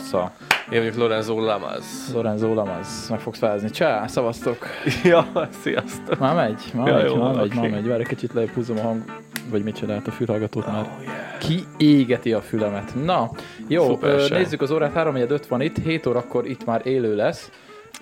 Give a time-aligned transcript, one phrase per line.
[0.00, 0.32] Mufasa.
[0.70, 2.10] Én vagyok Lorenzo Lamaz.
[2.14, 3.06] Lorenzo Lamaz.
[3.10, 3.70] Meg fogsz fázni.
[3.70, 4.66] Csá, szavaztok.
[5.04, 5.26] ja,
[5.62, 6.18] sziasztok.
[6.18, 7.58] Már megy, már Ja, megy, jó, már megy, oké.
[7.60, 7.86] már megy.
[7.86, 9.02] Várj, egy kicsit lejjebb húzom a hang,
[9.50, 10.72] vagy mit csinált a fülhallgatót, Oh,
[11.02, 11.38] yeah.
[11.38, 12.94] kiégeti a fülemet.
[13.04, 13.30] Na,
[13.68, 15.16] jó, Szuper ö, nézzük az órát, 3
[15.48, 17.50] van itt, 7 órakor itt már élő lesz.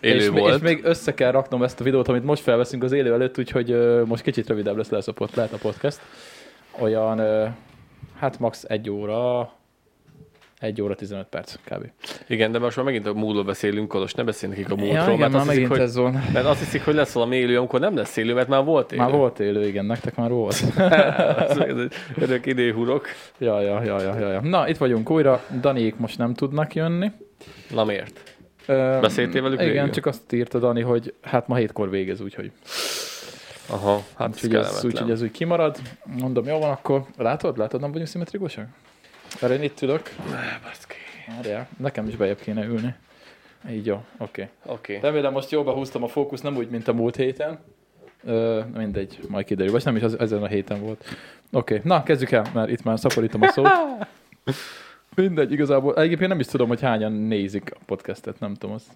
[0.00, 0.54] Élő és, volt.
[0.54, 3.70] és még össze kell raknom ezt a videót, amit most felveszünk az élő előtt, úgyhogy
[3.70, 6.00] ö, most kicsit rövidebb lesz, lesz a pod, lehet a podcast.
[6.80, 7.46] Olyan, ö,
[8.18, 8.64] hát max.
[8.68, 9.52] 1 óra,
[10.60, 11.90] 1 óra 15 perc kb.
[12.26, 15.02] Igen, de most már megint a múltról beszélünk, Kolos, ne beszélj nekik a múltról, Ja,
[15.12, 16.22] igen, mert, már azt hiszik, megint hogy, ez van.
[16.32, 19.02] mert azt hiszik, hogy lesz valami élő, amikor nem lesz élő, mert már volt élő.
[19.02, 20.62] Már volt élő, igen, nektek már volt.
[22.24, 23.06] örök időhurok.
[23.38, 24.40] ja, ja, ja, ja, ja, ja.
[24.40, 25.42] Na, itt vagyunk újra.
[25.60, 27.10] Daniék most nem tudnak jönni.
[27.70, 28.36] Na miért?
[28.66, 29.90] Ö, Beszéltél velük Igen, végül?
[29.90, 32.52] csak azt írta Dani, hogy hát ma hétkor végez, úgyhogy,
[33.66, 35.76] Aha, hát úgyhogy, ez, úgyhogy ez úgy kimarad.
[36.18, 37.58] Mondom, jó van, akkor látod?
[37.58, 38.66] Látod, nem vagyunk szimmetrikusak?
[39.40, 40.14] Mert én itt ülök.
[40.62, 40.96] Baszki.
[41.26, 42.94] Várjál, nekem is bejebb kéne ülni.
[43.70, 44.48] Így jó, oké.
[44.66, 44.96] Oké.
[44.96, 45.10] Okay.
[45.10, 47.58] Remélem most jobban húztam a fókusz, nem úgy, mint a múlt héten.
[48.24, 49.72] Ö, mindegy, majd kiderül.
[49.72, 51.04] Vagy nem is az, ezen a héten volt.
[51.52, 51.80] Oké, okay.
[51.84, 53.68] na kezdjük el, mert itt már szaporítom a szót.
[55.14, 55.96] Mindegy, igazából.
[55.96, 58.88] Egyébként nem is tudom, hogy hányan nézik a podcastet, nem tudom, azt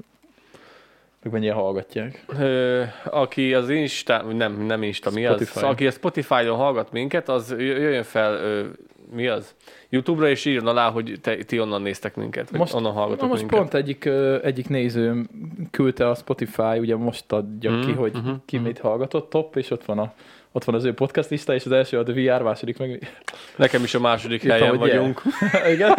[1.22, 2.24] meg mennyien hallgatják.
[2.38, 5.34] Ö, aki az Insta, nem, nem Insta, mi az?
[5.34, 5.64] Spotify.
[5.64, 8.66] Aki a Spotify-on hallgat minket, az jö- jöjjön fel, ö,
[9.12, 9.54] mi az?
[9.88, 13.28] YouTube-ra és írjon alá, hogy te, ti onnan néztek minket, vagy Most- onnan Na hallgatok
[13.28, 13.58] most minket.
[13.58, 14.04] pont egyik,
[14.42, 15.28] egyik nézőm
[15.70, 18.66] küldte a Spotify, ugye most adja Mhm, ki, hogy mhm, ki mhm.
[18.66, 20.12] mit hallgatott, top, és ott van a
[20.54, 23.12] ott van az ő podcast lista, és az első a The VR, második meg...
[23.56, 24.88] Nekem is a második Írtam, helyen yeah.
[24.88, 25.22] vagyunk.
[25.74, 25.94] Igen?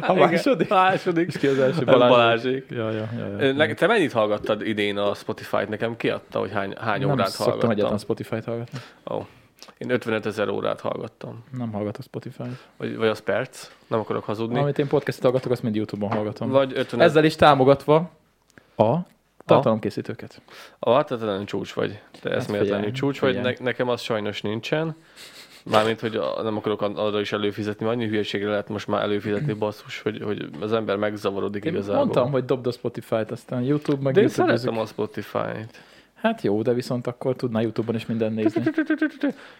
[0.00, 0.68] A második?
[0.68, 1.26] Második.
[1.28, 1.78] És ki az első?
[1.78, 2.10] Ez Balázs.
[2.10, 2.64] Balázsék.
[2.70, 3.74] Ja, ja, ja, ja.
[3.74, 5.68] Te mennyit hallgattad idén a Spotify-t?
[5.68, 7.98] Nekem kiadta, hogy hány, hány nem órát szoktam egyáltalán hallgattam.
[7.98, 8.78] Spotify-t hallgatni.
[9.10, 9.26] Ó.
[9.78, 11.44] Én 55 ezer órát hallgattam.
[11.58, 12.66] Nem hallgatok Spotify-t.
[12.76, 14.58] Vagy, vagy az perc, nem akarok hazudni.
[14.58, 16.50] Amit én podcastot hallgatok, azt mind YouTube-on hallgatom.
[16.50, 18.10] Vagy 50 Ezzel is támogatva
[18.76, 18.96] a
[19.46, 20.40] tartalomkészítőket.
[20.80, 22.00] Te te csúcs vagy.
[22.20, 23.40] Te eszméletlenül figyelj, csúcs vagy.
[23.40, 24.96] Ne, nekem az sajnos nincsen.
[25.64, 30.00] Mármint, hogy a- nem akarok arra is előfizetni, annyi hülyeségre lehet most már előfizetni basszus,
[30.02, 31.96] hogy, hogy az ember megzavarodik Én igazából.
[31.96, 34.90] mondtam, hogy dobd a Spotify-t, aztán YouTube meg de én YouTube szeretem Music.
[34.90, 35.82] a Spotify-t.
[36.16, 38.62] Hát jó, de viszont akkor tudná YouTube-on is minden nézni.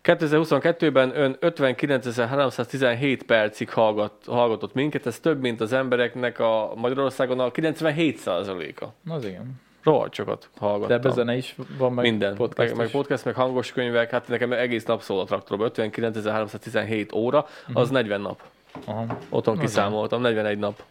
[0.02, 7.50] 2022-ben ön 59.317 percig hallgat, hallgatott minket, ez több, mint az embereknek a Magyarországon a
[7.50, 8.86] 97%-a.
[9.02, 9.60] Na, az igen.
[9.82, 10.96] Rohadt sokat De hallgattam.
[10.96, 12.34] ebben zene is van, meg Minden.
[12.34, 15.70] podcast meg, meg podcast, meg hangos könyvek, hát nekem egész nap szól a traktorban.
[15.74, 18.42] 59.317 óra, az 40 nap.
[18.84, 19.18] Aha.
[19.28, 20.82] Otthon kiszámoltam, 41 nap.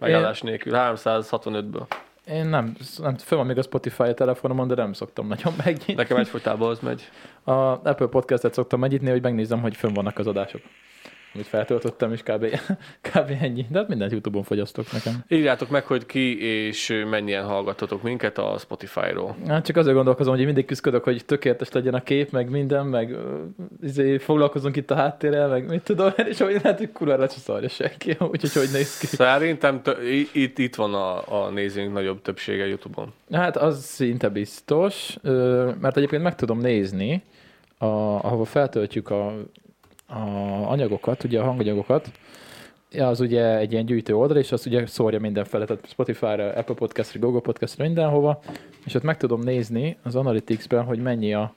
[0.00, 1.86] Megállás nélkül, 365-ből.
[2.30, 5.94] Én nem, nem föl van még a Spotify a telefonomon, de nem szoktam nagyon megnyitni.
[5.94, 7.08] Nekem egyfolytában az megy.
[7.44, 10.60] A Apple Podcast-et szoktam megnyitni, hogy megnézem, hogy fönn vannak az adások.
[11.34, 12.46] Amit feltöltöttem, és kb.
[13.12, 13.36] kb.
[13.40, 13.66] ennyi.
[13.70, 15.24] De hát mindent YouTube-on fogyasztok nekem.
[15.28, 19.36] Írjátok meg, hogy ki és mennyien hallgatotok minket a Spotify-ról.
[19.46, 22.86] Hát csak azért gondolkozom, hogy én mindig küzdök, hogy tökéletes legyen a kép, meg minden,
[22.86, 23.16] meg
[23.82, 27.68] izé, foglalkozunk itt a háttérrel, meg mit tudom, és hogy lehet, hogy kurvára se szarja
[27.68, 29.06] senki, úgyhogy hogy néz ki.
[29.06, 29.98] Szerintem t-
[30.32, 33.12] itt, itt van a, a nézőink nagyobb többsége YouTube-on.
[33.32, 35.16] Hát az szinte biztos,
[35.80, 37.22] mert egyébként meg tudom nézni,
[37.78, 37.86] a,
[38.24, 39.34] ahova feltöltjük a,
[40.08, 40.20] a
[40.70, 42.10] anyagokat, ugye a hanganyagokat,
[42.98, 47.20] az ugye egy ilyen gyűjtő oldal, és azt ugye szórja mindenfele, tehát Spotify-ra, Apple Podcast-ra,
[47.20, 48.40] Google Podcast-ra, mindenhova,
[48.84, 51.54] és ott meg tudom nézni az Analytics-ben, hogy mennyi a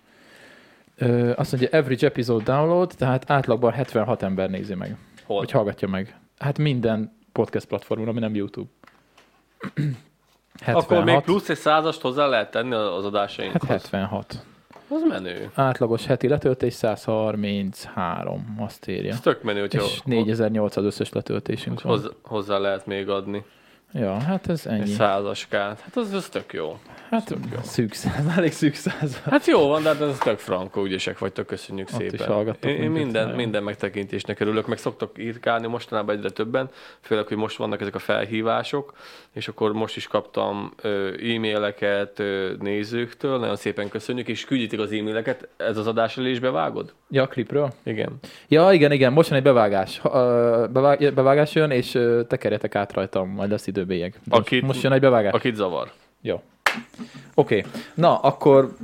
[0.97, 5.37] ö, azt mondja, average episode download, tehát átlagban 76 ember nézi meg, Hol?
[5.37, 6.15] hogy hallgatja meg.
[6.37, 8.69] Hát minden podcast platformon, ami nem YouTube.
[10.61, 10.83] 76.
[10.83, 13.69] Akkor még plusz egy százast hozzá lehet tenni az adásainkhoz.
[13.69, 14.45] Hát 76.
[14.93, 15.51] Az menő.
[15.53, 19.11] Átlagos heti letöltés 133, azt írja.
[19.11, 21.91] Ez tök menő, hogyha És 4800 összes letöltésünk van.
[21.93, 23.43] hozzá, hozzá lehet még adni
[23.93, 24.85] Ja, hát ez egy ennyi.
[24.91, 25.79] százaskát.
[25.79, 26.77] Hát az, az tök jó.
[27.09, 29.21] Hát szűk száz, elég szűk száz.
[29.23, 32.27] Hát jó van, de hát ez tök frankó, ügyesek vagytok, köszönjük Ott is szépen.
[32.27, 33.37] hallgattok Én, én minden, nagyon.
[33.37, 36.69] minden megtekintésnek örülök, meg szoktok írkálni mostanában egyre többen,
[37.01, 38.93] főleg, hogy most vannak ezek a felhívások,
[39.33, 40.73] és akkor most is kaptam
[41.35, 46.39] e-maileket ö, nézőktől, nagyon szépen köszönjük, és küldjétek az e-maileket, ez az adás elé is
[46.39, 46.93] bevágod?
[47.09, 47.73] Ja, a klipről?
[47.83, 48.09] Igen.
[48.47, 50.01] Ja, igen, igen, most jön egy bevágás.
[50.71, 53.79] Bevág, bevágás jön, és tekerjetek át rajtam, majd lesz időbélyeg.
[54.23, 55.33] Most, Akit- most jön egy bevágás.
[55.33, 55.91] Akit zavar.
[56.21, 56.41] Jó.
[57.33, 57.57] Oké.
[57.57, 57.71] Okay.
[57.93, 58.75] Na, akkor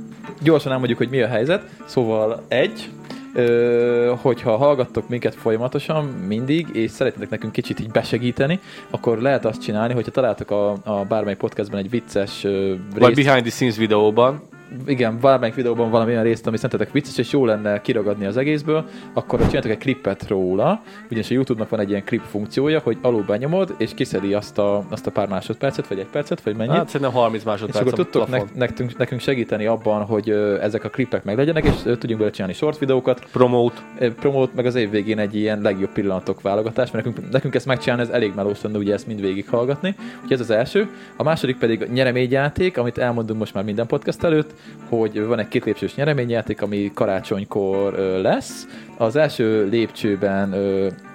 [0.42, 1.62] gyorsan elmondjuk, hogy mi a helyzet.
[1.84, 2.88] Szóval egy,
[3.34, 8.60] ö, hogyha hallgattok minket folyamatosan, mindig, és szeretnétek nekünk kicsit így besegíteni,
[8.90, 13.26] akkor lehet azt csinálni, hogyha találtok a, a bármely podcastben egy vicces ö, Vagy részt,
[13.26, 14.42] behind the scenes videóban.
[14.86, 19.46] Igen, valamelyik videóban valamilyen részt, ami szerintetek vicces, és jó lenne kiragadni az egészből, akkor
[19.46, 23.74] csináltak egy klippet róla, ugyanis a YouTube-nak van egy ilyen klip funkciója, hogy alul benyomod,
[23.78, 26.72] és kiszedi azt a, azt a pár másodpercet, vagy egy percet, vagy mennyit.
[26.72, 30.30] Hát szerintem 30 és másodperc akkor a tudtok nek- nekünk, nekünk segíteni abban, hogy
[30.60, 33.80] ezek a klippek meglegyenek, és tudjunk bele csinálni short videókat, Promote.
[33.98, 37.66] ö, promót, meg az év végén egy ilyen legjobb pillanatok válogatás, mert nekünk, nekünk ezt
[37.66, 39.94] megcsinálni, ez elég melós lenne, ugye ezt mind végighallgatni.
[40.14, 40.88] Úgyhogy ez az első.
[41.16, 44.54] A második pedig nyereményjáték, amit elmondunk most már minden podcast előtt,
[44.88, 48.66] hogy van egy két lépcsős nyereményjáték, ami karácsonykor lesz.
[48.96, 50.52] Az első lépcsőben,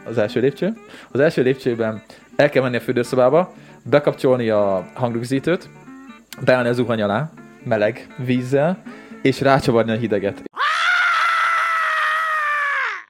[0.06, 0.74] az első lépcső,
[1.12, 2.04] az első lépcsőben
[2.36, 3.54] el kell menni a fürdőszobába,
[3.84, 5.70] bekapcsolni a hangrögzítőt,
[6.46, 7.30] beállni az zuhany alá,
[7.64, 8.82] meleg vízzel,
[9.22, 10.44] és rácsavarni a hideget.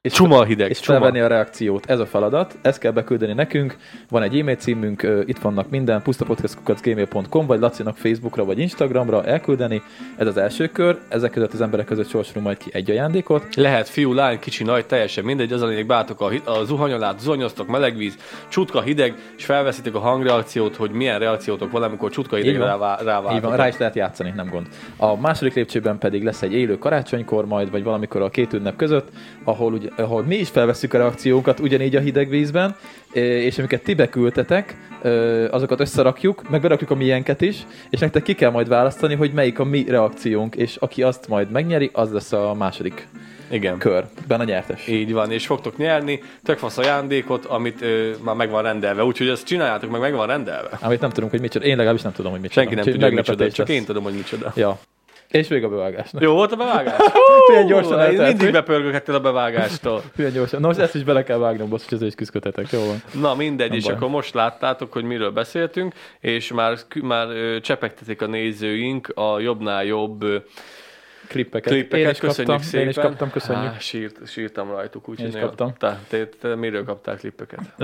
[0.08, 0.98] És Csuma hideg, és csuma.
[0.98, 1.90] felvenni a reakciót.
[1.90, 3.76] Ez a feladat, ezt kell beküldeni nekünk.
[4.10, 9.82] Van egy e-mail címünk, itt vannak minden, pusztapodcast.gmail.com, vagy Lacinak Facebookra, vagy Instagramra elküldeni.
[10.18, 13.56] Ez az első kör, ezek között az emberek között sorsolunk majd ki egy ajándékot.
[13.56, 17.16] Lehet fiú, lány, kicsi, nagy, teljesen mindegy, az a lényeg, beálltok a, a zuhany alá,
[17.20, 18.18] zuhanyoztok, meleg víz,
[18.48, 22.98] csutka hideg, és felveszitek a hangreakciót, hogy milyen reakciótok van, amikor csutka hidegre van.
[23.04, 24.68] rá, Így van, rá is lehet játszani, nem gond.
[24.98, 29.08] A második lépcsőben pedig lesz egy élő karácsonykor majd, vagy valamikor a két ünnep között,
[29.44, 32.76] ahol, ugye, ahol mi is felveszünk a reakciónkat ugyanígy a hideg vízben,
[33.14, 34.76] és amiket ti beküldtetek,
[35.50, 39.60] azokat összerakjuk, meg berakjuk a miénket is, és nektek ki kell majd választani, hogy melyik
[39.60, 43.08] a mi reakciónk, és aki azt majd megnyeri, az lesz a második
[43.52, 43.78] Igen.
[43.78, 44.88] körben a nyertes.
[44.88, 49.28] Így van, és fogtok nyerni tök fasz ajándékot, amit ö, már meg van rendelve, úgyhogy
[49.28, 50.78] ezt csináljátok meg, meg van rendelve.
[50.82, 51.66] Amit nem tudunk, hogy micsoda.
[51.66, 52.60] Én legalábbis nem tudom, hogy micsoda.
[52.62, 53.78] Senki nem Úgyhogy tudja, hogy micsoda, meglepetés csak lesz.
[53.78, 54.52] én tudom, hogy micsoda.
[54.56, 54.80] Ja.
[55.34, 56.22] És még a bevágásnak.
[56.22, 56.98] Jó volt a bevágás?
[57.48, 58.52] Milyen gyorsan eltelt, Mindig hogy?
[58.52, 60.02] bepörgökhettél a bevágástól.
[60.16, 60.62] Milyen gyorsan.
[60.62, 62.72] Na most ezt is bele kell vágnom, boss, hogy ezzel is küzdködhetek.
[62.72, 63.22] Jó van.
[63.22, 63.94] Na mindegy, Nem és baj.
[63.94, 69.86] akkor most láttátok, hogy miről beszéltünk, és már, már ö, csepegtetik a nézőink a jobbnál
[69.86, 70.38] jobb ö,
[71.28, 71.74] Klippeket.
[71.74, 72.06] klippeket.
[72.06, 72.82] én is Köszönjük kaptam, szépen.
[72.82, 73.72] Én is kaptam, köszönjük.
[73.72, 75.74] Há, sírt, sírtam rajtuk, úgyhogy Én is kaptam.
[75.78, 77.80] Te, te, te, miről kaptál klippeket?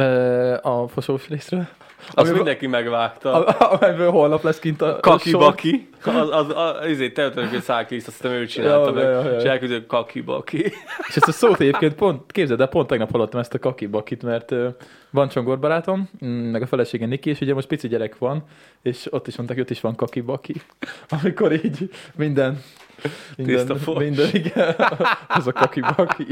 [0.65, 1.67] A fosós részről.
[1.99, 3.45] Azt Amiből- mindenki megvágta.
[3.45, 5.39] A- Amelyből holnap lesz kint a Kaki a sor.
[5.39, 5.89] baki.
[6.05, 9.35] Az, az, az, izé, te hogy szákliszt, azt hiszem ő csinálta meg.
[9.37, 10.57] És elküldött kaki baki.
[11.07, 14.23] És ezt a szót egyébként pont, képzeld el, pont tegnap hallottam ezt a kaki bakit,
[14.23, 14.53] mert
[15.09, 18.43] van csongor barátom, mm, meg a felesége Niki, és ugye most pici gyerek van,
[18.81, 20.53] és ott is mondták, hogy ott is van kaki baki.
[21.21, 22.61] Amikor így minden,
[23.37, 24.75] minden, Tiszta minden, igen,
[25.27, 26.27] az a kaki baki.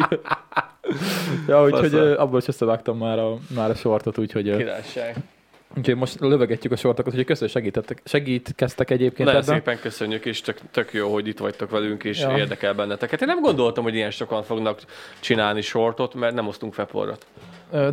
[1.47, 5.15] Ja, úgyhogy abból is összevágtam már a, már a sortot, úgyhogy, Királyság.
[5.77, 9.55] úgyhogy most lövegetjük a sortokat, úgyhogy köszönöm, segítettek, segítkeztek egyébként Nagyon ebben.
[9.55, 12.37] szépen köszönjük, és tök, tök jó, hogy itt vagytok velünk, és Ja.
[12.37, 13.21] érdekel benneteket.
[13.21, 14.81] Én nem gondoltam, hogy ilyen sokan fognak
[15.19, 17.25] csinálni sortot, mert nem osztunk feporrat.
[17.35, 17.41] Ö,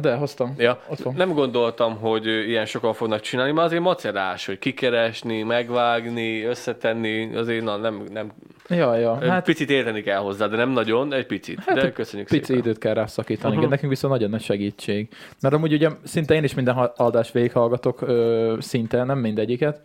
[0.01, 0.55] De hoztam.
[0.59, 0.81] Ja,
[1.17, 7.65] nem gondoltam, hogy ilyen sokan fognak csinálni, mert azért macerás, hogy kikeresni, megvágni, összetenni, azért
[7.65, 8.33] na, nem, nem
[8.69, 9.31] Ja, ja.
[9.31, 11.59] hát, picit érteni kell hozzá, de nem nagyon, egy picit.
[11.67, 12.63] Hát, de köszönjük pici szépen.
[12.63, 13.55] időt kell rá szakítani.
[13.55, 13.71] Uh-huh.
[13.71, 15.09] Nekünk viszont nagyon nagy segítség.
[15.41, 19.81] Mert amúgy ugye szinte én is minden adást végighallgatok, ö, szinte, nem mindegyiket.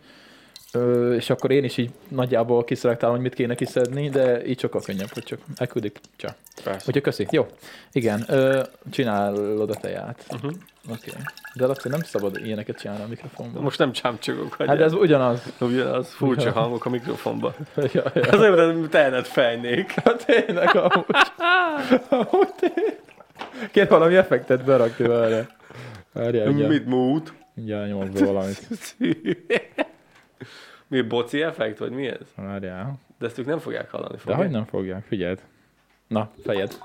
[0.72, 4.80] Ö, és akkor én is így nagyjából kiszelektálom, hogy mit kéne kiszedni, de így sokkal
[4.80, 6.00] könnyebb, hogy csak elküldik.
[6.16, 6.34] Csak.
[6.64, 6.84] Persze.
[6.86, 7.26] Úgyhogy köszi.
[7.30, 7.46] Jó.
[7.92, 8.24] Igen.
[8.28, 10.24] Ö, csinálod a teját.
[10.30, 10.52] Uh-huh.
[10.90, 11.10] Oké.
[11.10, 11.22] Okay.
[11.54, 13.62] De Laci, nem szabad ilyeneket csinálni a mikrofonban.
[13.62, 15.52] Most nem csámcsogok, Hát de ez ugyanaz.
[15.60, 16.52] Ugyanaz, furcsa Ja.
[16.52, 17.54] hangok a mikrofonba.
[17.92, 18.22] ja, ja.
[18.30, 19.90] Az olyan, mint tehenet fejnék.
[20.04, 21.04] Hát tényleg amúgy.
[22.08, 23.00] amúgy tényleg.
[23.70, 25.46] Kér valami effektet berakni vele.
[26.12, 26.50] Várjál.
[26.50, 27.32] Mit mút?
[27.54, 28.68] Mindjárt nyomok be valamit.
[30.90, 32.26] mi boci effekt, vagy mi ez?
[32.36, 32.94] Várjál.
[33.18, 34.12] De ezt ők nem fogják hallani.
[34.12, 34.40] De Fogják?
[34.40, 35.40] hogy nem fogják, figyeld.
[36.06, 36.78] Na, fejed.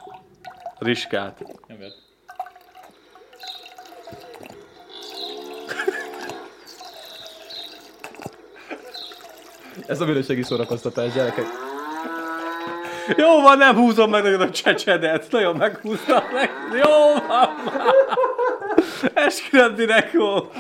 [0.80, 1.44] Riskát.
[1.68, 1.92] Nyomjad.
[9.88, 11.46] Ez a minőségi szórakoztatás, gyerekek.
[13.18, 15.32] Jó van, nem húzom meg neked a csecsedet.
[15.32, 16.50] Nagyon meghúztam meg.
[16.72, 17.94] Jó van már.
[19.76, 20.54] Direkt volt.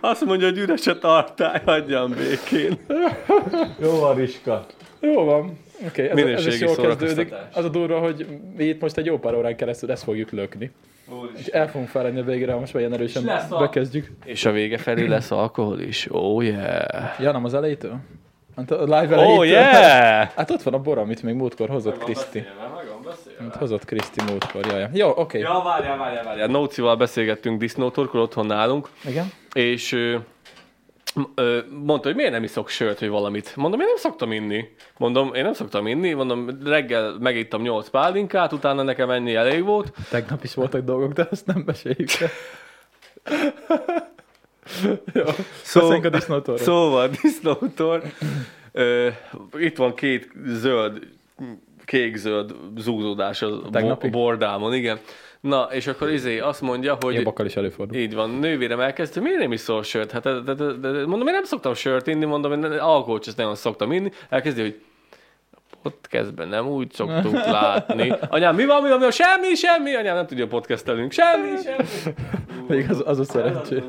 [0.00, 2.78] Azt mondja, hogy üres a tartály, hagyjam békén.
[3.80, 4.66] Jó van, Riska.
[5.00, 5.58] Jó van.
[5.86, 7.34] Oké, okay, ez, ez is Minőségi jól kezdődik.
[7.54, 8.26] Az a durva, hogy
[8.56, 10.70] mi itt most egy jó pár órán keresztül ezt fogjuk lökni.
[11.36, 14.10] És el fogunk fáradni a végére, ha most már ilyen erősen És lesz a- bekezdjük.
[14.24, 16.06] És a vége felé lesz alkohol is.
[16.10, 17.20] Oh yeah.
[17.20, 17.96] Ja, nem az elejétől?
[18.56, 19.36] Hát a live elejétől?
[19.38, 20.28] Oh yeah!
[20.34, 22.44] Hát ott van a bor, amit még múltkor hozott Kriszti.
[23.40, 24.88] Amit hozott Kriszti múltkor, jaj.
[24.92, 25.20] Jó, oké.
[25.20, 25.40] Okay.
[25.40, 26.46] Ja, várjál, várjál, várjál.
[26.46, 29.32] Nócival beszélgettünk disznótorkor otthon nálunk, Igen?
[29.52, 30.16] és ö,
[31.34, 33.56] ö, mondta, hogy miért nem iszok sört, vagy valamit.
[33.56, 34.68] Mondom, én nem szoktam inni.
[34.96, 36.12] Mondom, én nem szoktam inni.
[36.12, 39.92] Mondom, reggel megittam 8 pálinkát, utána nekem ennyi elég volt.
[40.10, 42.30] Tegnap is voltak dolgok, de azt nem meséljük el.
[45.12, 45.24] Jó.
[45.62, 46.64] Szó, a disznótorról.
[46.64, 48.02] Szóval, disznótor.
[48.72, 49.08] Ö,
[49.58, 50.98] itt van két zöld,
[51.88, 54.98] kék-zöld zúzódás a, bo- bordámon, igen.
[55.40, 57.14] Na, és akkor izé azt mondja, hogy...
[57.14, 57.96] Jobbakkal is előfordul.
[57.96, 60.10] Így van, nővérem elkezdte, miért nem iszol sört?
[60.10, 63.36] Hát de, de, de, de, mondom, én nem szoktam sört inni, mondom, én alkoholt ezt
[63.36, 64.10] nagyon szoktam inni.
[64.28, 64.80] Elkezdi, hogy
[65.82, 68.12] podcastben nem úgy szoktuk látni.
[68.28, 69.12] Anyám, mi van, mi van, mi van?
[69.12, 69.94] Semmi, semmi.
[69.94, 71.12] Anyám, nem tudja podcastelünk.
[71.12, 72.14] Semmi, semmi.
[72.68, 73.82] Még az, az a szerencsé.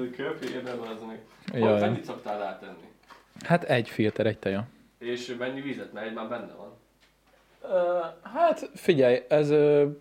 [1.53, 1.79] Jaj.
[1.79, 2.87] Mennyit szoktál rátenni?
[3.45, 4.63] Hát egy filter, egy teja.
[4.99, 5.93] És mennyi vizet?
[5.93, 6.68] Mert egy már benne van.
[7.61, 9.49] Uh, hát figyelj, ez...
[9.49, 9.91] Uh,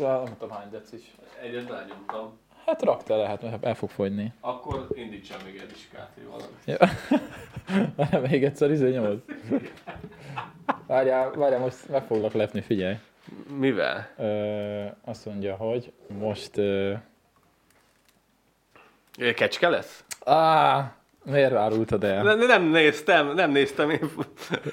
[0.00, 1.14] nem tudom hány decis.
[1.42, 2.38] Egyet belenyomtam.
[2.66, 4.32] Hát raktál le, hát el fog fogyni.
[4.40, 6.52] Akkor indítsam még egy iskát, hogy valami.
[6.64, 6.88] Ja.
[8.28, 9.22] Még egyszer izé nyomod.
[10.86, 12.96] Várjál, várjál, most meg foglak lepni, figyelj.
[13.58, 14.08] Mivel?
[14.16, 16.56] Ö, azt mondja, hogy most...
[16.56, 16.94] Ö,
[19.34, 20.04] Kecske lesz?
[20.24, 20.92] á,
[21.30, 22.22] miért árultad el?
[22.22, 24.10] Nem, nem néztem, nem néztem, én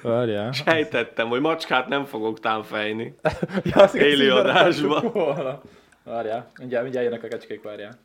[0.02, 0.52] Várjál.
[0.52, 3.16] sejtettem, hogy macskát nem fogok támfejni.
[3.64, 5.62] Ja, azt így adásba.
[6.04, 8.00] Várjál, mindjárt, mindjárt jönnek a kecskék, várjál.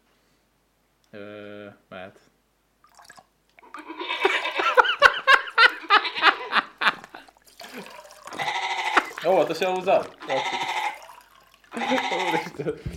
[1.10, 1.18] Ö,
[1.88, 2.18] mehet.
[9.28, 10.16] Óvatosan húzzad!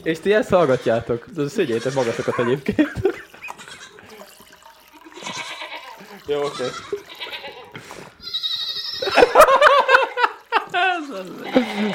[0.03, 1.25] És ti ezt hallgatjátok.
[1.47, 2.91] Szégyétek magatokat egyébként.
[6.31, 6.63] Jó, oké.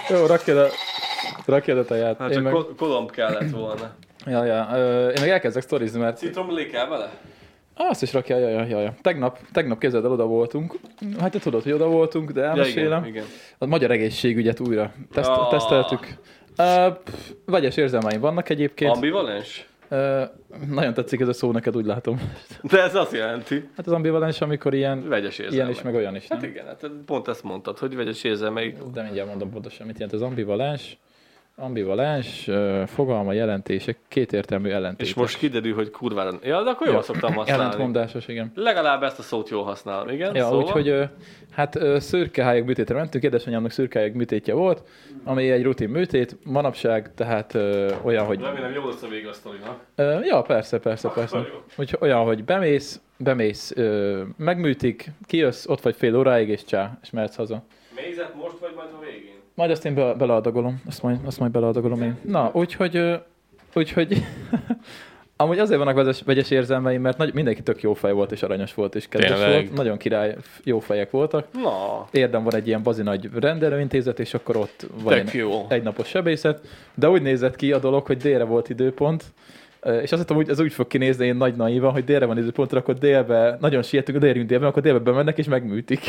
[0.08, 0.68] Jó, rakjad a,
[1.46, 2.18] rakjad a teját.
[2.18, 3.94] Hát csak meg, kolomb kellett volna.
[4.26, 7.10] ja, ja, ö, én meg elkezdek sztorizni, mert Citromlé kell vele?
[7.78, 8.94] azt is rakja, ja, ja, ja, ja.
[9.02, 10.74] Tegnap, tegnap képzeld el, oda voltunk.
[11.20, 12.98] Hát te tudod, hogy oda voltunk, de Ja, elmesélem.
[13.04, 13.24] igen, igen.
[13.58, 15.50] A magyar egészségügyet újra teszt, Ah.
[15.50, 16.06] teszteltük.
[16.58, 17.14] Uh, pff,
[17.44, 18.94] vegyes érzelmeim vannak egyébként.
[18.94, 19.66] Ambivalens?
[20.70, 22.32] Nagyon tetszik ez a szó neked, úgy látom.
[22.62, 23.68] De ez azt jelenti.
[23.76, 25.76] Hát az ambivalens, amikor ilyen, Vegyes ilyen érzelmek.
[25.76, 26.28] is, meg olyan is.
[26.28, 26.50] Hát Nem?
[26.50, 28.76] igen, hát pont ezt mondtad, hogy vegyes érzelmeik.
[28.92, 30.98] De mindjárt mondom pontosan, mit jelent az ambivalens.
[31.58, 32.50] Ambivalens,
[32.86, 35.08] fogalma, jelentések, kétértelmű ellentétes.
[35.08, 36.30] És most kiderül, hogy kurvára...
[36.42, 37.62] Ja, de akkor jól szoktam használni.
[37.62, 38.52] Ellentmondásos, igen.
[38.54, 40.34] Legalább ezt a szót jól használom, igen?
[40.34, 40.62] Ja, szóval...
[40.62, 41.08] úgyhogy
[41.50, 44.82] hát szürkehályag műtétre mentünk, édesanyámnak szürkehályag műtétje volt,
[45.24, 48.40] ami egy rutin műtét, manapság tehát ö, olyan, hogy...
[48.40, 49.80] Remélem jó lesz a vége a sztorinak.
[49.94, 51.36] Ö, ja, persze, persze, persze.
[51.36, 51.82] Akkor jó.
[51.82, 57.10] Úgy, olyan, hogy bemész, bemész, ö, megműtik, kijössz, ott vagy fél óráig, és csá, és
[57.10, 57.64] mehetsz haza.
[57.94, 59.34] Mézet most vagy majd a végén?
[59.56, 62.16] Majd azt én be, beleadagolom, azt majd, azt majd beleadagolom én.
[62.22, 63.20] Na, úgyhogy,
[63.74, 64.22] úgyhogy
[65.36, 68.74] amúgy azért vannak vegyes, vegyes érzelmeim, mert nagy, mindenki tök jó fej volt, és aranyos
[68.74, 69.50] volt, és kedves Tényleg.
[69.50, 69.76] volt.
[69.76, 71.46] Nagyon király, jó fejek voltak.
[71.52, 76.08] Na, Érdem van egy ilyen bazi nagy rendelőintézet, és akkor ott van egy, egy napos
[76.08, 79.24] sebészet, de úgy nézett ki a dolog, hogy délre volt időpont,
[79.86, 82.78] és azt hittem, hogy ez úgy fog kinézni, én nagy naívan, hogy délre van időpontra,
[82.78, 86.00] akkor délbe, nagyon sietünk, de érünk délbe, akkor délbe bemennek és megműtik.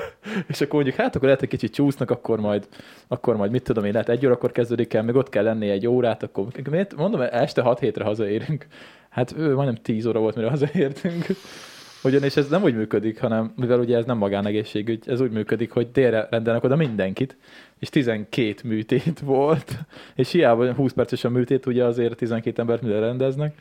[0.50, 2.68] és akkor mondjuk, hát akkor lehet, hogy kicsit csúsznak, akkor majd,
[3.08, 5.86] akkor majd mit tudom én, lehet egy órakor kezdődik el, még ott kell lenni egy
[5.86, 6.96] órát, akkor miért?
[6.96, 8.66] Mondom, este 6 hétre hazaérünk.
[9.08, 11.26] Hát ő majdnem 10 óra volt, mire hazaértünk.
[12.04, 15.90] Ugyanis ez nem úgy működik, hanem mivel ugye ez nem magánegészségügy, ez úgy működik, hogy
[15.92, 17.36] délre rendelnek oda mindenkit,
[17.78, 19.72] és 12 műtét volt,
[20.14, 23.54] és hiába 20 perces a műtét, ugye azért 12 embert mire rendeznek.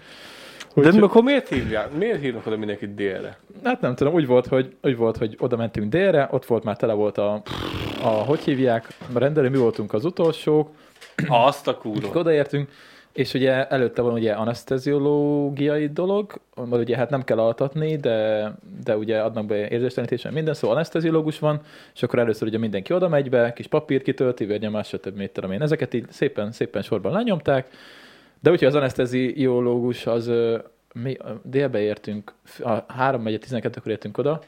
[0.75, 1.93] De Úgyhogy- akkor miért hívják?
[1.97, 3.37] Miért hívnak oda mindenkit délre?
[3.63, 6.77] Hát nem tudom, úgy volt, hogy, úgy volt, hogy oda mentünk délre, ott volt már
[6.77, 7.41] tele volt a,
[8.03, 10.69] a hogy hívják, a rendelő, mi voltunk az utolsók,
[11.27, 12.19] Azt a kurva.
[12.19, 12.69] odaértünk,
[13.13, 18.51] és ugye előtte van ugye anesteziológiai dolog, mert ugye hát nem kell altatni, de,
[18.83, 21.61] de ugye adnak be érzéstelenítésen minden, szóval anesteziológus van,
[21.93, 25.17] és akkor először ugye mindenki oda megy be, kis papír kitölti, vérnyomás, stb.
[25.17, 25.61] Mit tudom én.
[25.61, 27.67] Ezeket így szépen, szépen sorban lenyomták,
[28.39, 30.31] de úgyhogy az anesteziológus az,
[30.93, 34.41] mi délbe értünk, a 3 megy 12-kor értünk oda,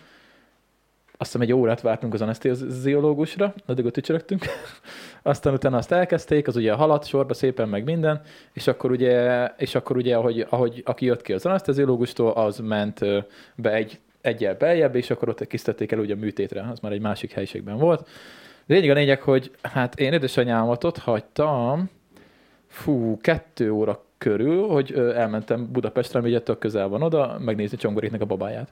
[1.31, 4.45] hiszem egy órát vártunk az anesteziológusra, addig ott ücsörögtünk.
[5.21, 8.21] Aztán utána azt elkezdték, az ugye haladt sorba szépen meg minden,
[8.53, 12.99] és akkor ugye, és akkor ugye ahogy, ahogy aki jött ki az anesteziológustól, az ment
[13.55, 17.01] be egy, egyel beljebb, és akkor ott kisztették el ugye a műtétre, az már egy
[17.01, 18.07] másik helyiségben volt.
[18.65, 21.89] Lényeg a lényeg, hogy hát én édesanyámat ott hagytam,
[22.67, 28.21] fú, kettő óra körül, hogy elmentem Budapestre, ami ugye tök közel van oda, megnézni Csongoréknek
[28.21, 28.69] a babáját.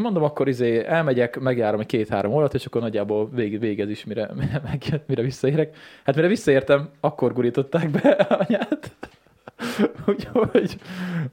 [0.00, 4.30] Mondom, akkor izé elmegyek, megjárom egy két-három órát, és akkor nagyjából vég, végez is, mire,
[4.62, 5.76] meg, mire visszaérek.
[6.04, 8.96] Hát mire visszaértem, akkor gurították be anyát.
[10.08, 10.76] úgyhogy,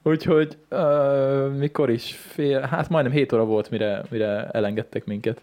[0.04, 5.42] úgyhogy uh, mikor is fél, hát majdnem 7 óra volt, mire, mire elengedtek minket.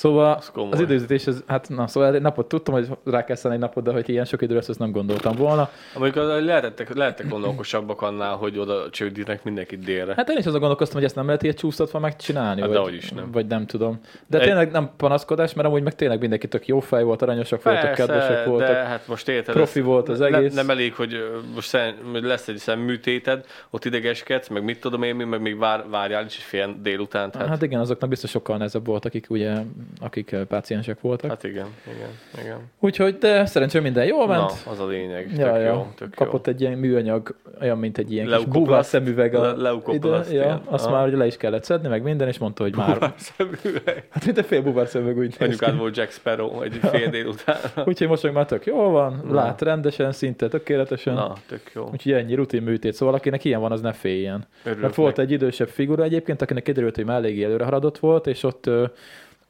[0.00, 3.58] Szóval Az az időzítés, az, hát na, szóval egy napot tudtam, hogy rá kell egy
[3.58, 5.70] napot, de hogy ilyen sok idő lesz, azt nem gondoltam volna.
[5.94, 10.12] Amikor lehettek, lehettek gondolkosabbak annál, hogy oda csődítenek mindenkit délre.
[10.16, 12.94] Hát én is azon gondolkoztam, hogy ezt nem lehet ilyet csúsztatva megcsinálni, Hát vagy, dehogy
[12.94, 13.30] is nem.
[13.32, 14.00] vagy nem tudom.
[14.26, 17.62] De Egy- tényleg nem panaszkodás, mert amúgy meg tényleg mindenki tök jó fej volt, aranyosak
[17.62, 18.68] voltak, kedvesek voltak.
[18.68, 20.54] de hát most érted, profi volt az ne- egész.
[20.54, 25.40] Nem elég, hogy most szem, lesz egy szemműtéted, ott idegeskedsz, meg mit tudom én, meg
[25.40, 27.30] még vár, várjál is fél délután.
[27.38, 29.52] Hát, Hát igen, azoknak biztos sokkal nehezebb volt, akik ugye,
[30.00, 31.30] akik eh, páciensek voltak.
[31.30, 32.08] hát igen, igen,
[32.42, 32.58] igen.
[32.78, 34.64] Úgyhogy, de szerencsére minden jól ment.
[34.64, 35.26] Na, az a lényeg.
[35.28, 35.72] Tök ja, ja.
[35.72, 38.66] jó, tök Kapott egy ilyen műanyag, olyan, mint egy ilyen kis Leukoplaszt?
[38.66, 39.34] búvár szemüveg.
[39.34, 40.94] A, Le- leukoplaszt, ide, ja, azt Aha.
[40.94, 43.06] már ugye le is kellett szedni, meg minden, és mondta, hogy már, jó.
[43.16, 44.06] Szemüveg.
[44.10, 45.36] hát mint egy fél búvár szemüveg úgy.
[45.40, 47.56] Anyukád volt Jack Sparrow egy fél délután.
[47.86, 49.34] Úgyhogy most meg már tök jól van, Na.
[49.34, 51.14] lát rendesen, szinte tökéletesen.
[51.14, 51.88] Na, tök jó.
[51.92, 54.46] Úgyhogy ennyi rutin műtét, szóval akinek ilyen van, az ne féljen.
[54.62, 55.28] Örülök Mert volt neki.
[55.28, 58.70] egy idősebb figura egyébként, akinek kiderült, hogy már eléggé előre haladott volt, és ott,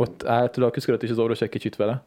[0.01, 2.05] ott állt a küzdött is az orvos egy kicsit vele.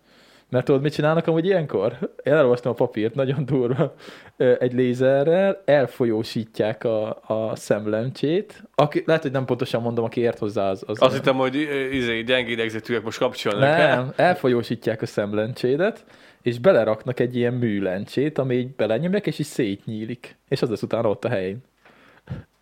[0.50, 1.98] Mert tudod, mit csinálnak amúgy ilyenkor?
[2.24, 3.94] Én elolvastam a papírt, nagyon durva.
[4.38, 8.64] Egy lézerrel elfolyósítják a, a szemlencsét.
[8.76, 10.84] Aki, lehet, hogy nem pontosan mondom, aki ért hozzá az.
[10.88, 11.56] az Azt hittem, hogy
[11.92, 13.96] izé, gyenge idegzetűek most kapcsolnak el.
[13.96, 16.06] nem, elfolyósítják a szemlencsédet,
[16.42, 20.38] és beleraknak egy ilyen műlencsét, ami így belenyomják, és így szétnyílik.
[20.48, 21.64] És az lesz utána ott a helyén.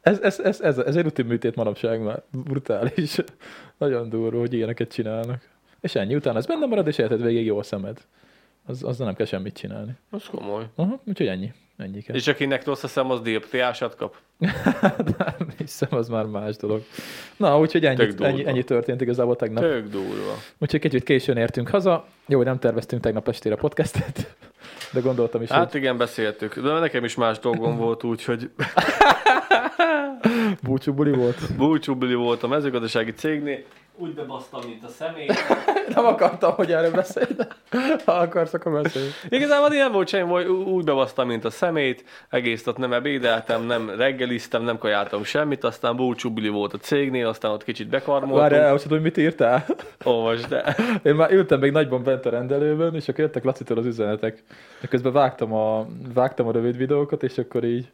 [0.01, 2.22] Ez, ez, ez, ez, ez egy rutin műtét manapság már.
[2.31, 3.17] Brutális.
[3.77, 5.50] Nagyon durva, hogy ilyeneket csinálnak.
[5.81, 7.98] És ennyi, utána ez benne marad, és életed végig jó a szemed.
[8.65, 9.91] Az, azzal nem kell semmit csinálni.
[10.10, 10.65] Az komoly.
[10.75, 11.53] Aha, úgyhogy ennyi.
[11.77, 12.15] Ennyi kell.
[12.15, 14.15] És akinek rossz a szem, az dioptriásat kap.
[15.17, 16.84] Nem hiszem, az már más dolog.
[17.38, 19.63] Na, úgyhogy ennyi, ennyi, ennyi történt igazából tegnap.
[19.63, 20.34] Tök durva.
[20.58, 22.05] Úgyhogy kicsit későn értünk haza.
[22.27, 24.36] Jó, hogy nem terveztünk tegnap estére podcastet,
[24.93, 25.60] de gondoltam is, hát...
[25.60, 26.60] Hát igen, beszéltük.
[26.60, 28.50] De nekem is más dolgom volt, úgyhogy
[30.62, 31.56] hogy búcsú buli volt.
[31.58, 33.60] búcsúbili volt a mezőgazdasági cégnél.
[33.96, 35.27] Úgy bebasztam, mint a személy.
[35.96, 37.48] Nem akartam, hogy erről beszélj, de
[38.06, 39.08] ha akarsz, akkor beszélj.
[39.30, 43.89] Igazából nem volt semmi, hogy úgy bebasztam, mint a szemét, egész ott nem ebédeltem, nem
[43.89, 48.52] reggeliztem, nem kajáltam semmit, aztán búcsúbili volt a cégnél, aztán ott kicsit Várj, bekarmoltunk.
[48.52, 49.65] elolvasod, hogy mit írtál?
[50.04, 50.76] Olvasd el.
[51.04, 54.43] Én már ültem még nagyban bent a rendelőben, és akkor jöttek Lacitól az üzenetek.
[54.82, 57.88] De közben vágtam a, vágtam a rövid videókat, és akkor így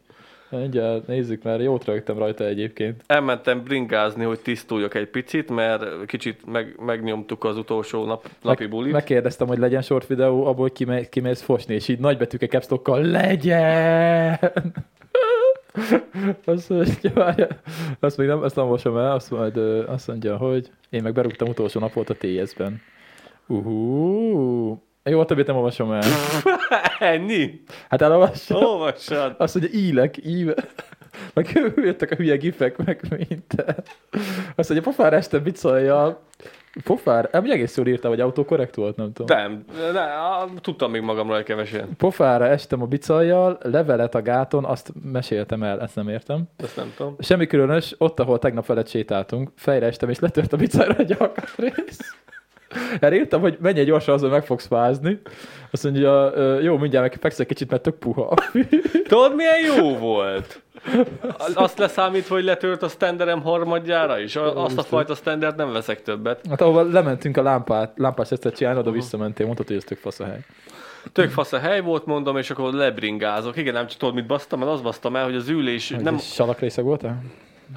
[0.50, 3.02] Mindjárt nézzük, mert jót rögtem rajta egyébként.
[3.06, 8.92] Elmentem bringázni, hogy tisztuljak egy picit, mert kicsit meg, megnyomtuk az utolsó nap, napi bulit.
[8.92, 14.38] Megkérdeztem, hogy legyen short videó, abból hogy kime, kimész fosni, és így nagybetűke capstockkal legyen!
[16.44, 17.46] azt mondja,
[18.00, 19.56] azt még nem, azt nem olvasom el, azt, majd,
[19.86, 22.82] azt mondja, hogy én meg berúgtam utolsó nap volt a TS-ben.
[23.46, 24.82] Uhú.
[25.08, 26.02] Jó, a többit nem olvasom el.
[26.98, 27.62] Ennyi?
[27.88, 28.62] Hát elolvassam.
[28.62, 29.34] Olvassad.
[29.38, 30.54] Azt mondja, ílek, íve.
[31.34, 33.76] Meg jöttek a hülye gifek, meg minden.
[34.54, 36.20] Azt mondja, pofár este bicolja.
[36.84, 39.36] Pofár, ami egész jól írta, hogy autokorrekt volt, nem tudom.
[39.38, 41.96] Nem, ne, tudtam még magamról egy kevesen.
[41.96, 46.42] Pofára estem a bicajjal, levelet a gáton, azt meséltem el, ezt nem értem.
[46.56, 47.16] Ezt nem tudom.
[47.18, 51.98] Semmi különös, ott, ahol tegnap veled sétáltunk, fejre estem, és letört a bicajra egy alkatrész.
[53.00, 55.20] Erre írtam, hogy menj gyorsan, azon meg fogsz fázni.
[55.70, 58.34] Azt mondja, "Ö, jó, mindjárt meg fekszek kicsit, mert tök puha.
[59.08, 60.62] Tudod, milyen jó volt?
[61.54, 64.36] Azt leszámítva, hogy letört a standerem harmadjára is.
[64.36, 66.40] Azt a fajta standard nem veszek többet.
[66.48, 70.20] Hát ahova lementünk a lámpát, lámpás ezt csinálni, oda visszamentél, mondtad, hogy ez tök fasz
[70.20, 70.40] a hely.
[71.12, 73.56] Tök fasz a hely volt, mondom, és akkor lebringázok.
[73.56, 75.88] Igen, nem csak tudod, mit basztam el, az basztam el, hogy az ülés...
[75.88, 76.02] Nem...
[76.02, 77.22] Nem, Salakrészek voltál?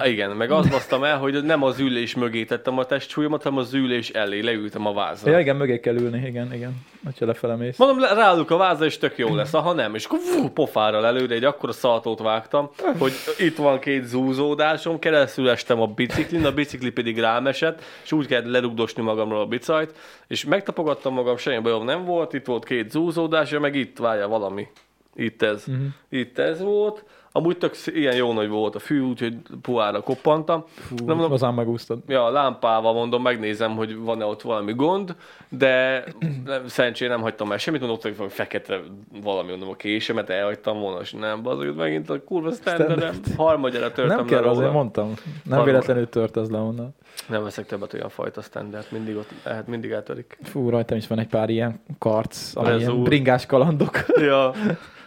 [0.04, 3.74] Igen, meg az basztam el, hogy nem az ülés mögé tettem a testsúlyomat, hanem az
[3.74, 5.30] ülés elé leültem a vázra.
[5.30, 6.86] Ja, igen, mögé kell ülni, igen, igen.
[7.18, 7.78] Ha lefele mész.
[7.78, 9.50] Mondom, le- ráállok a vázra, és tök jó lesz.
[9.50, 14.04] Ha nem, és akkor fú, pofára előre egy akkora szaltót vágtam, hogy itt van két
[14.04, 19.40] zúzódásom, keresztül estem a biciklin, a bicikli pedig rám esett, és úgy kellett lerugdosni magamról
[19.40, 19.94] a bicajt,
[20.26, 24.28] és megtapogattam magam, semmi bajom nem volt, itt volt két zúzódás, ja, meg itt várja
[24.28, 24.66] valami.
[25.14, 25.64] Itt ez.
[25.68, 25.84] Uh-huh.
[26.08, 27.04] Itt ez volt.
[27.34, 30.64] Amúgy tök ilyen jó nagy volt a fű, úgyhogy puhára koppantam.
[30.74, 31.98] Fú, De mondom, azán megúsztad.
[32.06, 35.16] Ja, lámpával mondom, megnézem, hogy van-e ott valami gond,
[35.48, 36.04] de
[36.44, 38.80] nem, szerencsére nem hagytam el semmit, mondom, ott hogy fekete
[39.22, 43.14] valami, mondom, a késemet elhagytam volna, és nem, bazog, megint a kurva standardem.
[43.36, 45.06] Harmadjára törtem Nem kell, azért mondtam.
[45.06, 45.66] Nem Valóban.
[45.66, 46.94] véletlenül tört az le onnan.
[47.28, 50.38] Nem veszek többet olyan fajta standard, mindig ott, hát mindig eltörik.
[50.42, 54.04] Fú, rajtam is van egy pár ilyen karc, ami ilyen bringás kalandok.
[54.16, 54.50] Ja,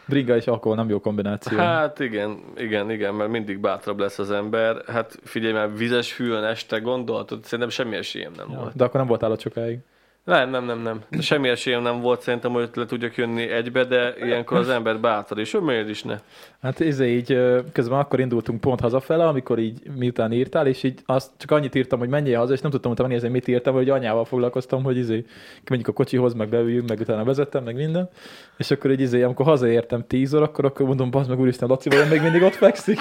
[0.07, 1.57] Bringa és alkohol nem jó kombináció.
[1.57, 4.81] hát igen, igen, igen, mert mindig bátrabb lesz az ember.
[4.87, 8.75] Hát figyelj már, vizes fűön este gondolhatod, szerintem semmi esélyem nem Ja, volt.
[8.75, 9.79] de akkor nem voltál ott sokáig.
[10.25, 11.01] Nem, nem, nem, nem.
[11.09, 14.99] De semmi esélyem nem volt szerintem, hogy le tudjak jönni egybe, de ilyenkor az ember
[14.99, 16.19] bátad, és ő miért is ne?
[16.61, 20.99] Hát ez így, ö, közben akkor indultunk pont hazafele, amikor így miután írtál, és így
[21.05, 23.89] azt csak annyit írtam, hogy menjél haza, és nem tudtam utána nézni, mit írtam, hogy
[23.89, 25.25] anyával foglalkoztam, hogy izé,
[25.69, 28.09] menjünk a kocsihoz, meg beüljünk, meg utána vezettem, meg minden.
[28.57, 32.07] És akkor így izé, amikor hazaértem 10 órakor, akkor mondom, bazd meg úristen, Laci vajon
[32.07, 32.99] még mindig ott fekszik.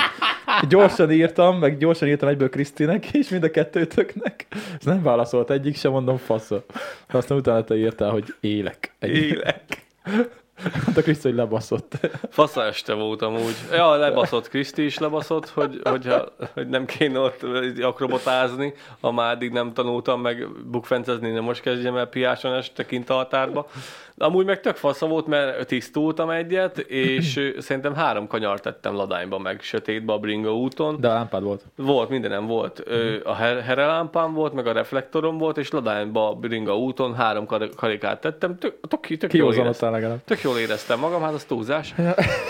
[0.68, 4.46] Gyorsan írtam, meg gyorsan írtam egyből Krisztinek, és mind a kettőtöknek.
[4.50, 6.64] Ez nem válaszolt egyik sem, mondom, fasza.
[7.14, 8.94] Aztán utána te írtál, hogy élek.
[8.98, 9.16] Egy.
[9.16, 9.62] Élek.
[10.86, 11.98] Hát a Kriszti, hogy lebaszott.
[12.30, 13.54] Fasza este volt amúgy.
[13.72, 17.42] Ja, lebaszott Kriszti is lebaszott, hogy, hogyha, hogy nem kéne ott
[17.82, 23.10] akrobatázni, ha már eddig nem tanultam meg bukfencezni, nem most kezdjem el piáson este kint
[23.10, 23.66] a határba.
[24.18, 29.60] Amúgy meg tök fasza volt, mert tisztultam egyet, és szerintem három kanyart tettem ladányba, meg
[29.62, 31.00] sötétbe a Bringa úton.
[31.00, 31.62] De a lámpád volt.
[31.76, 32.82] Volt, mindenem volt.
[32.84, 37.46] Ö, A her- herelámpám volt, meg a reflektorom volt, és ladányba a Bringa úton három
[37.46, 38.58] kar- karikát tettem.
[38.58, 39.92] Tök, tök, tök, jól éreztem.
[39.92, 40.18] Legalább.
[40.24, 41.94] Tök jól éreztem magam, hát az túlzás.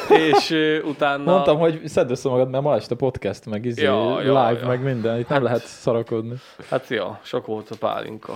[0.09, 0.51] és
[0.85, 1.31] utána...
[1.33, 4.67] Mondtam, hogy szedd össze magad, mert ma este podcast, meg izé, Ja, ja, live, ja.
[4.67, 5.19] meg minden.
[5.19, 6.35] Itt nem lehet szarakodni.
[6.71, 8.33] Hát ja, sok volt a pálinka.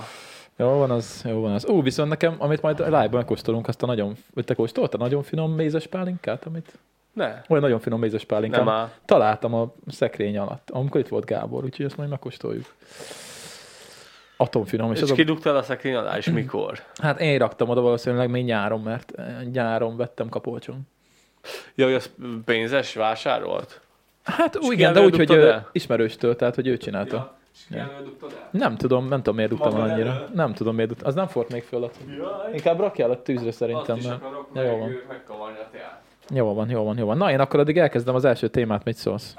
[0.59, 1.65] Jó van az, jó van az.
[1.65, 5.51] Ú, viszont nekem, amit majd live-ban megkóstolunk, azt a nagyon, vagy te kóstoltad, nagyon finom
[5.51, 6.77] mézes pálinkát, amit
[7.13, 8.59] Ne, olyan nagyon finom mézes pálinkát.
[8.59, 8.89] nem áll.
[9.05, 12.65] Találtam a szekrény alatt, amikor itt volt Gábor, úgyhogy ezt majd megkóstoljuk.
[14.37, 14.91] Atomfinom.
[14.91, 16.79] És, És az kidugtál a szekrény alá, és mikor?
[17.01, 20.87] hát én raktam oda valószínűleg még nyáron, mert eh, nyáron vettem kapolcson.
[21.75, 22.09] Ja, hogy az
[22.45, 23.81] pénzes vásárolt?
[24.23, 25.69] Hát úgy, ki igen, de úgy, hogy el?
[25.71, 27.15] ismerőstől, tehát hogy ő csinálta.
[27.15, 27.37] és el?
[28.51, 30.09] Nem tudom, nem tudom, miért dugtam el annyira.
[30.09, 30.25] elő?
[30.33, 31.07] Nem tudom, miért dugtam.
[31.07, 31.79] Az nem fort még föl.
[31.79, 33.97] Jaj, Inkább rakjál a tűzre azt szerintem.
[33.97, 34.21] is Mert...
[34.21, 34.89] akarok, jó van.
[34.89, 36.01] ő megkavarni a teát.
[36.33, 37.17] Jó van, jó van, jó van.
[37.17, 39.35] Na, én akkor addig elkezdem az első témát, mit szólsz?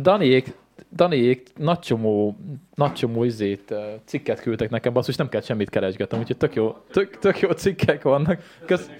[0.00, 0.54] Daniék,
[0.92, 2.36] Daniék nagy csomó,
[2.74, 7.18] nagy csomó izét, cikket küldtek nekem, basszus, nem kell semmit keresgetnem, úgyhogy tök jó, tök,
[7.18, 8.42] tök jó cikkek vannak.
[8.64, 8.90] Kösz,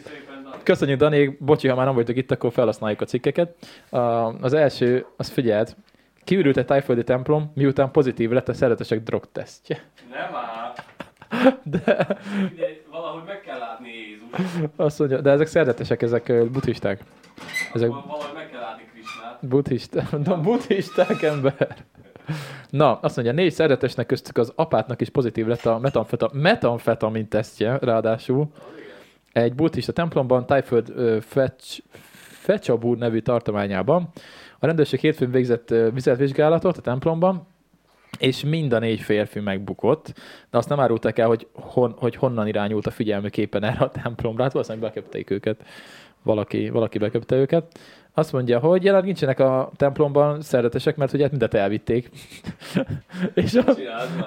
[0.62, 1.16] Köszönjük Dani.
[1.16, 3.54] Daniék, bocsi, ha már nem vagytok itt, akkor felhasználjuk a cikkeket.
[4.40, 5.74] Az első, az figyeld,
[6.24, 9.82] kiürült egy tájföldi templom, miután pozitív lett a szeretesek drogtesztje.
[10.10, 10.72] Nem áll.
[11.64, 12.06] De
[12.48, 14.28] Figyelj, valahogy meg kell látni Jézus.
[14.76, 17.00] azt mondja, de ezek szeretesek, ezek buddhisták.
[17.72, 19.48] Ezek Valahogy meg kell látni Krisnát.
[19.48, 21.76] Buddhista, na, buddhisták ember.
[22.70, 27.78] Na, azt mondja, négy szeretesnek köztük az apátnak is pozitív lett a metamfeta, metamfetamin tesztje,
[27.80, 28.48] ráadásul.
[29.32, 31.78] Egy buddhista templomban, Tájföld ö, Fecs,
[32.40, 34.08] Fecsabur nevű tartományában.
[34.62, 37.46] A rendőrség hétfőn végzett ö, vizsgálatot a templomban,
[38.18, 40.12] és mind a négy férfi megbukott,
[40.50, 43.90] de azt nem árulták el, hogy, hon, hogy honnan irányult a figyelmük éppen erre a
[43.90, 44.42] templomra.
[44.42, 45.62] Hát valószínűleg beköpték őket.
[46.22, 47.78] Valaki, valaki beköpte őket.
[48.14, 52.10] Azt mondja, hogy jelenleg nincsenek a templomban szeretesek, mert ugye mindet elvitték.
[53.34, 53.64] és, a,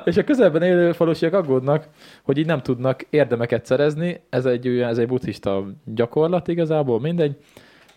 [0.06, 1.88] és a közelben élő falusiak aggódnak,
[2.24, 4.22] hogy így nem tudnak érdemeket szerezni.
[4.30, 7.38] Ez egy, olyan- ez egy buddhista gyakorlat igazából, mindegy.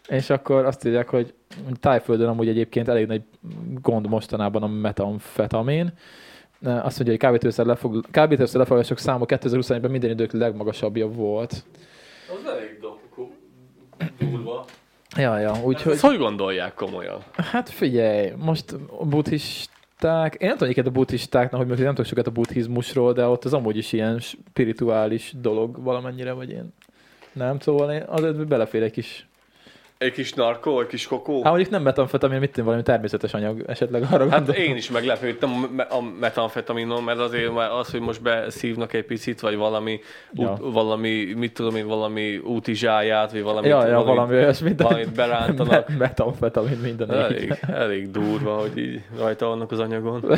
[0.08, 1.34] És akkor azt írják, hogy
[1.80, 3.22] Tájföldön amúgy egyébként elég nagy
[3.82, 5.92] gond mostanában a metamfetamin.
[6.62, 11.64] Azt mondja, hogy kábítószer, lefog, kábítószer lefoglalások száma 2021-ben minden idők legmagasabbja volt.
[12.28, 12.78] Az elég
[14.18, 14.64] durva.
[15.16, 15.92] Ja, ja, úgyhogy...
[15.92, 17.22] Ezt hogy gondolják komolyan?
[17.32, 22.26] Hát figyelj, most a buddhisták, én nem tudom egyiket a buddhistáknak, hogy nem tudok sokat
[22.26, 26.72] a buddhizmusról, de ott az amúgy is ilyen spirituális dolog valamennyire, vagy én
[27.32, 29.28] nem, szóval én azért belefér egy kis...
[29.98, 31.34] Egy kis narkó, egy kis kokó?
[31.34, 34.54] Hát mondjuk nem metamfetamin, mit tudom, valami természetes anyag, esetleg arra Hát gondoltam.
[34.64, 39.04] én is meglepődtem a me- a metamfetaminon, mert azért már az, hogy most beszívnak egy
[39.04, 40.00] picit, vagy valami,
[40.32, 40.50] Ja.
[40.50, 45.88] út, valami mit tudom én, valami útizsáját, vagy valami, Ja, ja, valami olyasmit, valamit berántanak.
[45.88, 50.24] me- metamfetamin minden Elég, elég durva, hogy így rajta vannak az anyagon.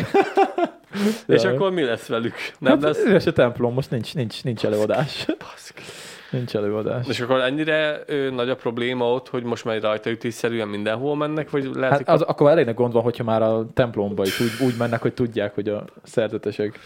[1.27, 2.35] És akkor mi lesz velük?
[2.59, 3.05] Nem Hát lesz?
[3.05, 5.27] üres a templom, most nincs, nincs, nincs előadás.
[5.39, 5.83] Baszki.
[6.31, 7.09] Nincs előadás.
[7.09, 11.51] És akkor ennyire ö, nagy a probléma ott, hogy most már rajta ütésszerűen mindenhol mennek,
[11.51, 14.75] vagy lehet, Hát az, akkor elég gond van, hogyha már a templomba is úgy, úgy
[14.79, 16.79] mennek, hogy tudják, hogy a szerzetesek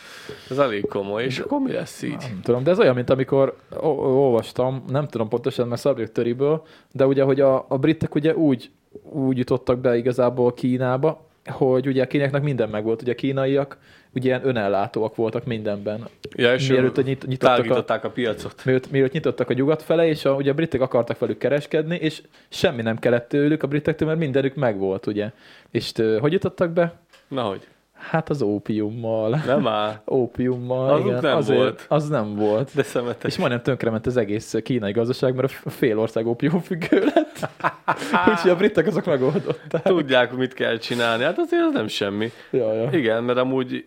[0.51, 2.17] ez elég komoly, és akkor mi lesz így?
[2.19, 7.07] Nem tudom, de ez olyan, mint amikor olvastam, nem tudom pontosan, mert szabjuk töriből, de
[7.07, 8.71] ugye, hogy a, a britek ugye úgy,
[9.03, 13.79] úgy jutottak be igazából Kínába, hogy ugye a kínaiaknak minden megvolt, ugye a kínaiak
[14.15, 16.09] ugye ilyen önellátóak voltak mindenben.
[16.35, 18.65] Ja, és Mielőtt a nyit, nyitottak a, a piacot.
[18.65, 22.23] mielőtt, mielőtt nyitottak a nyugat fele, és a, ugye a britek akartak velük kereskedni, és
[22.49, 25.31] semmi nem kellett tőlük a britektől, mert mindenük megvolt, ugye.
[25.71, 26.95] És tő, hogy jutottak be?
[27.29, 27.67] Nahogy?
[28.11, 29.41] Hát az ópiummal.
[29.47, 30.01] Nem áll.
[30.11, 31.19] Ópiummal, Azok igen.
[31.21, 31.85] nem azért, volt.
[31.89, 32.71] Az nem volt.
[32.75, 33.33] De szemetes.
[33.33, 37.49] És majdnem tönkrement az egész kínai gazdaság, mert a fél ország ópiumfüggő lett.
[38.31, 39.83] Úgyhogy a britek azok megoldották.
[39.83, 41.23] Tudják, hogy mit kell csinálni.
[41.23, 42.31] Hát azért az nem semmi.
[42.51, 42.89] Ja, ja.
[42.93, 43.85] Igen, mert amúgy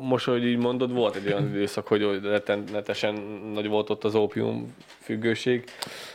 [0.00, 3.14] most, hogy így mondod, volt egy olyan időszak, hogy rettenetesen
[3.54, 5.64] nagy volt ott az ópium függőség.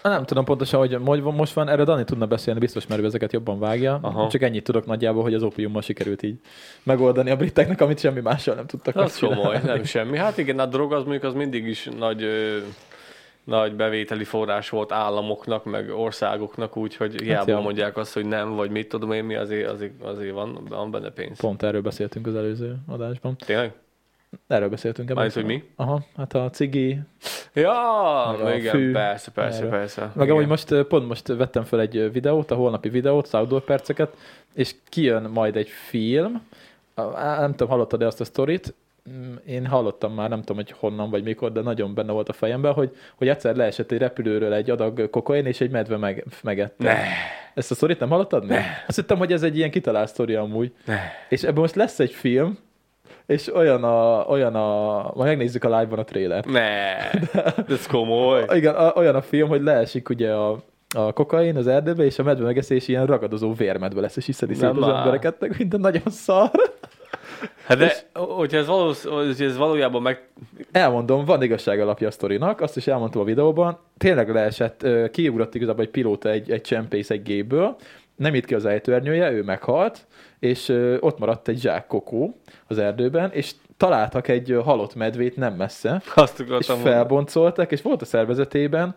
[0.04, 3.60] Nem tudom pontosan, hogy most van, erre Dani tudna beszélni, biztos, mert ő ezeket jobban
[3.60, 4.00] vágja.
[4.02, 4.28] Aha.
[4.28, 6.40] Csak ennyit tudok nagyjából, hogy az ópiummal sikerült így
[6.84, 9.42] megoldani a briteknek, amit semmi mással nem tudtak Az megcsinálni.
[9.42, 10.18] komoly, nem semmi.
[10.18, 12.58] Hát igen, a drog az mondjuk az mindig is nagy, ö,
[13.44, 17.60] nagy bevételi forrás volt államoknak, meg országoknak, úgyhogy hiába ja.
[17.60, 21.10] mondják azt, hogy nem, vagy mit tudom én mi, azért, azért, azért van, van benne
[21.10, 21.40] pénz.
[21.40, 23.36] Pont erről beszéltünk az előző adásban.
[23.46, 23.74] Tényleg?
[24.48, 25.10] Erről beszéltünk.
[25.10, 25.44] Emlékszel?
[25.44, 25.64] hogy mi?
[25.76, 27.00] Aha, hát a cigi,
[27.54, 28.92] Ja, a igen, fű.
[28.92, 29.70] persze, persze, Erről.
[29.70, 30.12] persze.
[30.16, 34.18] Meg amúgy most pont most vettem fel egy videót, a holnapi videót, Outdoor perceket,
[34.54, 36.42] és kijön majd egy film,
[37.40, 38.74] nem tudom, hallottad-e azt a sztorit,
[39.10, 42.34] Mm, én hallottam már, nem tudom, hogy honnan vagy mikor, de nagyon benne volt a
[42.34, 46.84] fejemben, hogy, hogy egyszer leesett egy repülőről egy adag kokain, és egy medve meg, megette.
[46.84, 46.98] Ne,
[47.54, 48.46] Ezt a sztorit nem hallottad?
[48.46, 48.62] Ne.
[48.88, 50.74] Azt hittem, hogy ez egy ilyen kitalált sztori amúgy.
[50.86, 50.98] ne.
[51.30, 52.58] És ebből most lesz egy film,
[53.28, 56.46] és olyan a, olyan a, majd megnézzük a live-ban a trailer.
[56.46, 57.10] Ne,
[57.76, 58.46] ez komoly.
[58.54, 60.60] Igen, a, olyan a film, hogy leesik ugye a,
[60.96, 64.70] a kokain az erdőbe, és a medve megeszés ilyen ragadozó vérmedve lesz, és iszedi szét
[64.70, 66.52] az embereket, minden nagyon szar.
[67.66, 70.28] Hát de, hogyha ez, valósz, hogyha ez valójában meg...
[70.72, 73.80] Elmondom, van igazság alapja a sztorinak, azt is elmondtam a videóban.
[73.98, 77.76] Tényleg leesett, kiugrott igazából egy pilóta egy, egy csempész egy gépből,
[78.18, 80.08] nem itt ki az ejtőernyője, ő meghalt,
[80.40, 86.02] és ott maradt egy zsák kokó az erdőben, és találtak egy halott medvét nem messze,
[86.16, 86.80] Azt és mondani.
[86.82, 88.96] felboncoltak, és volt a szervezetében,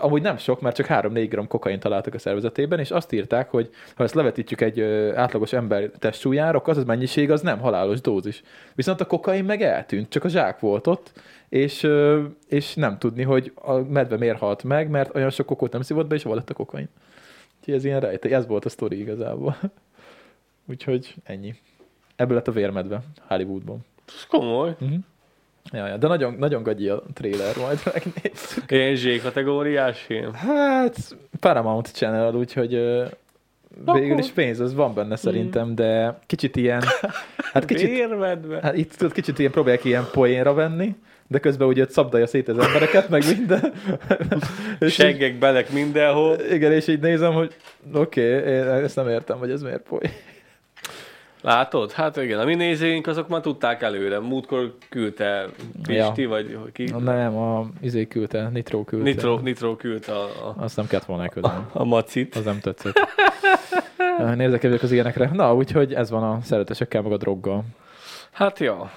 [0.00, 3.70] amúgy nem sok, mert csak 3-4 gram kokain találtak a szervezetében, és azt írták, hogy
[3.96, 4.80] ha ezt levetítjük egy
[5.14, 8.42] átlagos ember testsúlyára, akkor az, az mennyiség az nem halálos dózis.
[8.74, 11.12] Viszont a kokain meg eltűnt, csak a zsák volt ott,
[11.48, 11.88] és,
[12.48, 16.06] és nem tudni, hogy a medve miért halt meg, mert olyan sok kokót nem szívott
[16.06, 16.88] be, és hol lett a kokain.
[17.64, 19.56] Úgyhogy ez ilyen rejtély, ez volt a sztori igazából.
[20.70, 21.54] Úgyhogy ennyi.
[22.16, 23.84] Ebből lett a vérmedve Hollywoodban.
[24.06, 24.70] Ez komoly.
[24.80, 24.98] Uh-huh.
[25.72, 28.70] Ja, ja, de nagyon, nagyon gagyi a trailer, majd megnézzük.
[28.70, 30.32] Ilyen Z kategóriás film.
[30.32, 33.06] Hát, Paramount Channel, úgyhogy ö,
[33.92, 36.82] végül is pénz, az van benne szerintem, de kicsit ilyen,
[37.52, 38.60] hát kicsit, Vérmedve.
[38.62, 42.58] hát itt tudod, kicsit ilyen próbálják ilyen poénra venni, de közben ugye szabdalja szét az
[42.58, 43.72] embereket, meg minden.
[44.88, 46.36] Seggek belek mindenhol.
[46.50, 47.54] Igen, és így nézem, hogy
[47.94, 50.12] oké, okay, én ezt nem értem, hogy ez miért poén.
[51.44, 51.92] Látod?
[51.92, 54.18] Hát igen, a mi nézőink azok már tudták előre.
[54.20, 55.48] Múltkor küldte
[55.82, 56.28] Pisti, Ja.
[56.28, 56.84] vagy ki?
[56.98, 59.10] Nem, a izé küldte, Nitro küldte.
[59.10, 61.64] Nitro, Nitro küldte a, a, Azt nem kellett volna elküldeni.
[61.72, 62.34] a macit.
[62.34, 63.00] Az nem tetszett.
[64.36, 65.30] Nézek az ilyenekre.
[65.32, 67.64] Na, úgyhogy ez van a szeretesekkel, meg a droggal.
[68.30, 68.90] Hát ja.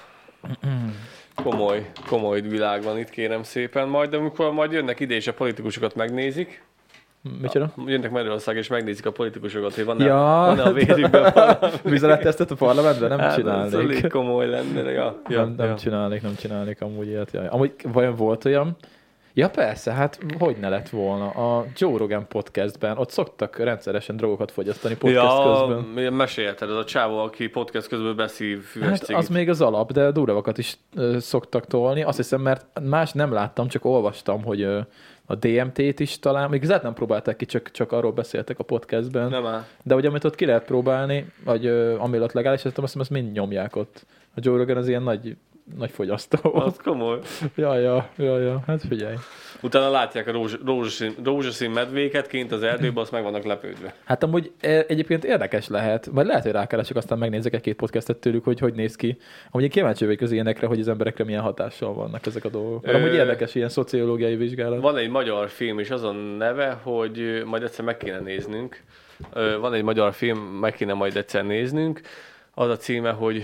[1.42, 3.88] Komoly, komoly világ van itt, kérem szépen.
[3.88, 6.62] Majd amikor majd jönnek ide és a politikusokat megnézik,
[7.40, 7.72] Micsoda?
[7.86, 11.34] jönnek Magyarország és megnézik a politikusokat, hogy van-e, Ja, van-e a vérükben.
[11.82, 13.74] Vizeletesztet a parlamentben nem Hát, ez csinálnék.
[13.74, 14.90] elég komoly lenne.
[14.90, 15.74] Ja, ja, nem, nem ja.
[15.74, 17.30] csinálnék, nem csinálnék amúgy ilyet.
[17.32, 17.46] Jaj.
[17.46, 18.76] Amúgy vajon volt olyan?
[19.38, 21.30] Ja persze, hát hogy ne lett volna.
[21.30, 26.02] A Joe Rogan podcastben, ott szoktak rendszeresen drogokat fogyasztani podcast ja, közben.
[26.02, 29.16] ja, mesélted, ez a csávó, aki podcast közben beszív füves Hát cigit.
[29.22, 32.02] az még az alap, de duravakat is ö, szoktak tolni.
[32.02, 34.80] Azt hiszem, mert más nem láttam, csak olvastam, hogy ö,
[35.26, 39.28] a DMT-t is talán, még nem próbálták ki, csak, csak arról beszéltek a podcastben.
[39.28, 39.64] Nem áll.
[39.82, 43.10] De hogy amit ott ki lehet próbálni, vagy ö, ami ott legális, azt hiszem, azt
[43.10, 44.06] mind nyomják ott.
[44.34, 45.36] A Joe Rogan az ilyen nagy,
[45.76, 46.54] nagy fogyasztó.
[46.54, 47.18] Az komoly.
[47.54, 49.14] ja, ja, ja, ja, hát figyelj.
[49.62, 53.94] Utána látják a rózs, rózsaszín, rózsaszín medvéket kint az erdőben, azt meg vannak lepődve.
[54.04, 58.44] Hát amúgy e- egyébként érdekes lehet, vagy lehet, hogy rákeresek, aztán megnézek egy-két podcastet tőlük,
[58.44, 59.16] hogy hogy néz ki.
[59.50, 62.82] Amúgy én kíváncsi vagyok az ilyenekre, hogy az emberekre milyen hatással vannak ezek a dolgok.
[62.84, 64.80] Mert Ö- amúgy érdekes ilyen szociológiai vizsgálat.
[64.80, 68.82] Van egy magyar film is, azon neve, hogy majd egyszer meg kéne néznünk.
[69.60, 72.00] Van egy magyar film, meg kéne majd egyszer néznünk.
[72.54, 73.42] Az a címe, hogy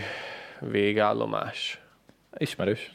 [0.70, 1.78] Végállomás.
[2.38, 2.92] Ismerős.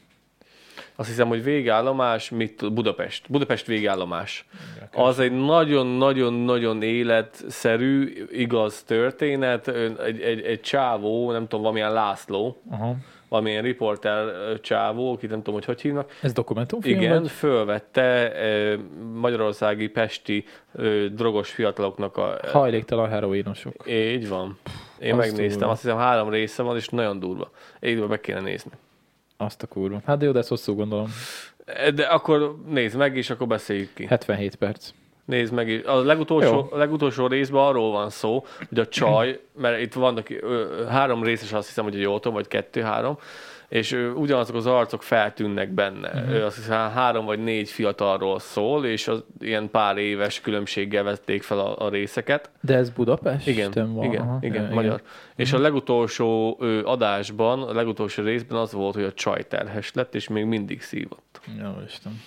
[0.95, 3.25] Azt hiszem, hogy végállomás, mit Budapest.
[3.29, 4.45] Budapest végállomás.
[4.93, 9.67] Az egy nagyon-nagyon-nagyon életszerű, igaz történet.
[9.67, 12.95] Egy, egy, egy csávó, nem tudom, valamilyen László, Aha.
[13.29, 14.25] valamilyen riporter
[14.61, 16.11] csávó, akit nem tudom, hogy hogy hívnak.
[16.21, 16.99] Ez dokumentumfilm?
[16.99, 17.31] Igen, Vagy?
[17.31, 18.31] fölvette
[19.13, 20.45] magyarországi, pesti
[21.11, 22.39] drogos fiataloknak a...
[22.51, 23.73] Hajléktalan heroinosok.
[23.87, 24.57] Így van.
[24.99, 25.69] Én Az megnéztem, durva.
[25.71, 27.51] azt hiszem három része van, és nagyon durva.
[27.81, 28.71] Így meg kéne nézni.
[29.41, 30.01] Azt a kurva.
[30.05, 31.07] Hát de jó, de ez hosszú gondolom.
[31.95, 34.05] De akkor nézd meg, és akkor beszéljük ki.
[34.05, 34.89] 77 perc.
[35.25, 35.83] Nézd meg, is.
[35.83, 36.67] a legutolsó, Jó.
[36.71, 41.53] a legutolsó részben arról van szó, hogy a csaj, mert itt vannak ö, három részes,
[41.53, 43.17] azt hiszem, hogy jól tudom, vagy kettő-három,
[43.69, 46.09] és ugyanazok az arcok feltűnnek benne.
[46.13, 46.29] Mhm.
[46.29, 46.45] Uh-huh.
[46.45, 51.59] Azt hiszem három vagy négy fiatalról szól, és az ilyen pár éves különbséggel vették fel
[51.59, 52.49] a, a részeket.
[52.61, 53.47] De ez Budapest?
[53.47, 54.03] Igen, van.
[54.03, 55.01] igen, Aha, igen, ja, magyar.
[55.35, 60.15] És a legutolsó ö, adásban, a legutolsó részben az volt, hogy a csaj terhes lett,
[60.15, 61.39] és még mindig szívott.
[61.61, 62.21] Jó, Isten.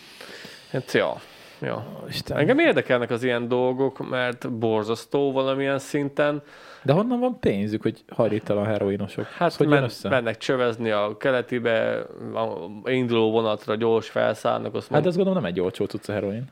[0.71, 1.21] Hát, ja.
[1.61, 2.05] Ja.
[2.09, 2.37] Isten.
[2.37, 6.43] Engem érdekelnek az ilyen dolgok, mert borzasztó valamilyen szinten.
[6.85, 9.25] De honnan van pénzük, hogy hajlítalan heroinosok?
[9.25, 10.09] Hát hogy men, össze?
[10.09, 11.99] mennek csövezni a keletibe,
[12.35, 15.07] a induló vonatra gyors felszállnak, azt Hát mond...
[15.07, 16.45] azt gondolom nem egy olcsó cucc a heroin.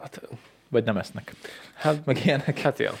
[0.00, 0.20] hát,
[0.68, 1.34] Vagy nem esznek.
[1.74, 2.58] hát, Meg ilyenek.
[2.58, 2.92] hát ja.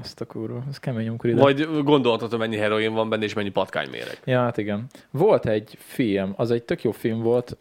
[0.00, 0.62] Azt a kurva.
[0.68, 1.40] Ez kemény, amikor ide.
[1.40, 4.20] Vagy gondolhatod, mennyi heroin van benne, és mennyi patkányméreg.
[4.24, 4.86] Ja, hát igen.
[5.10, 7.56] Volt egy film, az egy tök jó film volt.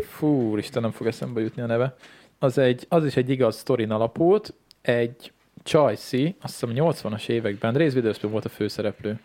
[0.00, 1.96] Fú, Isten, nem fog eszembe jutni a neve.
[2.38, 4.54] Az, egy, az is egy igaz sztorin alapult.
[4.82, 5.32] Egy
[5.64, 9.20] Csajci, azt hiszem 80-as években, Reese Witherspoon volt a főszereplő.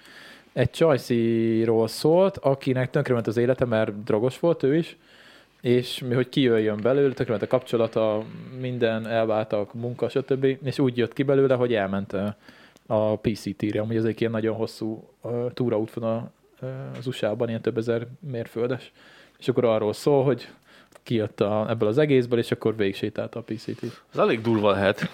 [0.54, 4.98] Egy Csajciról szólt, akinek tönkrement az élete, mert drogos volt ő is,
[5.62, 8.24] és mi, hogy kijöjjön belőle, tönkrement a kapcsolata,
[8.60, 10.58] minden, elváltak, munka, stb.
[10.64, 12.16] És úgy jött ki belőle, hogy elment
[12.86, 16.32] a PCT-re, amúgy az egy ilyen nagyon hosszú uh, túraútvonal
[16.98, 18.92] az USA-ban, ilyen több ezer mérföldes.
[19.40, 20.48] És akkor arról szól, hogy
[21.04, 23.84] kijött a, ebből az egészből, és akkor végig sétálta a PCT.
[24.12, 25.12] Az elég durva lehet.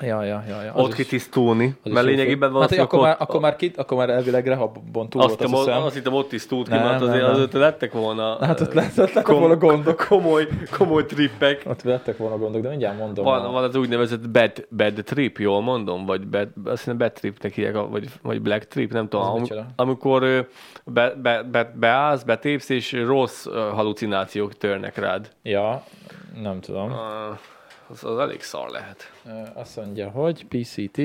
[0.00, 0.62] Ja, ja, ja.
[0.62, 0.72] ja.
[0.72, 2.60] az Ott is- kitisztulni, az is mert lényegében film.
[2.60, 5.64] Hát, van akkor, már, akkor, már kit, akkor már elvileg rehabon túl azt, volt, azt
[5.66, 5.82] hiszem.
[5.82, 7.60] azt hittem ott tisztult ki, Nem, mert azért nem, nem.
[7.60, 10.04] lettek volna Hát ott lett- lettek kom- volna gondok.
[10.08, 10.48] Komoly,
[10.78, 11.62] komoly trippek.
[11.66, 13.24] Ott vettek volna gondok, de mindjárt mondom.
[13.24, 17.52] Van, van az úgynevezett bad, bad trip, jól mondom, vagy bad, azt hiszem bad tripnek
[17.52, 19.42] hívják, vagy, vagy black trip, nem tudom.
[19.42, 20.48] Az Am, amikor
[20.84, 25.30] be, be, be, beállsz, betépsz, és rossz halucinációk törnek rád.
[25.42, 25.82] Ja,
[26.42, 26.90] nem tudom.
[26.90, 26.96] Uh,
[27.88, 29.12] az, az elég szar lehet.
[29.54, 31.00] Azt mondja, hogy PCT,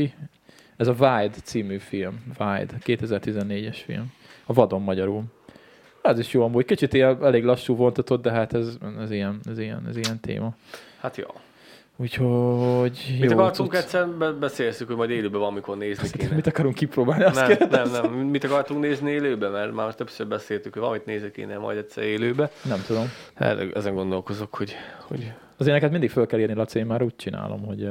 [0.77, 4.11] ez a Wide című film, Wide, 2014-es film.
[4.45, 5.23] A vadon magyarul.
[6.01, 6.65] Ez is jó amúgy.
[6.65, 10.55] Kicsit ilyen, elég lassú vontatott, de hát ez, ez, ilyen, ez, ilyen, ez ilyen téma.
[10.99, 11.25] Hát jó.
[11.95, 16.35] Úgyhogy Mit jó, akartunk egyszer, be- beszélszük, hogy majd élőben valamikor nézni kéne.
[16.35, 17.23] Mit akarunk kipróbálni?
[17.23, 18.11] Azt Nem, nem, nem.
[18.11, 19.51] Mit akartunk nézni élőben?
[19.51, 22.51] Mert már többször beszéltük, hogy valamit nézni kéne majd egyszer élőbe.
[22.63, 23.05] nem tudom.
[23.33, 24.75] Erre- Ezen gondolkozok, hogy,
[25.07, 25.33] hogy...
[25.57, 27.89] Az éneket mindig föl kell írni, Laci, én már úgy csinálom, hogy...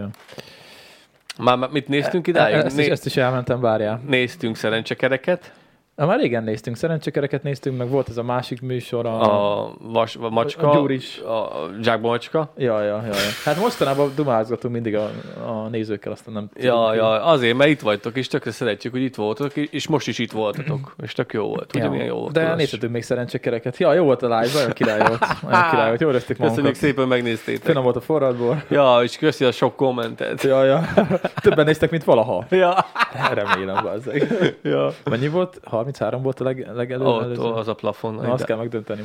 [1.38, 2.54] Már, már mit néztünk idáig?
[2.54, 4.00] Ezt Né- ezt is elmentem, várjál.
[4.06, 5.52] néztünk szerencsekereket,
[5.96, 9.20] már régen néztünk, szerencsekereket néztünk, meg volt ez a másik műsor, a...
[9.64, 11.18] a, vas, a macska, A Gyuris.
[11.18, 11.50] a,
[11.82, 12.52] zsákba macska.
[12.56, 13.12] Ja, ja, ja, ja.
[13.44, 15.10] Hát mostanában dumázgatunk mindig a,
[15.46, 19.14] a nézőkkel, aztán nem Ja, ja, azért, mert itt vagytok, és tökre szeretjük, hogy itt
[19.14, 21.74] voltatok, és most is itt voltatok, és tök jó volt.
[21.74, 22.32] Ugye milyen jó volt?
[22.32, 23.76] De nézhetünk még szerencsekereket.
[23.76, 25.20] Ja, jó volt a live, nagyon király volt.
[25.42, 26.74] Nagyon király volt, jól Köszönjük magunkat.
[26.74, 27.64] szépen, megnéztétek.
[27.64, 28.62] Finom volt a forradból.
[28.68, 30.42] Ja, és köszi a sok kommentet.
[30.42, 30.84] Ja, ja.
[31.42, 32.44] Többen néztek, mint valaha.
[32.50, 32.86] Ja.
[33.34, 34.32] Remélem, bazzeg.
[34.62, 34.92] ja.
[35.10, 35.60] Mennyi volt?
[35.82, 37.06] 33 volt a leg, legelőbb?
[37.06, 37.42] Ott, előző?
[37.42, 38.14] az a plafon.
[38.14, 39.02] Na, azt kell megdönteni.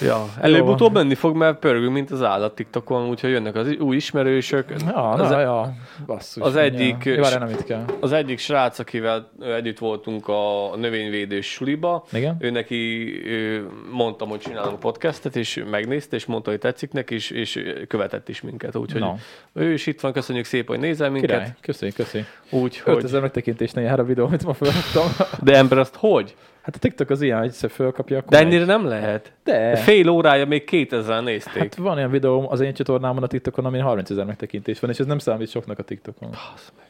[0.00, 4.72] Ja, előbb-utóbb menni fog, mert pörgünk, mint az állat TikTokon, úgyhogy jönnek az új ismerősök.
[4.86, 5.72] Ja, az, na, ja.
[6.06, 6.42] Basszus.
[6.42, 7.38] az egyik- Ja.
[7.38, 7.84] Nem itt kell.
[8.00, 12.36] az egyik srác, akivel együtt voltunk a növényvédős suliba, Igen?
[12.38, 13.60] ő neki ö,
[13.92, 18.40] mondtam, hogy csinálunk podcastet, és megnézte, és mondta, hogy tetszik neki, és, és követett is
[18.40, 18.76] minket.
[18.76, 19.14] Úgyhogy Na,
[19.52, 21.30] ő is itt van, köszönjük szépen, hogy nézel minket.
[21.30, 21.54] király.
[21.60, 22.24] Köszi, köszi.
[22.50, 25.26] Úgyhogy, 5000 megtekintésnél jár a videó, amit ma felraktam.
[25.42, 26.34] de ember azt hogy?
[26.68, 29.32] Hát a TikTok az ilyen, hogy egyszer fölkapja, akkor De ennyire nem lehet.
[29.44, 29.76] De.
[29.76, 31.62] Fél órája még 2000 nézték.
[31.62, 34.98] Hát van olyan videóm az én csatornámon a TikTokon, amin 30 ezer megtekintés van, és
[34.98, 36.30] ez nem számít soknak a TikTokon.
[36.30, 36.86] Basz meg.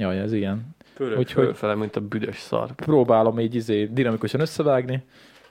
[0.00, 0.76] Jaj, ez ilyen.
[0.98, 2.74] Úgyhogy- fölfele, mint a büdös szar.
[2.74, 5.02] Próbálom így izé dinamikusan összevágni,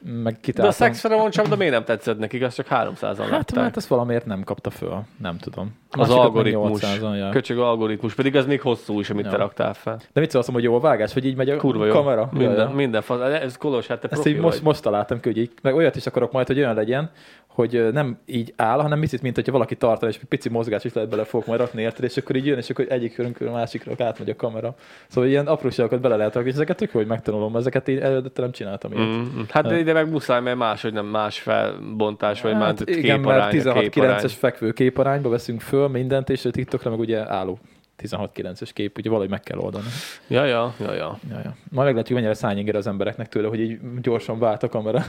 [0.08, 0.74] meg De a kitáltam.
[0.88, 2.44] Sex Pheromone csapda miért nem tetszett nekik?
[2.44, 3.56] Az csak 300-an Hát, látták.
[3.56, 5.02] mert ezt valamiért nem kapta föl.
[5.22, 5.76] Nem tudom.
[5.92, 6.82] A az algoritmus.
[6.84, 7.30] 800-an, ja.
[7.30, 9.32] Köcsög algoritmus, pedig ez még hosszú is, amit Ja.
[9.32, 10.00] te raktál fel.
[10.14, 11.92] De mit szólsz, hogy jó a vágás, hogy így megy a Kurva jó.
[11.94, 12.30] kamera?
[12.32, 12.70] Minden, Ja, ja.
[12.70, 13.20] minden fasz.
[13.20, 14.64] Ez Kolos, hát te Ezt így most, vagy.
[14.66, 17.12] most találtam ki, hogy így, meg olyat is akarok majd, hogy olyan legyen,
[17.48, 21.10] hogy nem így áll, hanem picit, mint hogyha valaki tartana, és pici mozgás is lehet
[21.10, 24.06] bele fog majd rakni érted, és akkor így jön, és akkor egyik körünkről a másikra
[24.06, 24.76] átmegy a kamera.
[25.08, 28.42] Szóval ilyen apróságokat bele lehet rakni, és ezeket tök jó, hogy megtanulom, ezeket én előtte
[28.42, 29.08] nem csináltam ilyet.
[29.08, 32.90] Mm, hát de ide meg muszáj, mert más, hogy nem más felbontás, vagy már Hát
[32.90, 34.28] igen, képarány, mert 16-9-es képarány.
[34.28, 37.60] fekvő képarányba veszünk föl mindent, és a TikTokra meg ugye álló
[38.04, 39.86] 16-9-es kép, ugye valahogy meg kell oldani.
[40.28, 41.20] Ja, ja, ja, ja.
[41.30, 41.56] Ja, ja.
[41.72, 45.06] Majd meglátjuk, mennyire szányinger az embereknek tőle, hogy így gyorsan vált a kamera.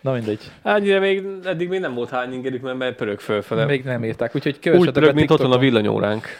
[0.00, 0.40] Na mindegy.
[0.62, 3.64] Annyira még, eddig még nem volt hány ingerük, mert, mert pörög fölfele.
[3.64, 5.80] Még nem írták, úgyhogy Úgy kövessetek pörög, a mint otthon a TikTokon.
[5.82, 6.26] villanyóránk.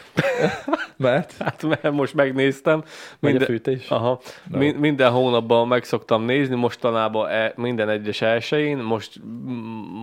[0.97, 1.33] Mert?
[1.39, 2.79] Hát mert most megnéztem.
[2.85, 3.89] A Minden, fűtés.
[3.89, 4.19] aha,
[4.51, 4.57] No.
[4.57, 9.19] min, minden hónapban meg szoktam nézni, mostanában e, minden egyes elsőjén, most,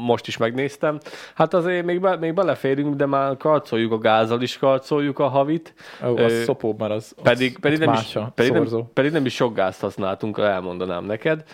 [0.06, 0.98] most is megnéztem.
[1.34, 5.74] Hát azért még, be, még beleférünk, de már karcoljuk a gázzal is, karcoljuk a havit.
[6.06, 8.90] Ó, az Ö, szopó, mert az, Pedig, az, pedig, ott nem is, a pedig, nem,
[8.92, 11.44] pedig nem is sok gázt használtunk, elmondanám neked.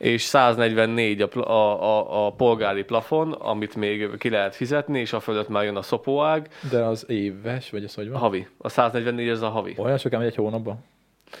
[0.00, 5.20] És 144 a, a, a, a polgári plafon, amit még ki lehet fizetni, és a
[5.20, 6.48] fölött már jön a szopóág.
[6.70, 8.20] De az éves, vagy az hogy A van?
[8.20, 8.46] havi.
[8.58, 9.74] A 144 ez a havi.
[9.78, 10.84] Olyan sokan megy egy hónapban?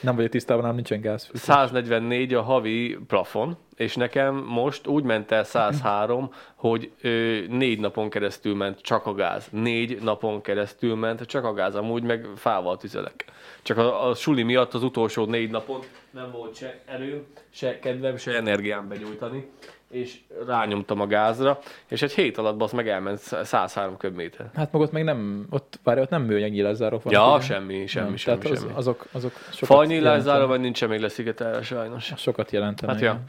[0.00, 1.30] Nem vagyok tisztában, nem nincsen gáz.
[1.34, 8.10] 144 a havi plafon, és nekem most úgy ment el 103, hogy ö, négy napon
[8.10, 9.48] keresztül ment csak a gáz.
[9.50, 13.24] Négy napon keresztül ment csak a gáz, amúgy meg fával tüzelek.
[13.62, 15.80] Csak a, a suli miatt az utolsó négy napon
[16.10, 19.50] nem volt se erőm, se kedvem, se energiám begyújtani,
[19.90, 24.50] és rányomtam a gázra, és egy hét alatt az meg elment 103 köbméter.
[24.54, 27.20] Hát meg ott meg nem, ott, várj, ott nem műanyag nyílászárok vannak.
[27.20, 27.44] Ja, ugye?
[27.44, 28.70] semmi, semmi, nem, semmi, tehát semmi.
[28.72, 30.46] Az, azok, azok sokat jelentenek.
[30.46, 32.12] vagy nincsen még leszigetelve sajnos.
[32.16, 32.94] Sokat jelentenek.
[32.94, 33.20] Hát ja.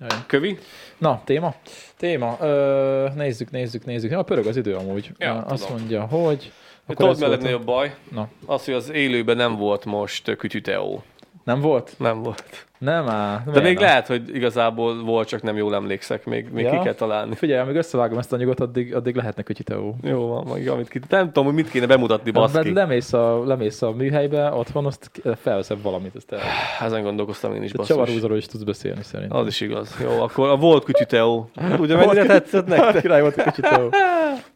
[0.00, 0.08] Jaj.
[0.26, 0.58] Kövi?
[0.98, 1.54] Na, téma?
[1.96, 2.36] Téma.
[2.40, 4.10] Ö, nézzük, nézzük, nézzük.
[4.10, 5.10] Ja, pörög az idő amúgy.
[5.18, 6.52] Ja, Ö, Azt mondja, hogy...
[6.86, 7.94] Tudod, ez mi a a- baj?
[8.10, 11.02] Na, Az, hogy az élőben nem volt most kütyüteó.
[11.48, 11.94] Nem volt?
[11.98, 12.66] Nem volt.
[12.78, 13.42] Nem áll.
[13.52, 16.70] De még lehet, hogy igazából volt, csak nem jól emlékszek, még, még Ja.
[16.70, 17.34] ki kell találni.
[17.34, 19.96] Figyelj, amíg összevágom ezt a anyagot, addig, addig lehetne kötyiteó.
[20.02, 21.00] Jó van, majd amit ki...
[21.08, 22.72] Nem tudom, hogy mit kéne bemutatni, baszki.
[22.72, 26.40] Lemész a, lemész a műhelybe, otthon, azt felveszed valamit, azt el.
[26.80, 27.96] Ezen gondolkoztam én is, basszus.
[27.96, 29.36] csavarhúzóról is tudsz beszélni szerintem.
[29.38, 29.96] Az is igaz.
[30.02, 31.50] Jó, akkor a volt kütyüteó.
[31.78, 33.00] Ugye mennyire tetszett nektek?
[33.02, 33.90] Király volt a kötyiteó.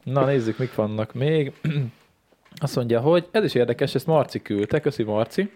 [0.03, 1.53] Na nézzük, mik vannak még.
[2.63, 5.51] Azt mondja, hogy ez is érdekes, ezt Marci küldte, köszi Marci.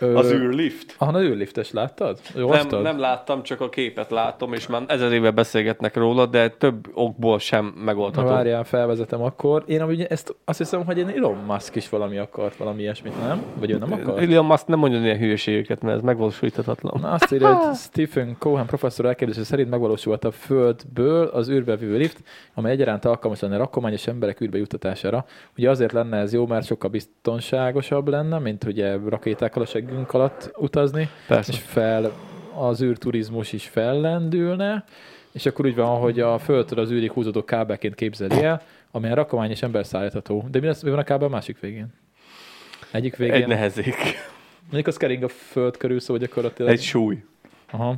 [0.00, 0.94] Az űrlift.
[0.98, 2.18] Aha, az űrliftes láttad?
[2.34, 6.48] Jó, Nem, nem láttam, csak a képet látom, és már ezer éve beszélgetnek róla, de
[6.48, 8.28] több okból sem megoldható.
[8.28, 9.62] várjál, felvezetem akkor.
[9.66, 13.42] Én amúgy ezt azt hiszem, hogy én Elon Musk is valami akart, valami ilyesmit, nem?
[13.58, 14.18] Vagy ő nem akart?
[14.18, 17.00] Elon Musk nem mondjon ilyen hülyeségeket, mert ez megvalósíthatatlan.
[17.00, 21.96] Na, azt írja, hogy Stephen Cohen professzor elképzelése szerint megvalósulhat a Földből az űrbe vívő
[21.96, 22.22] lift,
[22.54, 25.24] amely egyaránt alkalmas lenne rakományos emberek űrbe juttatására.
[25.56, 30.50] Ugye azért lenne ez jó, mert sokkal biztonságosabb lenne, mint ugye rakétákkal a seggünk alatt
[30.56, 31.52] utazni, Persze.
[31.52, 32.12] és fel
[32.54, 34.84] az űrturizmus is fellendülne,
[35.32, 39.62] és akkor úgy van, hogy a Földtől az űrig húzódó kábelként képzeli el, amelyen rakományos
[39.62, 40.46] ember szállítható.
[40.50, 41.86] De mi, lesz, mi van a kábel másik végén?
[42.90, 43.34] Egyik végén.
[43.34, 43.96] Egy nehezék.
[44.62, 46.70] Mondjuk az kering a Föld körül, szóval gyakorlatilag...
[46.70, 47.24] Egy súly.
[47.70, 47.94] Aha.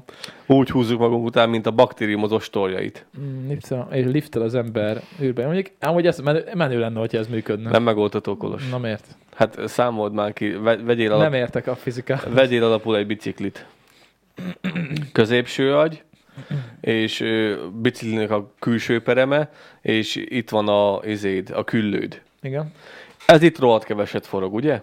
[0.47, 3.07] Úgy húzzuk magunk után, mint a baktérium az ostorjait.
[3.21, 5.45] Mm, liftel, egy liftel az ember űrbe.
[5.45, 7.71] Mondjuk, amúgy ez menő, menő lenne, hogyha ez működne.
[7.71, 8.69] Nem megoldható, Kolos.
[8.69, 9.07] Na miért?
[9.35, 12.29] Hát számold már ki, ve- vegyél, alap, Nem értek a fizikát.
[12.33, 13.67] vegyél alapul egy biciklit.
[15.13, 16.03] Középső agy,
[16.81, 17.25] és
[17.83, 19.51] biciklinek a külső pereme,
[19.83, 22.23] és itt van a izéd, a küllőd.
[22.43, 22.73] Igen.
[23.27, 24.81] Ez itt rohadt keveset forog, ugye?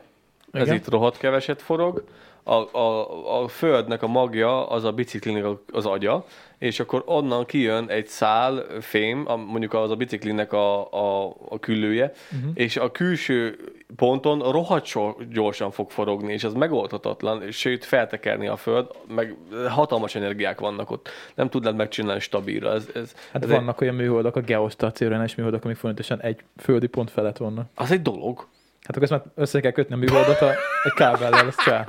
[0.51, 0.75] Ez Igen.
[0.75, 2.03] itt rohadt keveset forog.
[2.47, 6.25] A, a, a földnek a magja az a biciklinek az agya,
[6.57, 11.59] és akkor onnan kijön egy szál fém, a, mondjuk az a biciklinek a, a, a
[11.59, 12.51] küllője, uh-huh.
[12.53, 13.57] és a külső
[13.95, 14.87] ponton rohadt
[15.31, 19.35] gyorsan fog forogni, és az megoldhatatlan, és sőt feltekerni a föld, meg
[19.69, 21.09] hatalmas energiák vannak ott.
[21.35, 22.71] Nem tudnád megcsinálni stabilra.
[22.71, 27.11] Ez, ez, Hát ez vannak olyan műholdak, a geostációrendes műholdak, amik folyamatosan egy földi pont
[27.11, 27.65] felett vannak.
[27.75, 28.47] Egy, az egy dolog.
[28.85, 30.49] Hát akkor ezt már össze kell kötni a műholdat a,
[30.83, 31.83] egy kábellel, ez csá.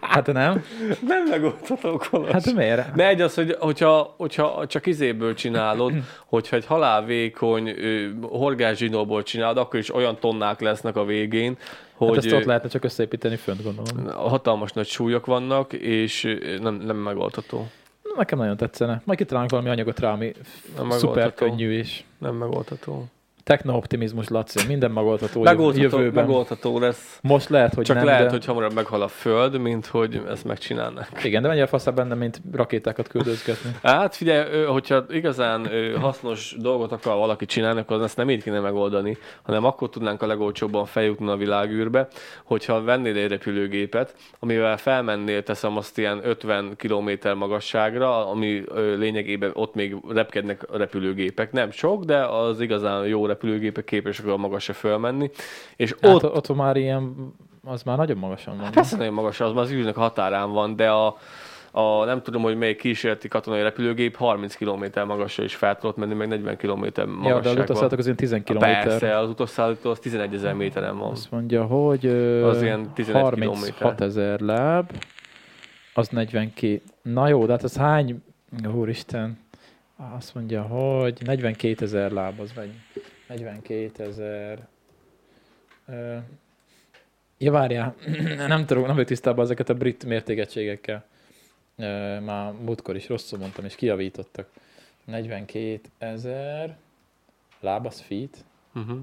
[0.00, 0.64] Hát nem?
[1.06, 2.30] Nem megoldható, Kolos.
[2.30, 2.94] Hát miért?
[2.96, 5.92] Megy az, hogy, hogyha, hogyha csak izéből csinálod,
[6.26, 11.56] hogyha egy halálvékony ö, horgászzsinóból csinálod, akkor is olyan tonnák lesznek a végén,
[11.98, 14.28] Hát hogy ezt ott lehetne csak összeépíteni fönt, gondolom.
[14.28, 17.66] hatalmas nagy súlyok vannak, és nem, nem megoldható.
[18.16, 19.02] Nekem nagyon tetszene.
[19.04, 20.32] Majd kitalálunk valami anyagot rá, ami
[20.76, 22.04] Nem szuper könnyű is.
[22.18, 23.06] Nem megoldható.
[23.44, 26.24] Techno-optimizmus, Laci, minden megoldható Megoldható, jövőben.
[26.24, 27.18] megoldható lesz.
[27.22, 28.30] Most lehet, hogy Csak nem, lehet, de...
[28.30, 31.20] hogy hamarabb meghal a Föld, mint hogy ezt megcsinálnák.
[31.24, 33.70] Igen, de mennyire faszább benne, mint rakétákat küldözgetni.
[33.82, 35.68] Hát figyelj, hogyha igazán
[36.00, 40.26] hasznos dolgot akar valaki csinálni, akkor ezt nem így kéne megoldani, hanem akkor tudnánk a
[40.26, 42.08] legolcsóbban feljutni a világűrbe,
[42.44, 48.64] hogyha vennél egy repülőgépet, amivel felmennél, teszem azt ilyen 50 km magasságra, ami
[48.96, 51.52] lényegében ott még repkednek a repülőgépek.
[51.52, 55.30] Nem sok, de az igazán jó repülőgépek képesek a magasra fölmenni.
[55.76, 57.32] És Hát ott, ott, már ilyen,
[57.64, 58.70] az már nagyon magasan van.
[58.70, 61.16] persze nagyon magas, az már az űrnek határán van, de a,
[61.70, 66.14] a, nem tudom, hogy melyik kísérleti katonai repülőgép 30 km magasra is fel tudott menni,
[66.14, 67.62] meg 40 km ja, de az magasságban.
[67.62, 68.58] utasszállítók az ilyen 10 km.
[68.58, 71.10] Persze, az utasszállító az 11 ezer méteren van.
[71.10, 72.06] Azt mondja, hogy
[72.44, 74.06] Az ilyen 11 36 kilométer.
[74.06, 74.90] ezer láb,
[75.94, 76.80] az 42.
[77.02, 78.22] Na jó, de hát az hány,
[78.74, 79.38] úristen,
[80.16, 82.68] Azt mondja, hogy 42 ezer láb, az vagy
[83.36, 84.66] 42 ezer.
[87.38, 87.94] Ja, várjál,
[88.46, 91.04] nem tudom, nem vagyok tisztában ezeket a brit mértékegységekkel.
[92.24, 94.48] Már múltkor is rosszul mondtam, és kijavítottak.
[95.04, 96.76] 42 ezer
[97.60, 98.98] láb, az feet, Uh-huh.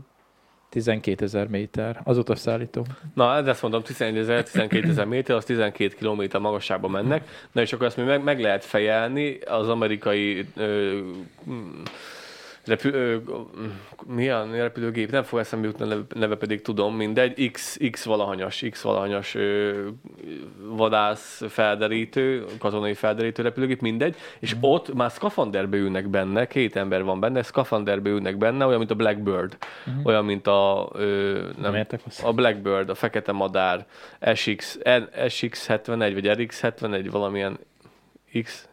[0.70, 2.86] 12 ezer méter, az utasszállító.
[3.14, 7.28] Na, ez ezt mondom, 11 ezer, 12 ezer méter, az 12 kilométer magasságba mennek.
[7.52, 11.00] Na és akkor ezt még meg, meg lehet fejelni az amerikai ö,
[12.70, 13.16] repü, ö,
[13.60, 13.66] mm,
[14.16, 18.66] milyen repülőgép, nem fog eszembe jutni a neve, neve pedig tudom, mindegy, X, X valahanyas,
[18.70, 19.72] X valahanyas ö,
[20.62, 24.64] vadász felderítő, katonai felderítő repülőgép, mindegy, és Mhm.
[24.66, 28.96] ott már szkafanderbe ülnek benne, két ember van benne, szkafanderbe ülnek benne, olyan, mint a
[28.96, 29.58] Blackbird,
[30.04, 31.86] olyan, mint a ö, Nem, nem,
[32.24, 33.86] a Blackbird, a fekete madár,
[34.34, 37.58] SX, N- SX71, vagy RX71, valamilyen
[38.44, 38.68] X,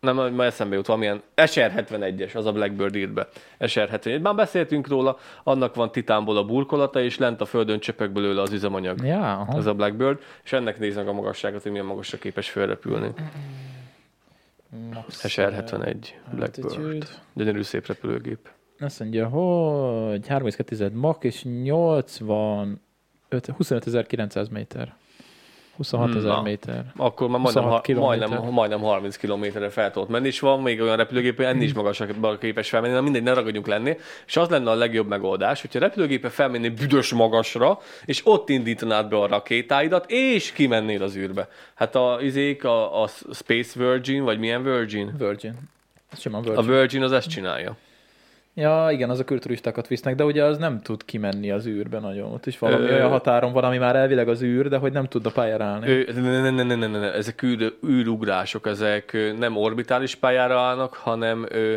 [0.00, 3.28] nem, ma eszembe jut, valamilyen SR71-es, az a Blackbird írt be.
[3.60, 4.20] SR71.
[4.20, 8.52] Már beszéltünk róla, annak van titánból a burkolata, és lent a földön csöpög belőle az
[8.52, 9.04] üzemanyag.
[9.04, 9.58] Ja, aha.
[9.58, 13.10] Ez a Blackbird, és ennek néznek a magasságot, hogy milyen magasra képes felrepülni.
[14.92, 15.96] Max, SR71
[16.34, 17.08] Blackbird.
[17.32, 18.48] Gyönyörű szép repülőgép.
[18.78, 22.80] Azt mondja, hogy 3,2 mak és 80,
[23.30, 24.94] 25.900 méter.
[25.76, 26.84] 26 ezer méter.
[26.96, 30.80] Akkor már majdnem, 26 ha, majdnem, majdnem 30 kilométerre fel tudott menni, és van még
[30.80, 33.96] olyan repülőgép, hogy ennél is magasra képes felmenni, na mindegy, ne ragadjunk lenni.
[34.26, 39.08] És az lenne a legjobb megoldás, hogyha a repülőgépe felmenni büdös magasra, és ott indítanád
[39.08, 41.48] be a rakétáidat, és kimennél az űrbe.
[41.74, 45.14] Hát a izék, a, a Space Virgin, vagy milyen Virgin?
[45.18, 45.54] Virgin.
[46.12, 46.66] Ez simán A Virgin.
[46.66, 47.76] Virgin az ezt csinálja.
[48.56, 52.32] Ja, igen, az a külturistákat visznek, de ugye az nem tud kimenni az űrbe nagyon.
[52.32, 55.06] Ott is valami Ö- olyan határon van, ami már elvileg az űr, de hogy nem
[55.06, 55.88] tud a pályára állni.
[55.88, 60.60] Ő, ne, ne, ne, ne, ne, ne, ezek űr, űrugrások, ezek ö, nem orbitális pályára
[60.60, 61.74] állnak, hanem ö,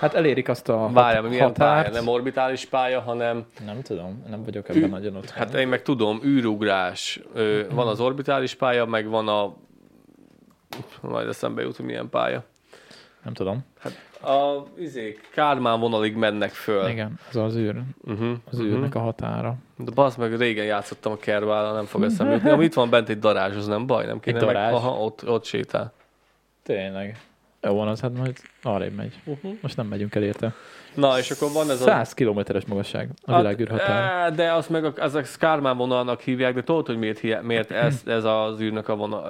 [0.00, 1.94] Hát elérik azt a hat- várjál, milyen pálya, határt.
[1.94, 5.36] nem orbitális pálya, hanem Nem tudom, nem vagyok ebben nagyon otthon.
[5.36, 7.20] Hát én meg tudom, űrugrás.
[7.34, 9.54] Ö, van az orbitális pálya, meg van a...
[11.00, 12.44] Majd eszembe jut, hogy milyen pálya.
[13.28, 13.64] Nem tudom.
[14.22, 16.88] A izék, Kármán vonalig mennek föl.
[16.88, 19.54] Igen, az az űr, Uh-huh, az űrnek a határa.
[19.76, 22.50] De bazd meg, régen játszottam a kervállal, nem fog eszembe jutni.
[22.50, 24.54] Ami itt van bent egy darázs, az nem baj, nem kéne Egy meg...
[24.54, 24.72] darázs?
[24.74, 25.92] Aha, ott, ott sétál.
[26.62, 27.20] Tényleg.
[27.62, 29.14] Jó van az, hát majd arrébb megy.
[29.24, 29.52] Uh-huh.
[29.60, 30.54] Most nem megyünk el érte.
[30.98, 31.84] Na, és akkor van ez a...
[31.84, 33.92] 100 kilométeres magasság a világűr határa.
[33.92, 38.02] Hát, de azt meg a, ezek Kármán vonalnak hívják, de tudod, hogy miért, miért ez,
[38.16, 39.22] ez az, űrnek a vonal,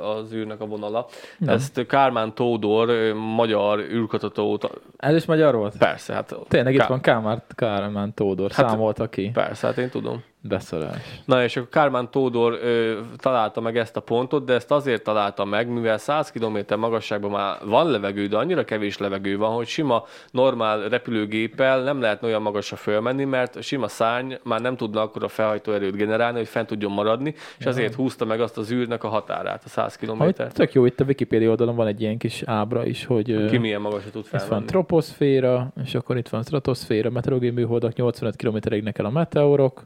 [0.00, 1.06] az űrnek a vonala.
[1.38, 1.54] Nem.
[1.54, 4.60] Ezt Kármán Tódor, magyar űrkutató,
[4.96, 5.76] Ez is magyar volt?
[5.78, 9.30] persze, hát Tényleg itt Ká- van Kálmár Kármán Tódor, Hát- számolta ki.
[9.34, 10.22] Persze, hát én tudom.
[10.42, 11.20] Beszarás.
[11.24, 15.44] Na és akkor Kármán Tódor ö, találta meg ezt a pontot, de ezt azért találta
[15.44, 20.04] meg, mivel 100 km magasságban már van levegő, de annyira kevés levegő van, hogy sima,
[20.30, 25.24] normál repülőgéppel nem lehetne olyan magasra fölmenni, mert a sima szárny már nem tudna akkor
[25.24, 29.04] a felhajtó erőt generálni, hogy fent tudjon maradni, és ezért húzta meg azt az űrnek
[29.04, 30.54] a határát, a 100 Ahogy kilométert.
[30.54, 33.80] tök jó, itt a Wikipedia oldalon van egy ilyen kis ábra is, hogy Ki milyen
[33.80, 34.64] magasra tud itt van felmenni.
[34.66, 39.82] troposzféra, és akkor itt van stratoszféra, meteorológiai műholdak, 85 km égnek el a meteorok,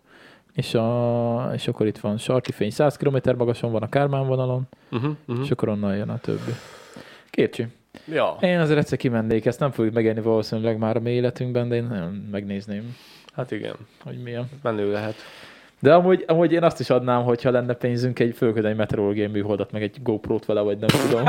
[0.55, 4.68] és, a, és akkor itt van sarki fény 100 km magason van a Kármán vonalon,
[4.90, 5.44] Uh-huh, uh-huh.
[5.44, 6.52] és akkor onnan jön a többi.
[7.30, 7.66] Kércsi.
[8.09, 11.74] Ja, Én azért egyszer kimennék, ezt nem fogjuk megélni valószínűleg már a mi életünkben, de
[11.74, 12.96] én nagyon megnézném,
[13.32, 13.74] hát igen,
[14.05, 14.48] hogy milyen.
[14.62, 15.14] menő lehet.
[15.85, 19.72] De amúgy, amúgy én azt is adnám, hogyha lenne pénzünk egy fölködni egy meteorológiai műholdat,
[19.72, 21.24] meg egy GoPro-t vele, vagy nem tudom.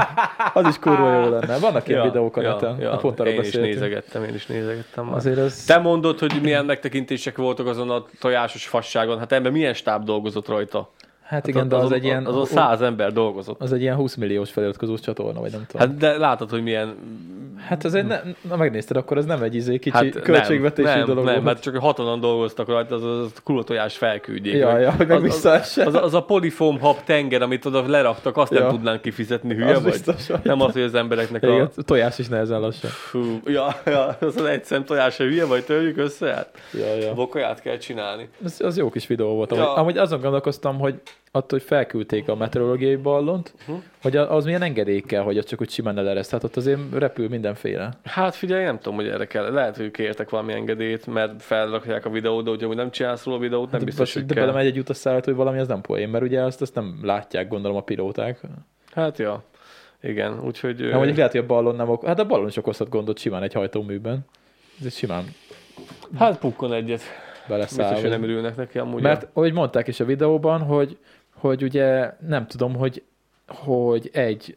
[0.54, 1.58] Az is kurva jó lenne.
[1.58, 3.74] Vannak ilyen videók a neten, ja, pont arról én is beszéltünk.
[3.74, 5.06] nézegettem, én is nézegettem.
[5.06, 5.16] már.
[5.16, 5.64] Azért az...
[5.64, 9.20] Te mondod, hogy milyen megtekintések voltak azon a tojásos fasságon.
[9.20, 10.90] Hát ember milyen stáb dolgozott rajta?
[11.26, 12.26] Hát igen, de azon, az egy ilyen...
[12.26, 13.62] Azon száz ember dolgozott.
[13.62, 15.88] Az egy ilyen 20 milliós feliratkozós csatorna, vagy nem tudom.
[15.88, 16.96] Hát de látod, hogy milyen...
[17.68, 20.88] Hát az egy, ne, na megnézted, akkor ez nem egy izé kicsi Hát hát költségvetési
[20.98, 24.56] nem, dolog nem, mert csak hatonan dolgoztak rajta, az, az kurva tojás felküldjék.
[24.56, 28.38] Ja, ja, hogy meg az, az, az, az, a polifóm hab tenger, amit oda leraktak,
[28.38, 28.60] azt Ja.
[28.60, 29.92] nem tudnánk kifizetni, hülye Az vagy?
[29.92, 31.48] biztos, hogy- Nem az, hogy az embereknek a...
[31.48, 32.90] Igen, a tojás is nehezen lassan.
[32.90, 37.14] Fú, ja, ja, az az egy szem tojás, hülye vagy, törjük össze, hát Ja, ja.
[37.14, 38.30] bokaját kell csinálni.
[38.44, 39.56] Az, az jó kis videó volt.
[39.56, 39.74] Ja.
[39.76, 40.96] Amúgy azon gondolkoztam, hogy
[41.36, 43.84] attól, hogy felküldték a meteorológiai ballont, Uh-huh.
[44.02, 46.28] hogy az milyen engedékkel, hogy az csak úgy simán eleresz.
[46.28, 47.90] Tehát ott azért repül mindenféle.
[48.04, 49.52] Hát figyelj, nem tudom, hogy erre kell.
[49.52, 53.42] Lehet, hogy kértek valami engedélyt, mert felrakják a videót, de hogyha nem csinálsz róla a
[53.42, 54.46] videót, nem de, biztos, hogy de kell.
[54.46, 57.78] belemegy egy utasszállító, hogy valami az nem poén, mert ugye azt, azt nem látják, gondolom
[57.78, 58.40] a pilóták.
[58.94, 59.44] Hát ja,
[60.02, 60.80] igen, úgyhogy...
[60.80, 62.06] Nem, mondjuk lehet, hogy a ballon nem ok...
[62.06, 64.20] Hát a ballon is okozhat gondot simán egy hajtóműben.
[64.86, 65.24] Ez simán
[66.18, 67.02] Hát pukkon egyet.
[67.48, 67.78] beleszáll.
[67.90, 69.02] Biztos, hogy nem örülnek neki amúgy.
[69.02, 70.98] Mert, ahogy mondták is a videóban, hogy,
[71.48, 73.04] hogy ugye nem tudom, hogy,
[73.48, 74.56] hogy egy,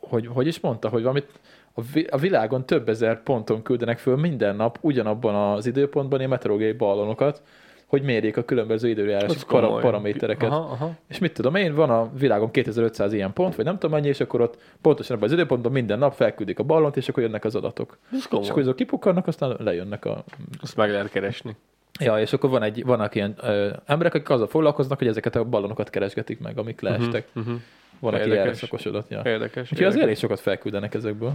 [0.00, 1.28] hogy, hogy is mondta, hogy valamit
[1.74, 6.30] a, vi- a világon több ezer ponton küldenek föl minden nap ugyanabban az időpontban ilyen
[6.30, 7.42] meteorológiai ballonokat,
[7.86, 9.82] hogy mérjék a különböző időjárási para- komoly.
[9.82, 10.50] paramétereket.
[10.50, 10.90] Aha, aha.
[11.08, 14.20] És mit tudom én, van a világon 2500 ilyen pont, vagy nem tudom mennyi, és
[14.20, 17.54] akkor ott pontosan abban az időpontban minden nap felküldik a ballont, és akkor jönnek az
[17.54, 17.98] adatok.
[18.12, 18.60] Ez És akkor komoly.
[18.60, 20.24] azok kipukkannak, aztán lejönnek a...
[20.62, 21.56] Azt meg lehet keresni.
[22.00, 25.44] Ja, és akkor van egy, vannak ilyen ö, emberek, akik azzal foglalkoznak, hogy ezeket a
[25.44, 27.28] ballonokat keresgetik meg, amik leestek.
[27.34, 27.54] Uh-huh.
[28.00, 28.44] Van, aki Érdekes.
[28.44, 29.10] erre szakosodott.
[29.10, 29.22] Ja.
[29.24, 29.72] Érdekes.
[29.72, 31.32] Úgyhogy az elég sokat felküldenek ezekből.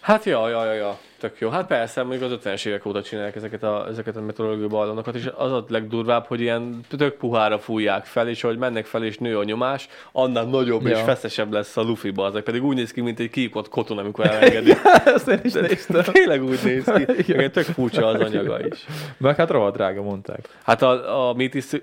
[0.00, 1.48] Hát ja, ja, ja, ja, tök jó.
[1.48, 5.30] Hát persze, mondjuk az 50-es évek óta csinálják ezeket a, ezeket a meteorológiai ballonokat, és
[5.36, 9.38] az a legdurvább, hogy ilyen tök puhára fújják fel, és ahogy mennek fel és nő
[9.38, 10.96] a nyomás, annál nagyobb Ja.
[10.96, 12.42] és feszesebb lesz a lufi bazeg.
[12.42, 14.72] Pedig úgy néz ki, mint egy kiikott koton, amikor elengedi.
[15.04, 16.02] Ezt én is néztem.
[16.12, 17.06] Tényleg úgy néz ki.
[17.32, 17.52] Igen.
[17.52, 18.86] Tök furcsa az anyaga is.
[19.16, 20.48] Meg hát rohadt drága, mondták.
[20.62, 21.36] Hát a, a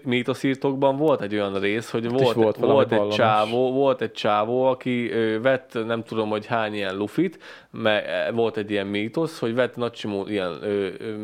[0.03, 5.11] mítoszírtokban volt egy olyan rész, hogy volt, volt volt, egy csávó, volt egy csávó, aki
[5.41, 7.39] vett nem tudom, hogy hány ilyen lufit,
[7.71, 10.51] mert volt egy ilyen mítosz, hogy vett nagy ilyen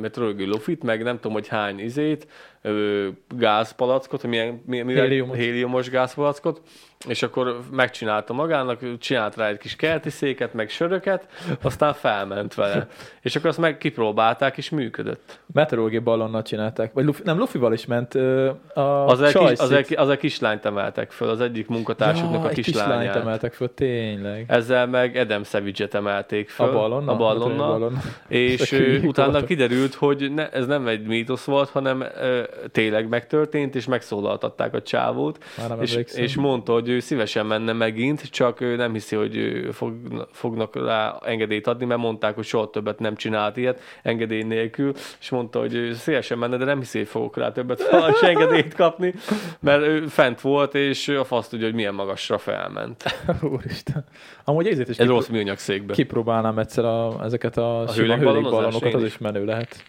[0.02, 2.28] meteorológiai lufit, meg nem tudom, hogy hány izét,
[2.66, 5.38] ö, gázpalackot, milyen, milyen, Héliumos.
[5.38, 6.62] héliumos gázpalackot,
[7.08, 11.28] és akkor megcsinálta magának, csinált rá egy kis kerti széket, meg söröket,
[11.62, 12.88] aztán felment vele.
[13.22, 15.40] És akkor azt meg kipróbálták, és működött.
[15.54, 16.94] Meteorológiai ballonnal csinálták.
[16.94, 20.18] Vagy Luffy, nem, Luffyval is ment ö, a Az egy, kis, az, egy, az egy
[20.18, 23.16] kislányt emeltek föl, az egyik munkatársuknak ja, a egy kislányt kislányát.
[23.16, 24.46] emeltek föl, tényleg.
[24.48, 26.68] Ezzel meg Adam Savage-et emelték föl.
[26.68, 27.14] A ballonnal?
[27.14, 27.68] A ballonnal.
[27.68, 28.02] ballonnal.
[28.28, 28.72] És
[29.04, 32.42] utána kiderült, hogy ne, ez nem egy mítosz volt, hanem ö,
[32.72, 35.44] tényleg megtörtént, és megszólaltatták a csávót.
[35.82, 36.24] És, emlékszem.
[36.24, 39.94] és mondta, hogy ő szívesen menne megint, csak ő nem hiszi, hogy ő fog,
[40.32, 45.30] fognak rá engedélyt adni, mert mondták, hogy soha többet nem csinált ilyet engedély nélkül, és
[45.30, 47.82] mondta, hogy ő szívesen menne, de nem hiszi, hogy fogok rá többet
[48.14, 49.14] és engedélyt kapni,
[49.60, 53.04] mert ő fent volt, és a fasz tudja, hogy milyen magasra felment.
[53.54, 54.06] Úristen.
[54.44, 55.94] Amúgy ezért is Ez kipro- rossz műanyag székbe.
[55.94, 59.84] kipróbálnám egyszer a, ezeket a, a én az is menő lehet.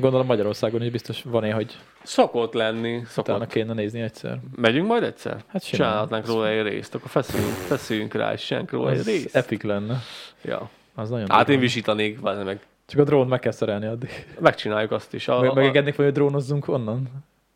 [0.00, 3.46] Gondolom Magyarországon is biztos van ilyen, hogy Szokott lenni, utána szokott.
[3.46, 4.38] kéne nézni egyszer.
[4.56, 5.32] Megyünk majd egyszer?
[5.32, 5.88] Hát simán.
[5.88, 9.36] Csinálhatnánk róla egy részt, akkor feszüljünk, feszüljünk rá, és csinálunk róla egy Az részt.
[9.36, 9.98] epic lenne.
[10.42, 10.70] Ja.
[10.94, 11.60] Az nagyon Hát én durva.
[11.60, 12.60] visítanék, várj meg.
[12.86, 14.26] Csak a drón meg kell szerelni addig.
[14.38, 15.28] Megcsináljuk azt is.
[15.28, 17.08] A, Meg, a, megengednék, hogy drónozzunk onnan?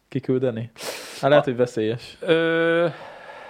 [0.08, 0.70] Kiküldeni?
[1.20, 2.16] Hát lehet, hogy veszélyes.
[2.20, 2.86] Ö,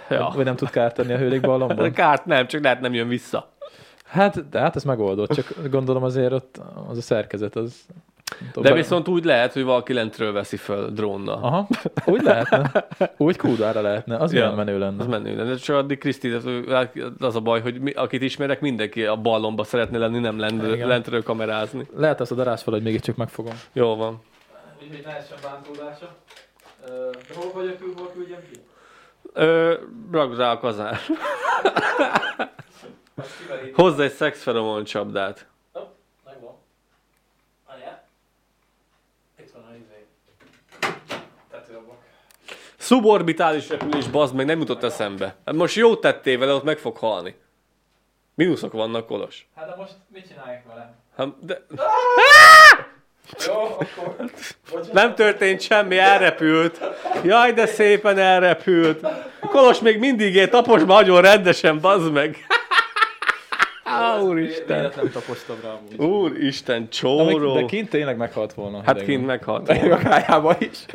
[0.09, 0.31] ja.
[0.35, 1.91] Vagy nem tud kárt tenni a hőlékballonban?
[2.01, 3.51] Kárt nem, csak lehet nem jön vissza.
[4.05, 7.85] Hát, de hát ez megoldott, csak gondolom azért ott az a szerkezet az...
[8.53, 11.43] De viszont úgy lehet, hogy valaki lentről veszi föl drónnal.
[11.43, 11.67] Aha,
[12.05, 12.87] úgy lehetne.
[13.17, 14.17] Úgy kúdára lehetne.
[14.17, 14.51] Az Ja.
[14.51, 15.01] menő lenne.
[15.01, 15.55] Az menő lenne.
[15.55, 16.29] Csak addig Kriszti,
[17.19, 20.87] az a baj, hogy mi, akit ismerek, mindenki a ballonba szeretne lenni, nem lentről, Igen.
[20.87, 21.87] lentről kamerázni.
[21.95, 23.59] Lehet azt a darásfal, hogy mégiscsak megfogom.
[23.73, 24.21] Jó van.
[24.81, 26.15] Úgyhogy ne essen bántódása.
[27.35, 28.59] Hol vagyok, hol küldjem ki?
[29.33, 29.73] Ö,
[30.11, 30.95] rakd rá a kazán.
[33.73, 35.47] Hozzá egy szexferomon csapdát.
[36.25, 36.53] Megvan.
[37.67, 38.03] Várjál.
[39.39, 40.05] Itt van a izé.
[41.51, 41.97] Tetőablak.
[42.85, 45.35] Szuborbitális repülés, bazd meg, nem jutott eszembe.
[45.45, 47.35] Hát most jót tettél vele, ott meg fog halni.
[48.35, 49.47] Mínuszok vannak, Kolos.
[49.55, 50.93] Hát de most mit csinálják vele?
[51.17, 51.65] Hát, de
[53.47, 54.31] Jó, akkor...
[54.91, 56.79] Nem történt semmi, elrepült.
[57.23, 59.07] Jaj, de szépen elrepült.
[59.39, 62.37] Kolos még mindig él, taposd nagyon rendesen, bazd meg.
[63.95, 64.77] Á, úristen.
[64.77, 66.11] Véletlen tapostam rá amúgy.
[66.11, 67.53] Úristen, De, csóró.
[67.53, 68.77] de kint tényleg meghalt volna.
[68.77, 69.05] Hát idegen.
[69.05, 69.67] kint meghalt.
[69.67, 70.85] Meg a kájába is.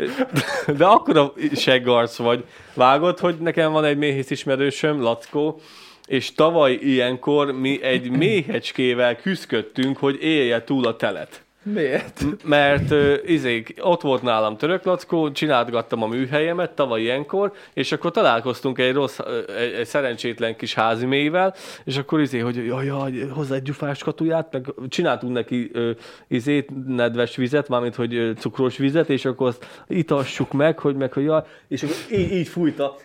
[0.76, 2.44] De akkor a seggarc vagy.
[2.74, 5.60] Vágod, hogy nekem van egy méhész ismerősöm, Lackó,
[6.06, 11.44] és tavaly ilyenkor mi egy méhecskével küzdködtünk, hogy élje túl a telet.
[11.62, 12.24] Miért?
[12.44, 18.10] Mert uh, izék, ott volt nálam török lackó, csinálgattam a műhelyemet tavaly ilyenkor, és akkor
[18.10, 21.54] találkoztunk egy rossz, ö, egy, egy szerencsétlen kis házi mélyvel,
[21.84, 25.90] és akkor izé, hogy jaj, jaj, hozzá egy gyufás katuját, meg csináltunk neki ö,
[26.28, 31.12] izét, nedves vizet, mármint, hogy ö, cukros vizet, és akkor azt itassuk meg, hogy meg,
[31.12, 32.96] hogy jaj, és akkor így, így fújta.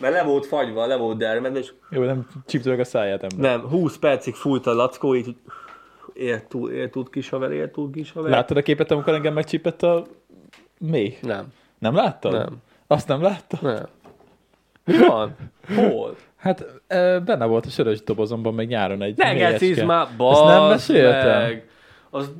[0.00, 3.50] Mert le volt fagyva, le volt dermedve, és Jó, nem csíptőleg a száját ember.
[3.50, 5.36] nem, 20 percig fújt a lackó, így,
[6.18, 8.30] hogy ér túl, ér túl kis haver, ér túl kis haver.
[8.30, 10.06] Láttad a képet, amikor engem megcsípett a
[10.78, 11.14] méh?
[11.22, 11.46] Nem.
[11.78, 12.32] Nem láttad?
[12.32, 12.56] Nem.
[12.86, 13.62] Azt nem láttad?
[13.62, 13.86] Nem.
[14.84, 15.36] Mi van?
[15.74, 16.16] Hol?
[16.36, 16.64] Hát
[17.24, 21.40] benne volt a sörös dobozomban még nyáron egy Ne geciz már, nem meséltem?
[21.40, 21.68] meg.
[22.10, 22.30] Az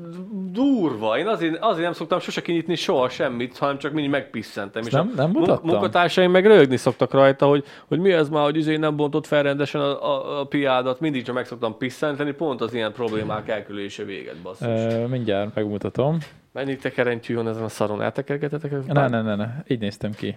[0.52, 1.18] durva.
[1.18, 4.82] Én azért, azért nem szoktam sose kinyitni soha semmit, hanem csak mindig megpisszentem.
[4.82, 5.70] Ezt nem- nem mutattam?
[5.70, 9.42] Munkatársaim meg rögni szoktak rajta, hogy, hogy mi ez már, hogy izé nem bontott fel
[9.42, 11.00] rendesen a, a, a piádat.
[11.00, 14.66] Mindig csak meg szoktam pisszenteni, pont az ilyen problémák elkülése véget, basszus.
[14.66, 16.18] E, mindjárt megmutatom.
[16.52, 18.02] Mennyi tekerentyű van ezen a szaron?
[18.02, 18.86] Eltekergetetek?
[18.86, 19.46] Ne, ne, ne, ne.
[19.66, 20.36] Így néztem ki.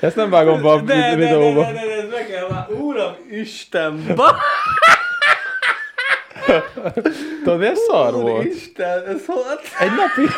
[0.00, 1.60] Ezt nem vágom be a De, de, de, videóba.
[1.64, 4.02] de, de, ez meg kell már, Uram, Isten!
[7.44, 8.44] Tudod, milyen szar volt?
[8.44, 9.60] Isten, ez volt?
[9.78, 10.30] Egy napig...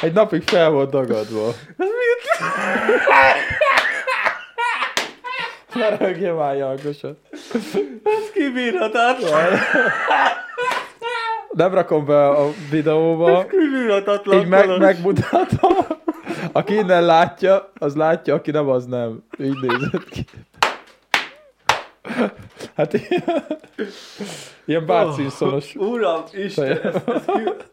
[0.00, 1.46] Egy napig fel volt dagadva.
[1.76, 2.38] Ez mit?
[5.74, 7.08] Ne rögjél már, Jankosa.
[8.04, 9.58] Ez kibírhatatlan.
[11.50, 13.46] Nem rakom be a videóba.
[13.46, 14.40] Kibírhatatlan.
[14.40, 15.72] Így meg, megmutatom.
[16.52, 19.24] Aki innen látja, az látja, aki nem, az nem.
[19.38, 20.24] Így nézett ki.
[22.74, 23.46] Hát ilyen,
[24.64, 25.74] ilyen Bart Simpsonos.
[25.74, 27.70] Uram, Isten, ez, ez, küld,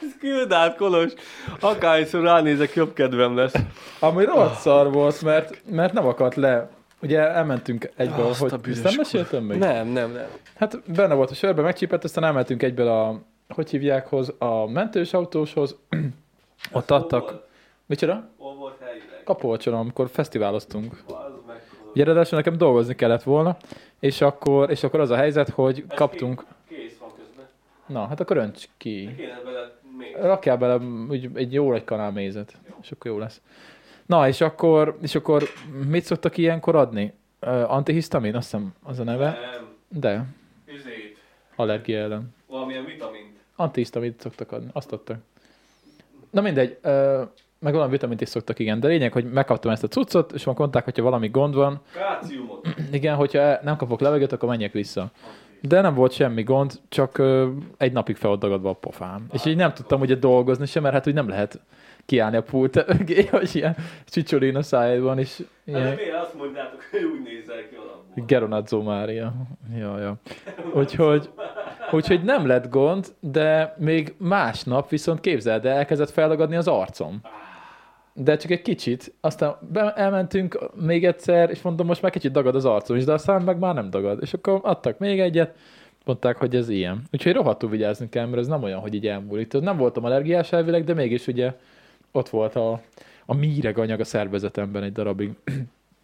[0.00, 1.12] ez küld át, Kolos.
[1.60, 3.54] Akárszor ránézek, jobb kedvem lesz.
[3.98, 6.70] Ami rohadt szar volt, mert, mert nem akart le.
[7.02, 9.58] Ugye elmentünk egyből, Azt hogy ezt nem meséltem még?
[9.58, 10.26] Nem, nem, nem.
[10.56, 15.12] Hát benne volt a sörbe, megcsípett, aztán elmentünk egyből a, hogy hívják, hoz, a mentős
[15.12, 15.76] autóshoz.
[16.72, 17.46] Ott adtak.
[17.86, 18.28] Micsoda?
[18.38, 19.22] Hol volt helyileg?
[19.24, 21.02] Kapolcson, amikor fesztiváloztunk.
[21.08, 21.31] Meg.
[21.94, 23.56] Ugye ráadásul nekem dolgozni kellett volna,
[23.98, 27.44] és akkor, és akkor az a helyzet, hogy kaptunk, Kész van közben.
[27.86, 29.14] na, hát akkor önts ki.
[29.16, 29.80] Kéne bele.
[30.20, 30.76] Rakjál bele
[31.10, 33.40] úgy, egy jó egy kanál mézet, és akkor jó lesz.
[34.06, 35.42] Na, és akkor, és akkor
[35.88, 37.12] mit szoktak ilyenkor adni?
[37.40, 39.68] Uh, antihisztamin, azt hiszem az a neve, Nem.
[40.00, 40.24] de
[40.66, 41.18] Üzét.
[41.56, 42.34] allergia ellen.
[42.46, 43.36] Valamilyen vitamint.
[43.56, 45.18] Antihisztamint szoktak adni, azt adtak.
[46.30, 47.20] Na mindegy, uh,
[47.62, 50.58] meg valami vitamint is szoktak, igen, de lényeg, hogy megkaptam ezt a cuccot, és akkor
[50.58, 52.66] mondták, hogyha valami gond van, Káciumot.
[52.92, 55.10] igen, hogyha nem kapok levegőt, akkor menjek vissza.
[55.60, 59.26] De nem volt semmi gond, csak ö, egy napig fel dagadva a pofám.
[59.32, 61.60] És így nem tudtam ugye dolgozni sem, mert hát úgy nem lehet
[62.06, 66.80] kiállni a pult mögé, hogy ilyen csicsolin a szájában, és Hát ilyen miért azt mondjátok,
[66.90, 68.24] hogy úgy nézel ki alapból?
[68.26, 69.32] Geronazzo Mária.
[69.78, 70.14] Ja, ja.
[70.74, 71.30] Úgyhogy,
[71.90, 77.20] úgyhogy nem lett gond, de még másnap viszont képzeld el, elkezdett feldagadni az arcom.
[78.14, 79.14] De csak egy kicsit.
[79.20, 83.12] Aztán be, elmentünk még egyszer, és mondom, most már kicsit dagad az arcom is, de
[83.12, 84.18] aztán meg már nem dagad.
[84.22, 85.56] És akkor adtak még egyet,
[86.04, 87.02] mondták, hogy ez ilyen.
[87.12, 89.52] Úgyhogy rohadtul vigyázni kell, mert ez nem olyan, hogy így elmúlik.
[89.52, 91.52] Nem voltam allergiás elvileg, de mégis ugye
[92.12, 92.80] ott volt a,
[93.26, 95.30] a míreganyag a szervezetemben egy darabig.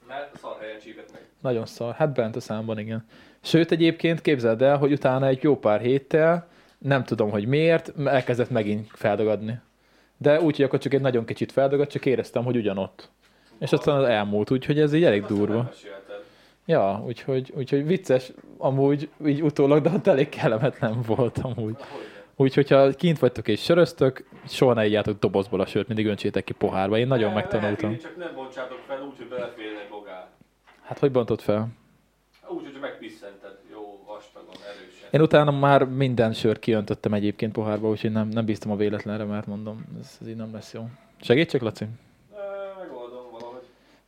[0.09, 1.21] Mert szar helyen csípett meg.
[1.43, 1.95] Nagyon szar.
[1.95, 3.05] Hát bent a számban, igen.
[3.41, 6.49] Sőt, egyébként képzeld el, hogy utána egy jó pár héttel,
[6.79, 9.61] nem tudom, hogy miért, elkezdett megint feldagadni.
[10.19, 13.11] De úgy, hogy akkor csak egy nagyon kicsit feldagadt, csak éreztem, hogy ugyanott.
[13.59, 15.71] És aztán az elmúlt, úgyhogy ez így elég durva.
[16.67, 21.77] Ja, úgyhogy, úgyhogy vicces amúgy, így utólag, de ott elég kellemetlen volt amúgy.
[22.37, 26.53] Úgyhogy ha kint vagytok és söröztök, soha ne igjátok dobozból a sört, mindig öntsétek ki
[26.53, 26.99] pohárba.
[26.99, 27.91] Én nagyon Lehet megtanultam.
[27.91, 30.27] inni, Csak nem bontsátok fel úgy, hogy beleférne bogár.
[30.83, 31.69] Hát hogy bontott fel?
[32.49, 32.79] Úgy, hogy.
[35.11, 39.47] Én utána már minden sört kiöntöttem egyébként pohárba, úgyhogy nem, nem bíztam a véletlenre, mert
[39.47, 40.89] mondom, ez, ez így nem lesz jó.
[41.21, 41.87] Segítsek, Laci?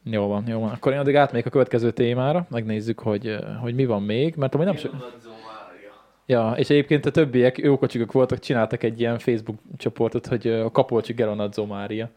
[0.02, 0.70] Jó van, jó van.
[0.70, 4.66] Akkor én addig átmegyek a következő témára, megnézzük, hogy, hogy mi van még, mert amúgy
[4.66, 4.88] nem so...
[4.88, 5.92] Geronadzó Mária.
[6.26, 11.12] Ja, és egyébként a többiek jókocsikok voltak, csináltak egy ilyen Facebook csoportot, hogy a Kapolcsi
[11.12, 12.10] Geronadzó Mária,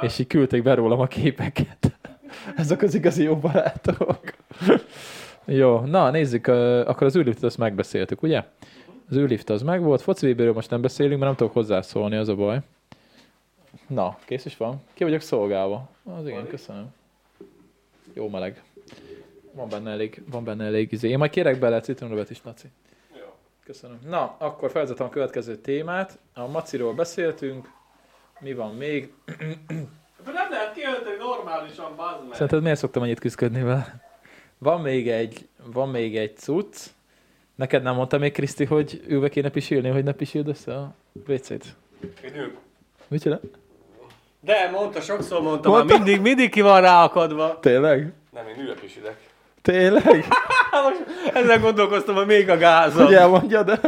[0.00, 1.98] és így küldték be rólam a képeket.
[2.56, 4.20] Ezek az igazi jó barátok.
[5.46, 6.46] Jó, na nézzük,
[6.86, 8.44] akkor az űrliftet azt megbeszéltük, ugye?
[9.08, 12.28] Az űrlift az meg volt, foci VB-ről most nem beszélünk, mert nem tudok hozzászólni, az
[12.28, 12.58] a baj.
[13.86, 14.82] Na, kész is van.
[14.94, 15.88] Ki vagyok szolgálva.
[16.18, 16.94] Az igen, köszönöm.
[18.12, 18.62] Jó meleg.
[19.52, 21.08] Van benne elég, van benne elég izé.
[21.08, 22.66] Én majd kérek bele citromrövet is, Laci.
[23.14, 23.26] Jó.
[23.64, 23.98] Köszönöm.
[24.08, 26.18] Na, akkor felvezetem a következő témát.
[26.34, 27.70] A maciról beszéltünk.
[28.40, 29.12] Mi van még?
[30.24, 32.32] De nem lehet kijönteni normálisan, bazd meg.
[32.32, 34.05] Szerinted miért szoktam annyit küzdködni vele?
[34.58, 36.76] Van még egy, van még egy cucc.
[37.54, 40.94] Neked nem mondta még Kriszti, hogy ülve kéne pisilni, hogy ne pisild össze a
[41.28, 41.64] WC-t?
[42.24, 42.54] Én.
[43.08, 43.40] Mit csinál?
[44.40, 45.96] De, mondta, sokszor mondtam, Mondta?
[45.96, 47.58] már mindig, mindig ki van ráakadva.
[47.60, 48.12] Tényleg?
[48.32, 49.16] Nem, én ülök is ideg.
[49.62, 50.04] Tényleg?
[50.84, 51.04] Most
[51.34, 53.04] ezzel gondolkoztam, hogy még a gázom.
[53.04, 53.80] Hogy elmondja, de...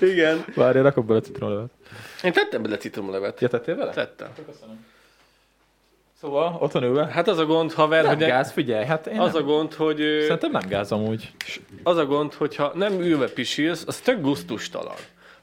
[0.00, 0.44] Igen.
[0.54, 1.70] Várj, rakok bele citromlevet.
[2.22, 3.40] Én tettem bele citromlevet.
[3.40, 3.92] Ja, tettél vele?
[3.92, 4.28] Tettem.
[4.46, 4.84] Köszönöm.
[6.24, 7.06] Szóval, otthon ülve?
[7.06, 9.42] Hát az a gond, haver, Nem hogy gáz, figyelj, hát én az nem.
[9.42, 11.32] a gond, hogy Szerintem nem gáz amúgy.
[11.82, 14.94] az a gond, hogyha nem ülve pisilsz, az tök gusztustalan.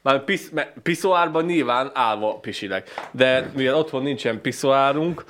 [0.02, 0.52] Már pisz,
[0.82, 2.90] piszoárban nyilván állva pisilek.
[3.10, 5.24] De mivel otthon nincsen piszoárunk,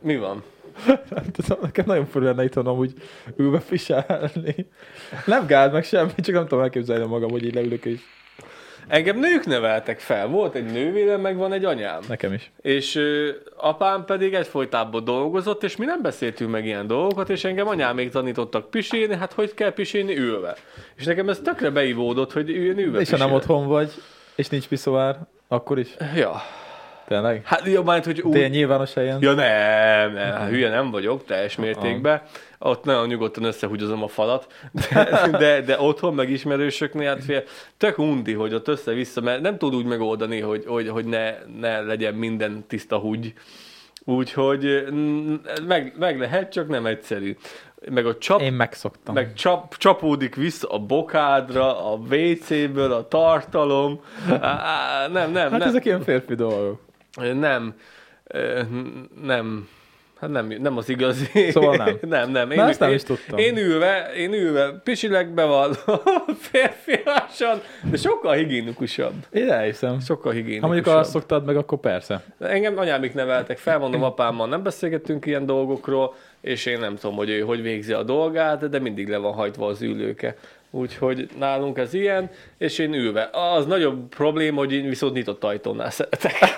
[0.00, 0.42] mi van?
[0.86, 2.92] Nem tudom, nekem nagyon furcsa lenne itthon amúgy
[3.36, 4.68] ülve pisálni.
[5.26, 8.00] Nem gáz, meg semmi, csak nem tudom elképzelni magam, hogy így leülök és...
[8.88, 10.26] Engem nők neveltek fel.
[10.26, 12.00] Volt egy nővérem, meg van egy anyám.
[12.08, 12.50] Nekem is.
[12.60, 17.68] És ö, apám pedig egyfolytában dolgozott, és mi nem beszéltünk meg ilyen dolgokat, és engem
[17.68, 20.56] anyám még tanítottak pisilni, hát hogy kell pisilni ülve.
[20.96, 23.92] És nekem ez tökre beivódott, hogy én ülve És ha nem otthon vagy,
[24.34, 25.18] és nincs piszoár,
[25.48, 25.88] akkor is.
[26.14, 26.42] Ja.
[27.10, 27.40] Tényleg?
[27.44, 28.32] Hát jó, majd, hogy úgy...
[28.32, 29.18] Tél nyilvános helyen?
[29.20, 32.22] Ja nem, nem, hát hülye nem vagyok, teljes mértékben.
[32.58, 37.42] Ott nagyon nyugodtan összehúgyozom a falat, de, de, de otthon meg ismerősöknél, hát fél,
[37.76, 41.80] tök undi, hogy ott össze-vissza, mert nem tud úgy megoldani, hogy, hogy, hogy ne, ne
[41.80, 43.32] legyen minden tiszta húgy.
[44.04, 45.34] Úgyhogy mm,
[45.66, 47.36] meg, meg lehet, csak nem egyszerű.
[47.90, 49.14] Meg a csap, Én megszoktam.
[49.14, 54.00] meg csap, csapódik vissza a bokádra, a WC-ből a tartalom.
[54.28, 55.68] Á, á, nem, nem, Hát nem.
[55.68, 56.88] ezek ilyen férfi dolgok.
[57.16, 57.74] Nem,
[59.22, 59.68] nem,
[60.20, 61.50] hát nem, nem az igazi.
[61.50, 61.98] Szóval nem.
[62.18, 62.48] nem, nem.
[62.48, 63.38] Na, ezt nem én, is tudtam.
[63.38, 65.72] Én ülve, én ülve, pisilegbe van,
[66.50, 69.14] férfiasan, de sokkal higiénikusabb.
[69.32, 70.00] Én elhiszem.
[70.00, 70.74] Sokkal Ha higiénikusabb.
[70.74, 72.24] mondjuk azt szoktad meg, akkor persze.
[72.38, 77.30] Engem anyámik neveltek fel, mondom, apámmal nem beszélgettünk ilyen dolgokról, és én nem tudom, hogy
[77.30, 80.36] ő hogy végzi a dolgát, de mindig le van hajtva az ülőke.
[80.72, 83.30] Úgyhogy nálunk ez ilyen, és én ülve.
[83.32, 86.32] Az nagyobb probléma, hogy én viszont nyitott ajtónál szeretek.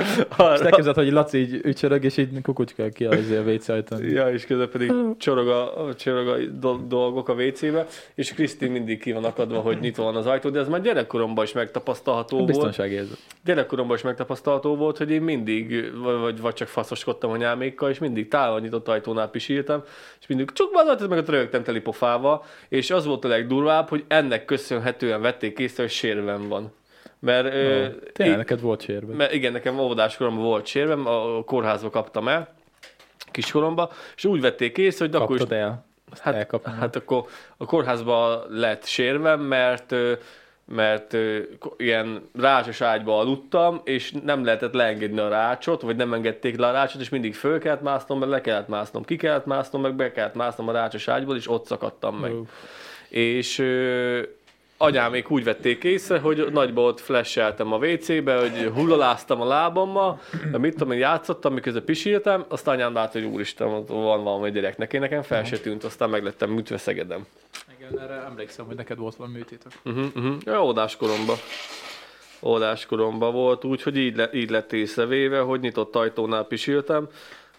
[0.00, 4.04] És Arra- elképzeld, hogy Laci így ücsörög, és így kukucskál ki az a WC ajtón.
[4.04, 9.00] Ja, és közben pedig csorog a, csorog a do- dolgok a WC-be, és Krisztin mindig
[9.00, 12.48] ki van akadva, hogy nyitva van az ajtó, de ez már gyerekkoromban is megtapasztalható volt.
[12.48, 13.18] Biztonságérzet.
[13.44, 15.92] Gyerekkoromban is megtapasztalható volt, hogy én mindig,
[16.22, 19.82] vagy, vagy, csak faszoskodtam a nyámékkal, és mindig távol nyitott ajtónál pisírtam,
[20.20, 24.04] és mindig csak az meg a rögtem teli pofával, és az volt a legdurvább, hogy
[24.08, 26.72] ennek köszönhetően vették észre, hogy sérvem van.
[27.18, 29.14] Mert, ö, Ó, Tényleg, í- neked volt sérve.
[29.14, 32.54] mert igen, nekem óvodáskoromban volt sérvem, a kórházba kaptam el,
[33.30, 35.84] kiskoromban, és úgy vették észre, hogy akkor is el.
[36.12, 37.24] Azt Hát, hát akkor
[37.56, 40.12] a kórházba lett sérvem, mert ö,
[40.74, 41.38] mert ö,
[41.76, 46.72] ilyen rácsos ágyba aludtam, és nem lehetett leengedni a rácsot, vagy nem engedték le a
[46.72, 50.12] rácsot, és mindig föl kellett másznom, meg le kellett másznom, ki kellett másznom, meg be
[50.12, 52.32] kellett másznom a rácsos ágyból, és ott szakadtam meg.
[52.34, 52.42] Ó.
[53.08, 53.64] És
[54.76, 60.58] anyámék úgy vették észre, hogy nagyba ott flasheltem a WC-be, hogy hullaláztam a lábammal, de
[60.58, 65.00] mit tudom én, játszottam, miközben pisírtam, aztán anyám látta, hogy úristen, van valami gyereknek, én
[65.00, 67.26] nekem fel se tűnt, aztán meglettem műtve Szegedem.
[67.78, 69.72] Igen, erre emlékszem, hogy neked volt valami műtétek.
[69.84, 70.36] Uh-huh, uh-huh.
[70.44, 71.36] Ja, óvodáskoromban.
[72.42, 77.08] Óvodáskoromban volt, úgyhogy így, le, így lett észrevéve, hogy nyitott ajtónál pisírtam,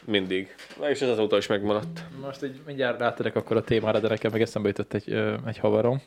[0.07, 0.55] mindig.
[0.89, 2.03] És ez azóta is megmaradt.
[2.21, 5.57] Most így mindjárt rátérek akkor a témára, de nekem meg eszembe jutott egy, ö, egy
[5.57, 6.01] havarom.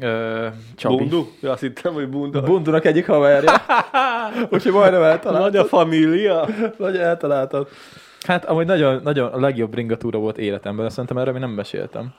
[0.00, 0.96] Ö, Csabi.
[0.96, 1.26] Bundu?
[1.40, 2.42] Ja, azt hittem, hogy bunda.
[2.42, 3.52] Bundunak egyik haverja.
[4.52, 5.52] Úgyhogy majdnem eltaláltad.
[5.52, 6.46] Nagy a família.
[6.76, 7.68] Vagy eltaláltad.
[8.26, 12.14] Hát amúgy nagyon, nagyon a legjobb ringatúra volt életemben, azt szerintem erről még nem meséltem.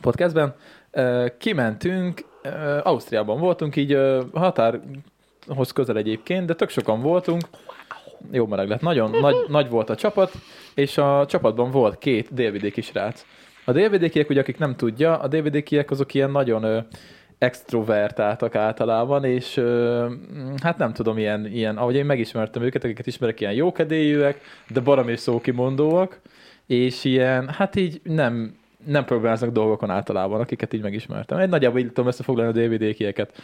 [0.00, 0.54] Podcastben.
[0.90, 7.42] Ö, Kimentünk, ö, Ausztriában voltunk, így ö, határhoz közel egyébként, de tök sokan voltunk.
[8.32, 8.80] Jó meleg lett.
[8.80, 10.32] Nagyon nagy, nagy volt a csapat,
[10.74, 13.24] és a csapatban volt két délvidéki srác.
[13.64, 16.78] A délvidékiek, ugye akik nem tudja, a délvidékiek azok ilyen nagyon ö,
[17.38, 20.06] extrovertáltak általában, és ö,
[20.62, 25.16] hát nem tudom, ilyen, ilyen, ahogy én megismertem őket, akiket ismerek, ilyen jókedélyűek, de baromi
[25.16, 26.20] szókimondóak,
[26.66, 28.54] és ilyen, hát így nem,
[28.84, 31.38] nem problémáznak dolgokon általában, akiket így megismertem.
[31.38, 33.42] Egy nagyjából így tudom összefoglalni a délvidékieket.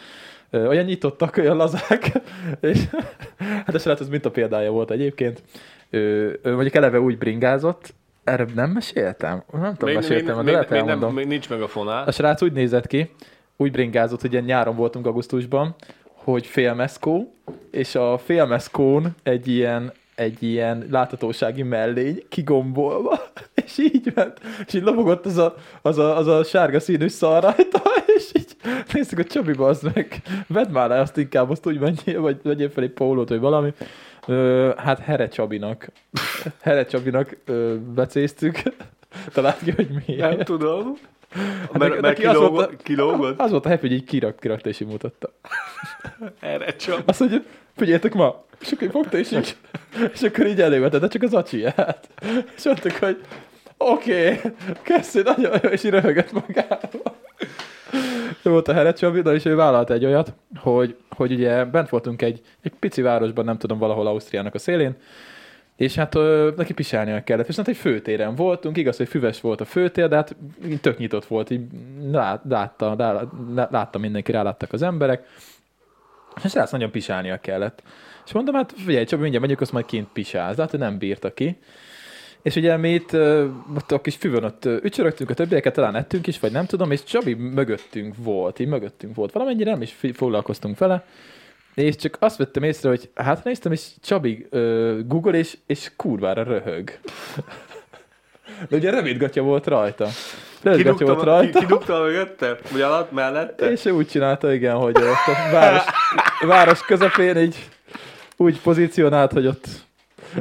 [0.49, 2.11] Ö, Olyan nyitottak, olyan lazák,
[2.61, 2.83] és
[3.65, 5.43] hát a srác az mint a példája volt egyébként.
[5.89, 9.43] Ő, ő mondjuk eleve úgy bringázott, erre nem meséltem?
[9.51, 11.13] Nem tudom, meséltem, de lehet még, nem, elmondom.
[11.13, 12.07] még nincs meg a fonál.
[12.07, 13.11] A srác úgy nézett ki,
[13.57, 15.75] úgy bringázott, hogy ilyen nyáron voltunk augusztusban,
[16.13, 17.33] hogy félmeszkó,
[17.71, 23.19] és a félmeszkón egy ilyen, egy ilyen láthatósági mellény kigombolva,
[23.67, 27.43] és így ment, és így lobogott az a, az a, az a sárga színű szar
[27.43, 27.81] rajta,
[28.17, 28.55] és így
[28.93, 32.69] néztük, hogy Csabi, az meg, vedd már le azt inkább, azt úgy menjél, vagy vegyél
[32.69, 33.73] fel egy pólót, vagy valami.
[34.27, 35.91] Ö, hát Here Csabinak,
[36.61, 38.61] Here Csabinak ö, becéztük,
[39.33, 40.35] talált ki, hogy miért.
[40.35, 40.97] Nem tudom.
[41.31, 43.39] Hát mert mert neki az volt kilógott, a- kilógott.
[43.39, 45.33] Az volt a happy, hogy így kirak, kirakta és így mutatta.
[46.39, 47.01] Erre csak.
[47.05, 47.41] Azt mondja,
[47.75, 49.55] figyeljetek ma, és akkor fogta és így,
[50.13, 52.09] és akkor így de csak az acsiját.
[52.55, 53.21] És mondtuk, hogy
[53.77, 54.51] oké, okay,
[54.83, 57.15] köszi, nagyon jó, és így röhögött magával.
[58.43, 61.89] Ő volt a Heret Csabi, de és ő vállalt egy olyat, hogy, hogy ugye bent
[61.89, 64.95] voltunk egy, egy pici városban, nem tudom, valahol Ausztriának a szélén,
[65.75, 67.47] és hát ö, neki pisálnia kellett.
[67.47, 70.35] És hát egy főtéren voltunk, igaz, hogy füves volt a főtér, de hát
[70.81, 71.61] tök nyitott volt, így
[72.11, 73.27] lát, látta, lá,
[73.71, 75.27] látta mindenki, ráláttak az emberek,
[76.43, 77.83] és rá nagyon pisálnia kellett.
[78.25, 80.55] És mondom, hát figyelj, csak mindjárt megyünk, azt majd kint pisálsz.
[80.55, 81.57] De hát nem bírta ki.
[82.41, 83.13] És ugye mi itt
[83.75, 87.03] ott a kis füvön ott ücsörögtünk, a többieket talán ettünk is, vagy nem tudom, és
[87.03, 89.31] Csabi mögöttünk volt, így mögöttünk volt.
[89.31, 91.05] Valamennyire nem is foglalkoztunk vele.
[91.73, 96.43] És csak azt vettem észre, hogy hát néztem, és Csabi ö, Google, és, és kurvára
[96.43, 96.99] röhög.
[98.69, 100.07] De ugye rövidgatja volt rajta.
[100.61, 101.59] Rövidgatja volt rajta.
[101.59, 102.57] kidugtam mögötte?
[102.71, 103.71] Vagy alatt, mellette?
[103.71, 105.83] És ő úgy csinálta, igen, hogy ott a város,
[106.41, 107.69] város közepén így
[108.37, 109.67] úgy pozícionált, hogy ott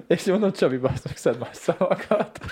[0.06, 2.38] és mondom, Csabi, bassz meg, szedd más szavakat.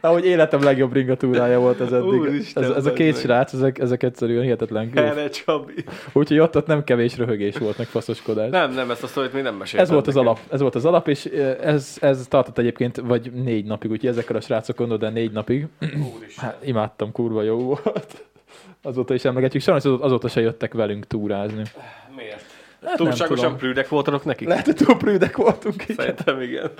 [0.00, 2.20] Ahogy életem legjobb ringatúrája volt ez eddig.
[2.20, 4.90] Úristen, ez, ez a két srác, ezek, ezek egyszerűen hihetetlen.
[4.94, 5.84] Erre Csabi.
[6.12, 8.50] Úgyhogy ott, ott nem kevés röhögés volt, meg faszoskodás.
[8.50, 9.84] Nem, nem, ezt a sztorit még nem meséltem.
[9.84, 11.24] Ez volt az alap, ez volt az alap, és
[11.60, 15.66] ez, ez tartott egyébként vagy négy napig, úgyhogy ezekkel a srácokon, de négy napig.
[15.80, 16.44] Úristen.
[16.44, 18.24] Hát imádtam, kurva jó volt.
[18.82, 21.62] Azóta is emlegetjük, sajnos azóta se jöttek velünk túrázni.
[22.16, 22.55] Miért?
[22.96, 24.48] Túlságosan prűdek voltatok nekik?
[24.48, 25.96] Lehet, hogy túl prűdek voltunk, igen.
[25.96, 26.70] Szerintem igen.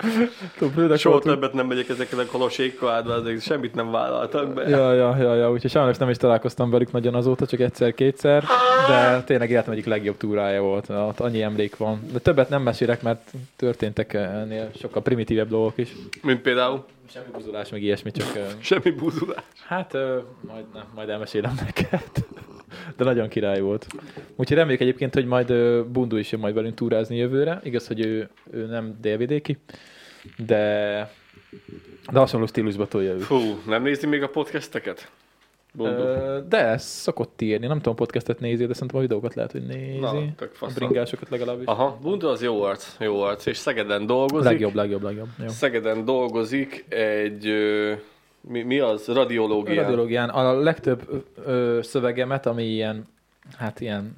[0.57, 1.35] Túl prűdek Soha voltunk.
[1.35, 4.69] többet nem megyek ezekkel a kolosékkal, átvázni, semmit nem vállaltak be.
[4.69, 8.43] Ja, ja, ja, ja, úgyhogy sajnos nem is találkoztam velük nagyon azóta, csak egyszer-kétszer,
[8.87, 12.01] de tényleg életem egyik legjobb túrája volt, ott annyi emlék van.
[12.11, 15.89] De többet nem mesélek, mert történtek ennél sokkal primitívebb dolgok is.
[16.21, 18.27] Mint például Semmi buzulás, meg ilyesmi, csak
[18.59, 19.43] semmi búzulás.
[19.67, 19.93] hát
[20.41, 22.01] majd, nem, majd elmesélem neked.
[22.95, 23.87] De nagyon király volt.
[24.35, 25.53] Úgyhogy reméljük egyébként, hogy majd
[25.85, 27.59] Bundu is jön majd velünk túrázni jövőre.
[27.63, 29.57] Igaz, hogy ő, ő nem délvidéki,
[30.37, 31.11] de,
[32.11, 33.17] de hasonló stílusba tolja ő.
[33.17, 35.11] Fú, nem nézi még a podcasteket?
[35.79, 39.99] Ö, De szokott írni, nem tudom, podcastet nézi, de szerintem a videókat lehet, hogy nézi.
[39.99, 41.65] Na, tök a bringásokat legalábbis.
[41.65, 44.49] Aha, Bundu az jó arc, jó arc, és Szegeden dolgozik.
[44.51, 45.27] Legjobb, legjobb, legjobb.
[45.39, 45.47] Jó.
[45.47, 47.53] Szegeden dolgozik egy,
[48.47, 49.07] mi, mi az?
[49.07, 49.83] Radiológián.
[49.83, 53.07] radiológián a legtöbb ö, szövegemet, ami ilyen,
[53.57, 54.15] hát ilyen,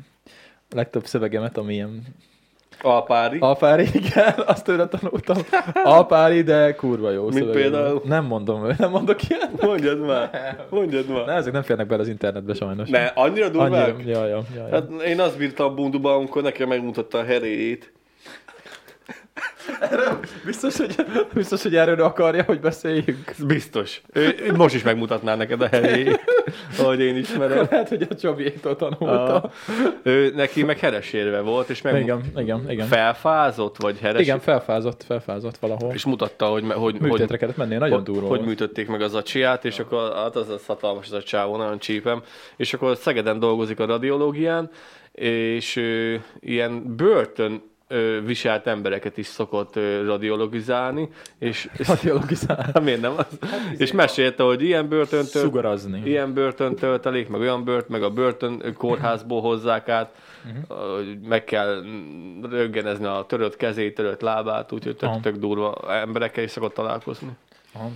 [0.71, 2.03] a legtöbb szövegemet, ami ilyen
[2.81, 3.37] Alpári.
[3.39, 5.37] alpári, igen, azt tőle tanultam.
[5.83, 7.61] Alpári, de kurva jó Mint szövegem.
[7.61, 8.01] például?
[8.05, 9.49] Nem mondom, nem mondok ilyen.
[9.61, 11.29] Mondjad már, mondjad Ne, már.
[11.37, 12.89] ezek nem férnek bele az internetbe sajnos.
[12.89, 13.95] Ne, annyira durvák?
[13.95, 14.73] Annyira, ja, ja, ja, ja.
[14.73, 17.91] Hát én azt bírtam a bunduba, amikor nekem megmutatta a heréjét.
[20.45, 20.95] Biztos, hogy,
[21.33, 23.33] biztos, hogy erről akarja, hogy beszéljünk.
[23.47, 24.01] Biztos.
[24.13, 26.19] Ő, most is megmutatná neked a heréjét,
[26.79, 27.67] ahogy én ismerem.
[27.69, 29.35] Lehet, hogy a Csabiéktól tanulta.
[29.35, 29.51] A,
[30.03, 32.87] ő, neki meg heresérve volt, és meg Igen, igen, igen.
[32.87, 35.93] felfázott, vagy heres, Igen, felfázott, felfázott valahol.
[35.93, 39.65] és mutatta, hogy, hogy, hogy, Műtétre kellett menni, nagyon durva hogy műtötték meg az acsiát,
[39.65, 42.21] és akkor hát az az hatalmas az a csávó, nagyon csípem,
[42.55, 44.69] és akkor Szegeden dolgozik a radiológián,
[45.11, 47.61] és ö, ilyen börtön
[47.91, 51.09] ö, viselt embereket is szokott ö, radiologizálni,
[51.39, 52.55] és, és Radiologizál.
[52.73, 53.25] Hát miért nem az?
[53.77, 56.01] és mesélte, hogy ilyen börtöntől Szugarazni.
[56.05, 60.15] ilyen börtön töltelék, meg olyan bört, meg a börtön kórházból hozzák át,
[60.67, 61.83] hogy meg kell
[62.49, 67.29] röggenezni a törött kezét, törött lábát, úgyhogy tök, tök durva emberekkel is szokott találkozni.
[67.73, 67.89] Aha.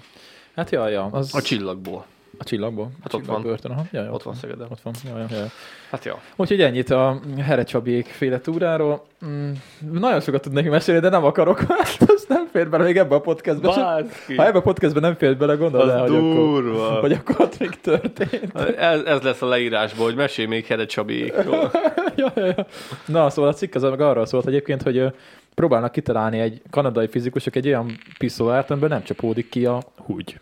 [0.55, 2.05] Hát ja, ja, az A csillagból.
[2.37, 2.91] A csillagból.
[3.03, 3.41] Hát a ott van.
[3.41, 3.83] Börtön, aha.
[3.91, 4.67] Ja, ja, Ott van Szegeden.
[4.69, 4.93] Ott van.
[5.05, 5.45] Ja, ja, ja.
[5.89, 6.13] Hát jó.
[6.35, 9.05] Úgyhogy ennyit a Here Csabiék féle túráról.
[9.25, 9.51] Mm,
[9.91, 13.19] nagyon sokat tudnék mesélni, de nem akarok, mert az nem fér bele még ebbe a
[13.21, 13.67] podcastbe.
[13.75, 14.35] Bárki.
[14.35, 16.87] Ha ebbe a podcastbe nem fér bele, gondolod el, hogy akkor, durva.
[17.01, 18.55] hogy akkor ott még történt.
[18.77, 21.71] Ez, ez lesz a leírásból, hogy mesélj még Hede Csabiékról.
[22.15, 22.65] ja, ja, ja.
[23.05, 25.13] Na, szóval a cikk az meg arról szólt egyébként, hogy
[25.55, 30.39] próbálnak kitalálni egy kanadai fizikusok egy olyan piszoárt, amiben nem csapódik ki a húgy.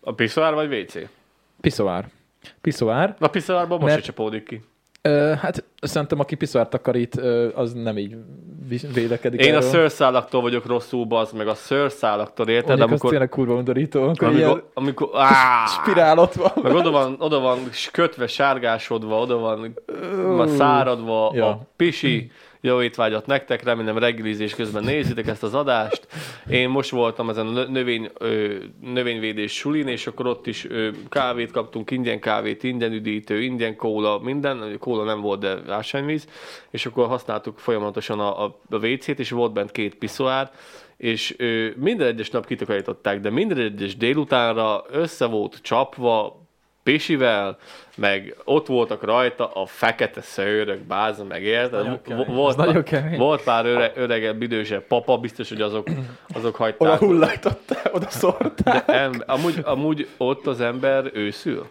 [0.00, 1.08] A piszoár vagy WC?
[1.60, 2.08] Piszoár.
[2.60, 3.16] Piszoár.
[3.18, 4.62] A piszoárban most Mert- se csapódik ki.
[5.02, 7.14] Ö, hát szerintem, aki piszoárt takarít,
[7.54, 8.16] az nem így
[8.94, 9.68] vélekedik Én a erről.
[9.68, 12.66] szőrszálaktól vagyok rosszul, bazd meg a szőrszálaktól, érted?
[12.66, 16.52] Mondjuk az Amikor, tényleg kurva undorító, amikor, amikor amikor, amikor, áh, spirál ott van.
[16.62, 17.58] meg oda van, oda van
[17.92, 19.74] kötve, sárgásodva, oda van
[20.36, 21.46] már száradva Ja.
[21.48, 22.30] a pisi.
[22.66, 26.06] Jó étvágyat nektek, remélem reggelizés közben nézitek ezt az adást.
[26.50, 30.90] Én most voltam ezen a nö- növény, ö, növényvédés sulin, és akkor ott is ö,
[31.08, 36.28] kávét kaptunk, ingyen kávét, ingyen üdítő, ingyen kóla, minden, kóla nem volt, de ásványvíz,
[36.70, 40.50] és akkor használtuk folyamatosan a, a, a WC-t, és volt bent két piszoár,
[40.96, 46.45] és ö, minden egyes nap kitakarították, de minden egyes délutánra össze volt csapva,
[46.86, 47.58] pisivel,
[47.96, 52.00] meg ott voltak rajta a fekete szőrök, báza, meg érted?
[52.26, 53.18] Volt, pár, kemény.
[53.18, 55.88] volt pár öre, öregebb, idősebb papa, biztos, hogy azok,
[56.34, 56.98] azok Oda hagyták.
[56.98, 58.84] hullajtottál, oda szórtál.
[58.86, 61.68] De em, amúgy, amúgy ott az ember őszül?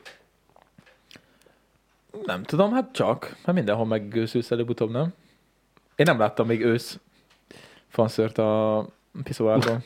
[2.26, 3.36] Nem tudom, hát csak.
[3.46, 5.14] Hát mindenhol megőszülsz előbb-utóbb, nem?
[5.96, 7.00] Én nem láttam még ősz
[7.90, 8.86] fanszört a
[9.24, 9.84] piszoárban.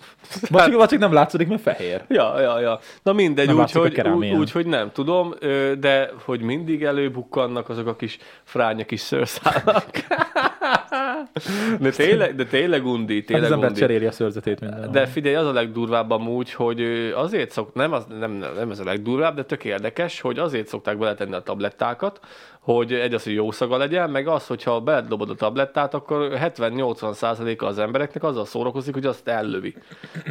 [0.49, 2.03] Vagy csak, vagy csak nem látszik, mert fehér.
[2.07, 2.80] Ja, ja, ja.
[3.03, 5.34] Na mindegy, Nem úgy úgy, hogy nem tudom,
[5.80, 9.86] de hogy mindig előbukkannak azok a kis fránya kis szőrszálak.
[11.80, 13.80] De tényleg, de tényleg undi, Hát tényleg az ember undi.
[13.80, 14.91] cseréli a szőrzetét minden.
[14.91, 16.82] De figyelj, az a legdurvább amúgy, hogy
[17.15, 20.97] azért szok, nem, az, nem, nem ez a legdurvább, de tök érdekes, hogy azért szokták
[20.97, 22.19] beletenni a tablettákat
[22.60, 27.14] hogy egy az, hogy jó szaga legyen, meg az, hogyha beledobod a tablettát, akkor 70-80
[27.14, 29.76] százaléka az embereknek azzal szórakozik, hogy azt ellövi.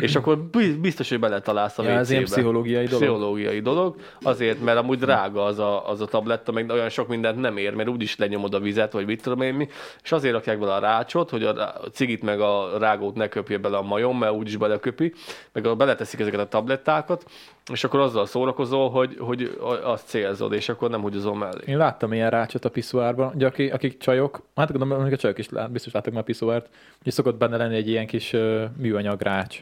[0.00, 3.02] És akkor bi- biztos, hogy beletalálsz a Ja, ez ilyen pszichológiai dolog.
[3.02, 3.96] Pszichológiai dolog.
[4.22, 7.74] Azért, mert amúgy drága az a, az a tabletta, meg olyan sok mindent nem ér,
[7.74, 9.68] mert úgyis lenyomod a vizet, vagy mit tudom én mi,
[10.02, 11.54] és azért rakják bele a rácsot, hogy a,
[11.92, 15.12] cigit meg a rágót ne köpje bele a majom, mert úgyis beleköpi,
[15.52, 17.24] meg beleteszik ezeket a tablettákat,
[17.72, 21.60] és akkor azzal szórakozol, hogy, hogy azt célzod, és akkor nem húgyozol mellé.
[21.66, 25.38] Én láttam ilyen rácsot a piszoárban, ugye akik, akik csajok, hát gondolom, hogy a csajok
[25.38, 26.68] is lát, biztos láttak már piszoárt,
[27.02, 29.60] hogy szokott benne lenni egy ilyen kis uh, műanyag rács.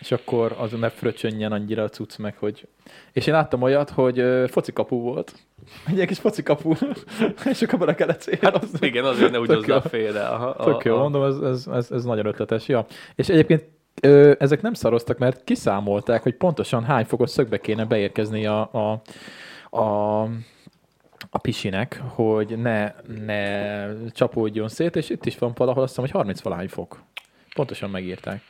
[0.00, 2.66] És akkor az ne fröcsönjen annyira a cucc meg, hogy...
[3.12, 5.32] És én láttam olyat, hogy uh, focikapu volt.
[5.88, 6.72] Egy ilyen kis focikapu,
[7.52, 8.86] és akkor bele kellett célozni.
[8.86, 9.80] Igen, azért ne úgy hozzá jó.
[9.80, 10.26] félre.
[10.26, 12.68] Aha, Tök jó, mondom, ez, ez, ez, ez nagyon ötletes.
[12.68, 12.86] Ja.
[13.14, 13.64] És egyébként
[14.00, 19.00] ö, ezek nem szaroztak, mert kiszámolták, hogy pontosan hány fokos szögbe kéne beérkezni a, a,
[19.76, 20.22] a,
[21.30, 22.94] a pisinek, hogy ne,
[23.24, 27.02] ne csapódjon szét, és itt is van valahol azt hiszem, hogy 30 valahány fok.
[27.54, 28.40] Pontosan megírták.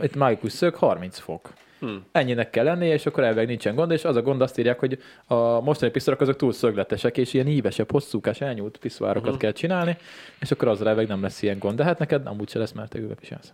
[0.00, 1.52] Itt mágikus szög 30 fok.
[1.80, 1.88] Hm.
[2.12, 4.98] Ennyinek kell lennie, és akkor elvileg nincsen gond, és az a gond, azt írják, hogy
[5.26, 9.34] a mostani pisztolyok azok túl szögletesek, és ilyen ívesebb, hosszúkás, elnyúlt piszoárokat Mhm.
[9.34, 9.42] uh-huh.
[9.42, 9.96] kell csinálni,
[10.40, 11.76] és akkor az elvileg nem lesz ilyen gond.
[11.76, 13.52] De hát neked amúgy se lesz, mert te pisilsz.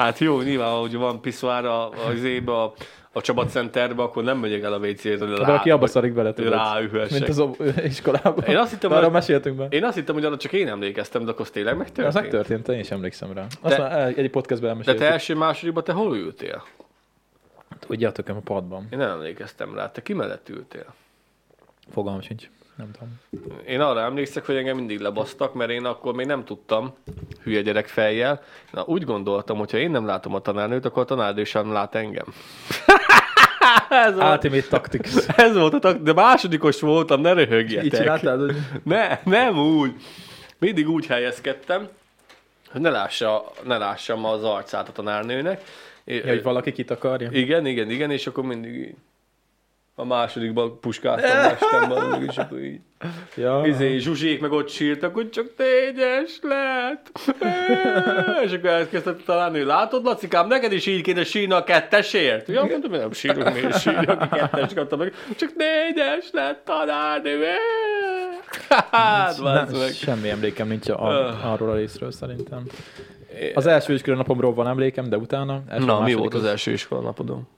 [0.00, 2.72] Hát jó, nyilván, hogy van piszoár a, az ébe, a,
[3.12, 6.32] a Csaba Centerbe, akkor nem megyek el a WC-re, hogy Rá, Valaki abba szarik bele,
[6.32, 6.52] tudod.
[6.52, 7.10] ráühessek.
[7.10, 8.44] Mint az iskolában.
[8.44, 9.66] Én azt hittem, Arra hogy- meséltünk be.
[9.70, 12.06] Én azt hittem, hogy arra csak én emlékeztem, de akkor az tényleg megtörtént.
[12.08, 13.46] Az megtörtént, én is emlékszem rá.
[13.60, 15.02] Azt De- már egy podcastben De elmeséltük.
[15.02, 16.62] te első másodikban te hol ültél?
[17.78, 18.86] Tudjátok, a padban.
[18.90, 19.90] Én nem emlékeztem rá.
[19.90, 20.94] Te ki mellett ültél?
[21.92, 22.48] Fogalmam sincs.
[22.80, 23.20] Nem tudom.
[23.66, 26.94] Én arra emlékszek, hogy engem mindig lebasztak, mert én akkor még nem tudtam,
[27.42, 28.42] hülye gyerek fejjel.
[28.72, 31.94] Na, úgy gondoltam, hogy ha én nem látom a tanárnőt, akkor a tanárnő sem lát
[31.94, 32.24] engem.
[34.06, 35.08] ez, volt, Ultimate Tactics.
[35.36, 38.00] ez volt a tak- de másodikos voltam, ne Így röhögjetek.
[38.00, 39.92] csináltad, hogy Ne, nem úgy.
[40.58, 41.88] Mindig úgy helyezkedtem,
[42.70, 45.62] hogy ne, lássa, ne lássam az arcát a tanárnőnek.
[46.04, 47.28] Ja, hogy valaki kit akarja.
[47.32, 48.94] Igen, igen, igen, és akkor mindig így
[50.00, 52.80] a másodikban puskáztam, mestem valami, és akkor így.
[53.36, 53.62] Ja.
[53.64, 57.10] Izé, Zsuzsék meg ott sírtak, hogy csak négyes lett.
[58.44, 62.48] és akkor elkezdett találni, látod, Lacikám, neked is így kéne sírni a kettesért.
[62.48, 65.14] Ja, mondom, hogy nem sírunk, miért sírni, aki kettes kapta meg.
[65.36, 67.44] Csak négyes lett tanárnő.
[68.90, 69.92] Hát, nem, meg.
[69.92, 71.52] semmi emlékem nincs a, Öh.
[71.52, 72.62] arról a részről szerintem.
[73.54, 75.62] Az első iskola napomról van emlékem, de utána...
[75.78, 77.48] Na, mi volt az első iskola napodon?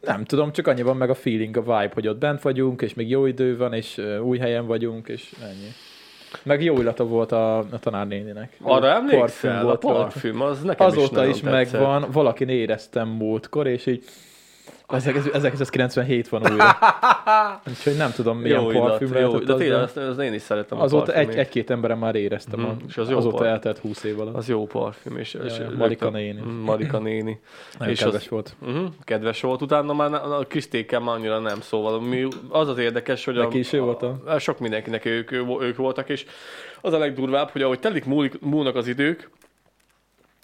[0.00, 2.94] Nem tudom, csak annyi van meg a feeling, a vibe, hogy ott bent vagyunk, és
[2.94, 5.68] még jó idő van, és új helyen vagyunk, és ennyi.
[6.42, 8.56] Meg jó illata volt a, a tanárnéninek.
[8.60, 9.58] Arra Parfüm emlékszel?
[9.58, 9.98] A volt rajta.
[9.98, 14.04] parfüm, az nekem Azóta is, is, megvan, valakin éreztem múltkor, és így
[14.88, 16.64] 1997 van újra.
[17.68, 20.32] Úgyhogy nem tudom, milyen Jó illat, parfüm jó, lehetett de az, tényleg azt, azt én
[20.32, 23.52] is szeretem azóta egy, egy-két emberem már éreztem, Mhm, a, és az jó azóta parfüm.
[23.52, 24.34] eltelt 20 év alatt.
[24.36, 25.16] Az jó parfüm.
[25.16, 26.40] És, és ja, Marika rögtön- néni.
[26.40, 27.40] Mm, Marika néni.
[27.78, 28.56] Nagyon és kedves az- volt.
[28.60, 33.24] Uh-huh, kedves volt, utána már a Krisztékkel már annyira nem, szóval mi, az az érdekes,
[33.24, 36.24] hogy Neki is a- a, sok mindenkinek ők, ő, ők voltak, és
[36.80, 39.30] az a legdurvább, hogy ahogy telik múlik, múlnak az idők,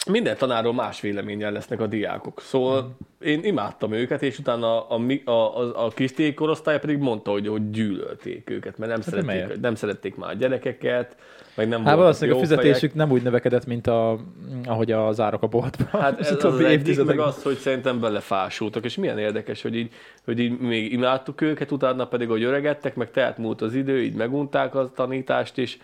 [0.05, 2.41] minden tanáról más véleménnyel lesznek a diákok.
[2.41, 3.31] Szóval Hmm.
[3.31, 7.69] én imádtam őket, és utána a, a, a, a, Kriszték korosztály pedig mondta, hogy, hogy
[7.69, 11.15] gyűlölték őket, mert nem, Hát szerették, nem szerették már a gyerekeket,
[11.55, 12.95] meg nem Hát valószínűleg a fizetésük fejek.
[12.95, 14.19] nem úgy növekedett, mint a,
[14.65, 16.01] ahogy az árak a boltban.
[16.01, 19.91] Hát ez az, az egyik, meg az, hogy szerintem belefásultak, és milyen érdekes, hogy így,
[20.25, 24.15] hogy így még imádtuk őket, utána pedig, hogy öregedtek, meg telt múlt az idő, így
[24.15, 25.77] megunták a tanítást, és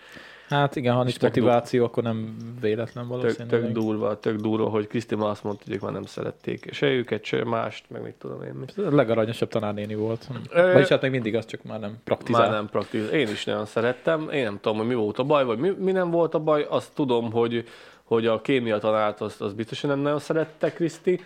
[0.52, 3.60] Hát igen, ha nincs tök motiváció, akkor nem véletlen tök, valószínűleg.
[3.60, 6.86] tök durva, tök durva, hogy Kriszti már azt mondta, hogy ők már nem szerették se
[6.86, 8.52] őket, se mást, meg mit tudom én.
[8.52, 8.64] mi.
[8.76, 10.28] Ez a legaranyosabb tanárnéni volt.
[10.50, 12.40] Ö, Vagyis hát még mindig az, csak már nem praktizál.
[12.40, 13.12] Már nem praktiz.
[13.12, 14.28] Én is nagyon szerettem.
[14.30, 16.66] Én nem tudom, hogy mi volt a baj, vagy mi, mi nem volt a baj.
[16.68, 17.68] Azt tudom, hogy,
[18.02, 21.20] hogy a kémia tanárt azt, azt biztosan nem nagyon szerette Kriszti.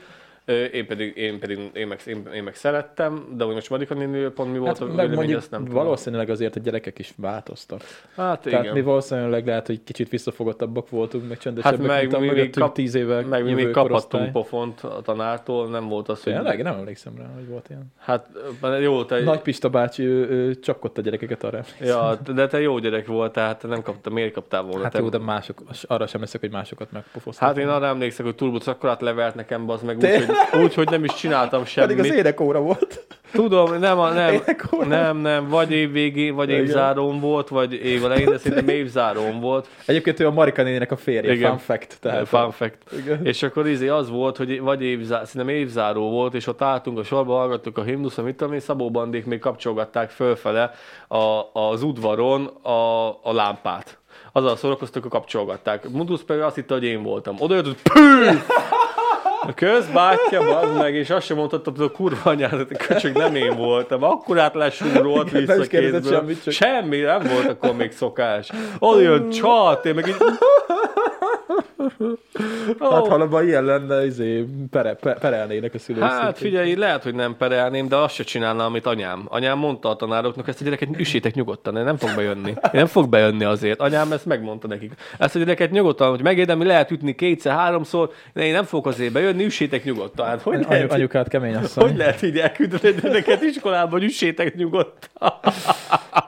[0.73, 4.33] Én pedig, én pedig én meg, én, én meg szerettem, de hogy most Marika néniről
[4.33, 5.83] pont mi volt Hát a vélemény, azt nem tudom.
[5.83, 7.81] valószínűleg azért a gyerekek is változtak.
[8.17, 8.75] Hát Tehát igen.
[8.75, 12.75] mi valószínűleg lehet, hogy kicsit visszafogottabbak voltunk, meg csöndesebbek, Hát meg mint mi még kap-
[12.75, 16.33] tíz éve meg mi még kaphattunk pofont a tanártól, nem volt az, hogy...
[16.33, 16.63] Tényleg?
[16.63, 17.93] Nem emlékszem rá, hogy volt ilyen.
[17.99, 18.29] Hát
[18.81, 19.21] jó, te...
[19.21, 21.61] Nagy Pista bácsi, ő, ő csapkodta a gyerekeket arra.
[21.81, 24.83] Ja, de te jó gyerek voltál, te nem kaptál, miért kaptál volna?
[24.83, 24.99] Hát te?
[24.99, 27.49] jó, de mások, arra sem leszek, hogy másokat megpofoztak.
[27.49, 30.35] Hát én arra emlékszek, hogy akkorát levert nekem, az meg úgy?
[30.63, 32.21] úgy, hogy nem is csináltam Pedig az semmit.
[32.21, 33.07] énekóra volt.
[33.33, 34.87] Tudom, nem, a, nem, Énekóra.
[34.87, 36.61] nem, nem, vagy év végén, vagy Igen.
[36.61, 39.69] évzárón volt, vagy év elején, de szerintem évzárón volt.
[39.87, 41.49] Egyébként ő a Marika nénének a férje, Igen.
[41.51, 41.97] fun fact.
[42.01, 42.77] Tehát Fun fact.
[42.99, 43.27] Igen.
[43.27, 47.03] És akkor izé az volt, hogy vagy évzár, szerintem évzáró volt, és ott álltunk a
[47.03, 50.71] sorba, hallgattuk a himnusz, mit tudom én, Szabó Bandék még kapcsolgatták fölfele
[51.09, 53.99] a, az udvaron a, a lámpát.
[54.33, 55.89] Azzal szórakoztak, a kapcsolgatták.
[55.89, 57.37] Mundusz pedig azt hitte, hogy én voltam.
[57.39, 58.39] Oda jött, hogy pű!
[59.43, 63.57] A közbátyja, bazd meg, és azt sem mondhatta, hogy a kurva anyádat, köcsög nem én
[63.57, 64.03] voltam.
[64.03, 66.03] Akkor át lesúrolt vissza kézből.
[66.03, 68.51] semmit, csak- Semmi, nem volt akkor még szokás.
[68.79, 70.17] Oda jön csat, én meg így...
[72.81, 76.03] Hát halabban ilyen lenne, izé, pere, pe- perelnének a szülők.
[76.03, 76.35] Hát szintén.
[76.35, 79.25] figyelj, lehet, hogy nem perelném, de azt se csinálna, amit anyám.
[79.29, 82.49] Anyám mondta a tanároknak, ezt a gyereket üssétek nyugodtan, nem fog bejönni.
[82.49, 83.81] Én nem fog bejönni azért.
[83.81, 84.93] Anyám ezt megmondta nekik.
[85.19, 89.13] Ezt a gyereket nyugodtan, hogy megérdemli, lehet ütni kétszer, háromszor, de én nem fogok azért
[89.13, 90.27] bejönni, üssétek nyugodtan.
[90.27, 91.89] Hát hogy lehet, anyukát kemény asszony.
[91.89, 95.33] hogy lehet így elküldeni egy gyereket iskolába, hogy üssétek nyugodtan?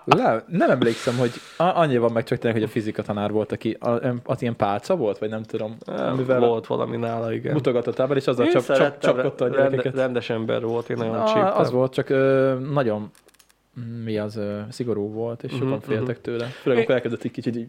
[0.05, 3.79] Le, nem emlékszem, hogy annyi van meg csak tényleg, hogy a fizika tanár volt, aki
[4.25, 5.77] az ilyen pálca volt, vagy nem tudom,
[6.17, 7.53] mivel Volt valami nála, igen.
[7.53, 9.95] mutogatott ábel, és azzal Én csap, szerettem, csapkodta a gyerekeket.
[9.95, 11.53] rendes ember volt, én nagyon Na, csíptem.
[11.59, 13.11] az volt, csak ö, nagyon
[14.05, 16.45] mi az ö, szigorú volt, és sokan Mhm, féltek tőle.
[16.45, 17.69] Főleg amikor elkezdett egy kicsit így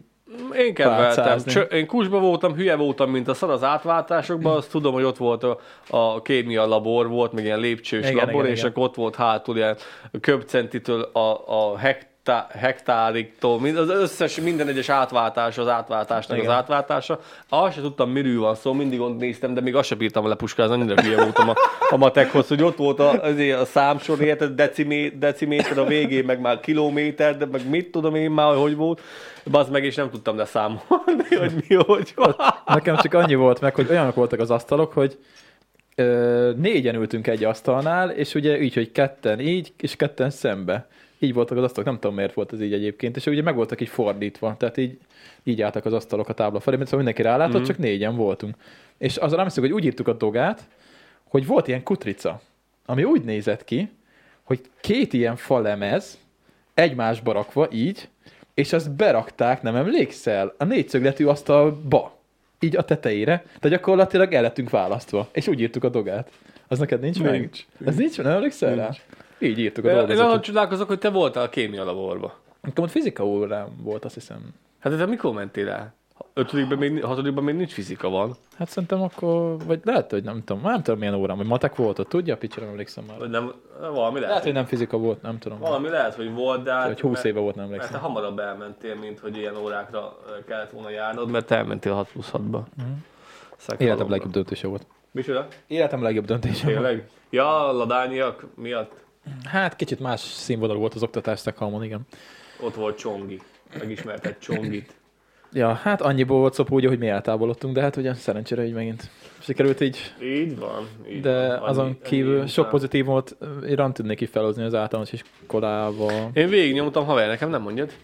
[0.56, 1.38] Én kedveltem.
[1.38, 5.16] Csö- én kusba voltam, hülye voltam, mint a szar az átváltásokban, azt tudom, hogy ott
[5.16, 5.58] volt a,
[5.90, 8.70] a kémia labor, volt még ilyen lépcsős Igen, labor, igen, és igen.
[8.70, 9.76] akkor ott volt hátul ilyen
[10.20, 11.76] köbcentitől a, a
[12.30, 16.50] hektá, hektárigtól, mind- az összes, minden egyes átváltás az átváltásnak Igen.
[16.50, 17.20] az átváltása.
[17.48, 20.74] Azt sem tudtam, miről van szó, mindig ott néztem, de még azt sem bírtam lepuskázni,
[20.74, 21.54] annyira hülye voltam a,
[21.90, 26.40] a matekhoz, hogy ott volt a, azért a számsor, érted, decimé, deciméter a végén, meg
[26.40, 29.00] már kilométer, de meg mit tudom én már, hogy volt.
[29.50, 32.36] Bazd meg, és nem tudtam leszámolni, hogy mi, hogy van.
[32.66, 35.18] Nekem csak annyi volt meg, hogy olyanok voltak az asztalok, hogy
[36.56, 40.88] négyen ültünk egy asztalnál, és ugye így, hogy ketten így, és ketten szembe.
[41.22, 43.80] Így voltak az asztalok, nem tudom miért volt ez így egyébként, és ugye meg voltak
[43.80, 44.98] így fordítva, tehát így,
[45.42, 47.64] így álltak az asztalok a tábla felé, mert szóval mindenki rálátott, mm-hmm.
[47.64, 48.56] csak négyen voltunk.
[48.98, 50.68] És azra emlékszem, hogy úgy írtuk a dogát,
[51.28, 52.40] hogy volt ilyen kutrica,
[52.86, 53.90] ami úgy nézett ki,
[54.42, 56.18] hogy két ilyen falemez
[56.74, 58.08] egymásba rakva így,
[58.54, 62.18] és azt berakták, nem emlékszel, a négyszögletű asztalba,
[62.60, 66.30] így a tetejére, de gyakorlatilag el lettünk választva, és úgy írtuk a dogát.
[66.68, 67.40] Az neked nincs, meg?
[67.40, 67.66] Nincs.
[67.84, 68.90] Ez nincs, nem emlékszel rá?
[69.40, 70.42] Így írtuk a Én azon dolgozatot.
[70.42, 72.34] csodálkozok, hogy te voltál a kémia laborba.
[72.60, 74.54] Nekem ott fizika órám volt, azt hiszem.
[74.78, 75.94] Hát te mikor mentél el?
[76.34, 78.36] Ötödikben még, hatodikban még nincs fizika van.
[78.58, 81.98] Hát szerintem akkor, vagy lehet, hogy nem tudom, nem tudom milyen órám, vagy matek volt
[81.98, 82.36] ott, tudja?
[82.36, 83.18] Picsira nem emlékszem már.
[83.18, 84.28] Vagy nem, valami lehet.
[84.28, 85.58] Lehet, hogy nem fizika volt, nem tudom.
[85.58, 86.72] Valami lehet, hogy volt, de...
[86.72, 88.10] hát- Vagy 20 éve volt, nem Mert te emlékszem.
[88.12, 92.60] hamarabb elmentél, mint hogy ilyen órákra kellett volna járnod, mert te elmentél 6 plusz 6-ba.
[92.76, 92.86] Mhm.
[93.78, 94.86] Életem legjobb döntése volt.
[95.10, 95.46] Micsoda?
[95.66, 96.76] Életem legjobb döntése volt.
[96.76, 97.08] Tényleg?
[97.30, 98.92] Ja, a ladányiak miatt
[99.44, 102.00] Hát kicsit más színvonal volt az oktatás Stockholmon, igen.
[102.60, 103.40] ott volt Csongi.
[103.78, 104.94] Megismerted Csongit.
[105.52, 109.10] Ja, hát annyiból volt szopó, ugye, hogy mi eltávolodtunk, de hát ugye szerencsére így megint
[109.38, 110.14] sikerült így.
[110.22, 110.88] Így van.
[111.10, 111.68] Így De van.
[111.68, 113.36] azon Annyi- kívül ennyi sok pozitív volt,
[113.68, 116.30] én nem tudnék így felhozni az általános iskolába.
[116.32, 117.92] Én végignyomtam, haver, nekem nem mondjad.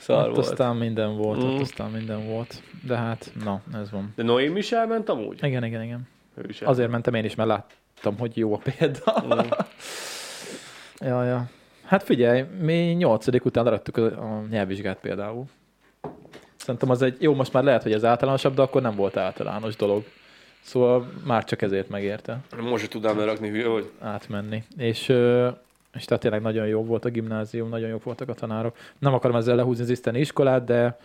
[0.00, 0.38] Szar Ott volt.
[0.38, 1.48] aztán minden volt, Mm.
[1.48, 2.62] ott aztán minden volt.
[2.86, 4.12] De hát, na, ez van.
[4.16, 5.38] De Noém is elment amúgy?
[5.44, 6.08] Igen, igen, igen.
[6.36, 7.48] Ő is Azért mentem én is, mert
[8.04, 9.24] láttam, hogy jó a példa.
[9.26, 9.38] Mm.
[10.98, 11.48] Ja, ja.
[11.84, 15.44] Hát figyelj, mi nyolcadik után leadtuk a, a nyelvvizsgát például.
[16.56, 19.76] Szerintem az egy, jó, most már lehet, hogy ez általánosabb, de akkor nem volt általános
[19.76, 20.04] dolog.
[20.60, 23.90] Szóval már csak ezért megérte Most se tudnám lerakni, hülye vagy.
[24.00, 24.64] átmenni.
[24.76, 25.00] És,
[25.94, 28.76] és tehát tényleg nagyon jó volt a gimnázium, nagyon jók voltak a tanárok.
[28.98, 30.98] Nem akarom ezzel lehúzni az iszteni iskolát, de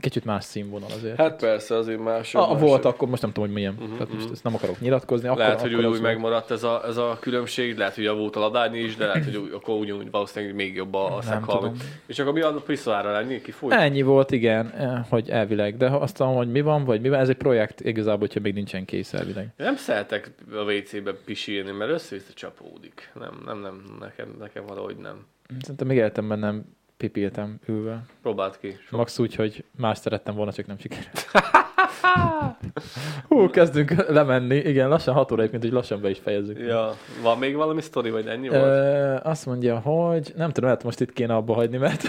[0.00, 1.16] kicsit más színvonal azért.
[1.16, 2.34] Hát persze, azért más.
[2.34, 3.72] a, volt akkor, most nem tudom, hogy milyen.
[3.72, 4.32] Mhm, Tehát most mhm.
[4.32, 5.28] ezt nem akarok nyilatkozni.
[5.28, 8.36] Akkor, Lehet, hogy akkor úgy, úgy megmaradt ez a, ez a különbség, lehet, hogy javult
[8.36, 11.74] a ladányi is, de lehet, hogy úgy, akkor ugyanúgy valószínűleg még jobb a, a tudom.
[12.06, 13.40] És akkor mi a piszolára lenni?
[13.40, 13.72] Ki fújt?
[13.72, 15.76] Ennyi volt, igen, eh, hogy elvileg.
[15.76, 18.54] De azt mondom, hogy mi van, vagy mi van, ez egy projekt igazából, hogyha még
[18.54, 19.48] nincsen kész elvileg.
[19.56, 23.10] Nem szeretek a WC-be pisilni, mert össze-vissza csapódik.
[23.14, 25.26] Nem, nem, nem, nekem, nekem valahogy nem.
[25.60, 26.64] Szerintem még életemben nem
[26.98, 28.02] pipiltem ülve.
[28.22, 28.76] Próbáld ki.
[28.90, 31.26] Max úgy, hogy más szerettem volna, csak nem sikerült.
[33.28, 34.56] Hú, kezdünk lemenni.
[34.56, 36.58] Igen, lassan 6 óra egyébként, hogy lassan be is fejezzük.
[36.58, 38.62] Ja, van még valami sztori, vagy ennyi volt?
[38.62, 42.02] Ö, azt mondja, hogy nem tudom, lehet most itt kéne abba hagyni, mert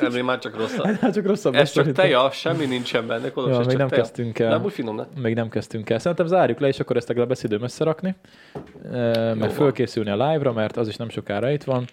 [0.00, 0.86] Ennél már csak rosszabb.
[1.00, 4.02] hát csak rosszabb Ez csak teja, semmi nincsen benne, kolos, Ja, még nem teja.
[4.02, 4.48] kezdtünk el.
[4.48, 5.20] De amúgy finom lett.
[5.20, 5.98] Még nem kezdtünk el.
[5.98, 8.14] Szerintem zárjuk le, és akkor ezt legalább lesz időm összerakni.
[9.34, 11.84] Meg fölkészülni a live-ra, mert az is nem sokára itt van.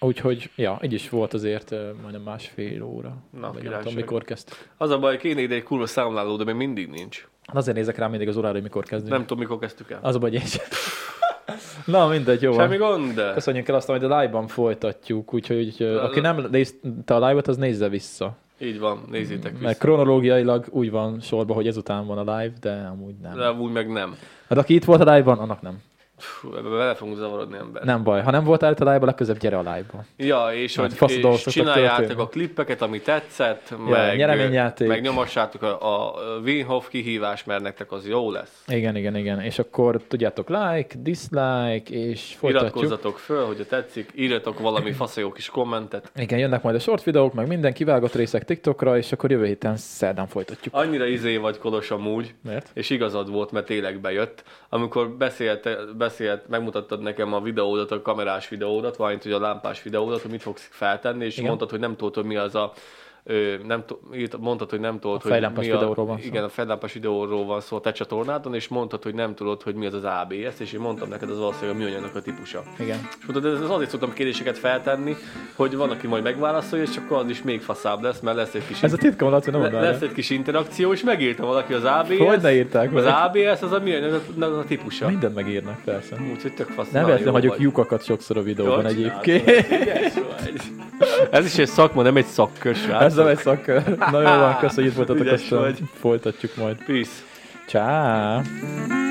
[0.00, 1.70] Úgyhogy, ja, így is volt azért
[2.02, 3.16] majdnem másfél óra.
[3.40, 4.68] Na, Vagy nem tudom, mikor kezdtük.
[4.76, 7.28] Az a baj, kéne ide egy kurva számláló, de még mindig nincs.
[7.46, 9.10] Azért nézek rá mindig az órára, hogy mikor kezdünk.
[9.10, 9.98] Nem tudom, mikor kezdtük el.
[10.02, 10.42] Az a baj, én
[11.84, 13.32] Na, mindegy, jó Semmi gond, de...
[13.32, 17.56] Köszönjük el azt, hogy a live-ban folytatjuk, úgyhogy ö, aki nem nézte a live-ot, az
[17.56, 18.36] nézze vissza.
[18.58, 19.78] Így van, nézzétek Mert vissza.
[19.78, 23.36] kronológiailag úgy van sorba, hogy ezután van a live, de amúgy nem.
[23.36, 24.16] De úgy meg nem.
[24.48, 25.78] Hát aki itt volt a live-ban, annak nem.
[26.24, 27.82] Fú, ebbe bele fogunk zavarodni ember.
[27.82, 28.22] Nem baj.
[28.22, 30.04] Ha nem voltál itt a live-ban, legközelebb gyere a live-ba.
[30.16, 34.88] Ja, és hogy és csináljátok a klippeket, ami tetszett, meg, nyereményjáték.
[34.88, 36.14] meg nyomassátok a, a
[36.44, 38.64] Winhoff kihívás, mert nektek az jó lesz.
[38.66, 39.40] Igen, igen, igen.
[39.40, 42.70] És akkor tudjátok, like, dislike, és folytatjuk.
[42.70, 46.10] Iratkozzatok föl, hogyha tetszik, írjatok valami faszajó kis kommentet.
[46.16, 49.76] Igen, jönnek majd a short videók, meg minden kivágott részek TikTokra, és akkor jövő héten
[49.76, 50.74] szerdán folytatjuk.
[50.74, 52.70] Annyira izé vagy Kolos amúgy, Miért?
[52.74, 54.44] és igazad volt, mert tényleg bejött.
[54.68, 55.68] Amikor beszélt,
[56.18, 60.42] beszélt megmutattad nekem a videódat, a kamerás videódat, valamint hogy a lámpás videódat, hogy mit
[60.42, 61.46] fogsz feltenni, és Igen.
[61.48, 62.72] mondtad, hogy nem tudod, hogy mi az a
[63.66, 66.26] Nem t- írt- mondtad, hogy nem tudod, A hogy mi a, videóról van szó.
[66.26, 69.74] Igen, a fejlámpás videóról van szó a te csatornádon, és mondtad, hogy nem tudod, hogy
[69.74, 72.62] mi az az ABS, és én mondtam neked, az valószínűleg a műanyagnak a típusa.
[72.78, 72.98] Igen.
[73.18, 75.16] És mondtad, ez az azért szoktam kérdéseket feltenni,
[75.54, 78.66] hogy van, aki majd megválaszolja, és akkor az is még faszább lesz, mert lesz egy
[78.66, 81.84] kis Ez a titkom, Laci, nem le- lesz egy kis interakció, és megírta valaki az
[81.84, 82.16] ABS.
[82.18, 83.14] Hogy ne írták Az meg?
[83.24, 85.08] ABS az a műanyagnak a típusa.
[85.08, 86.16] Mindent megírnak, persze.
[86.32, 86.90] Úgyhogy tök fasz.
[86.90, 89.44] Nem véletlen hagyok lyukakat sokszor a videóban egyébként.
[89.44, 90.60] vagy.
[91.30, 92.76] Ez is egy szakma, nem egy szakkör.
[93.18, 93.96] Ez a egy szakkör.
[93.98, 95.78] Na jó van, köszönjük, hogy itt voltatok, aztán vagy.
[96.00, 96.76] folytatjuk majd.
[96.86, 97.10] Peace.
[97.66, 99.03] Ciao.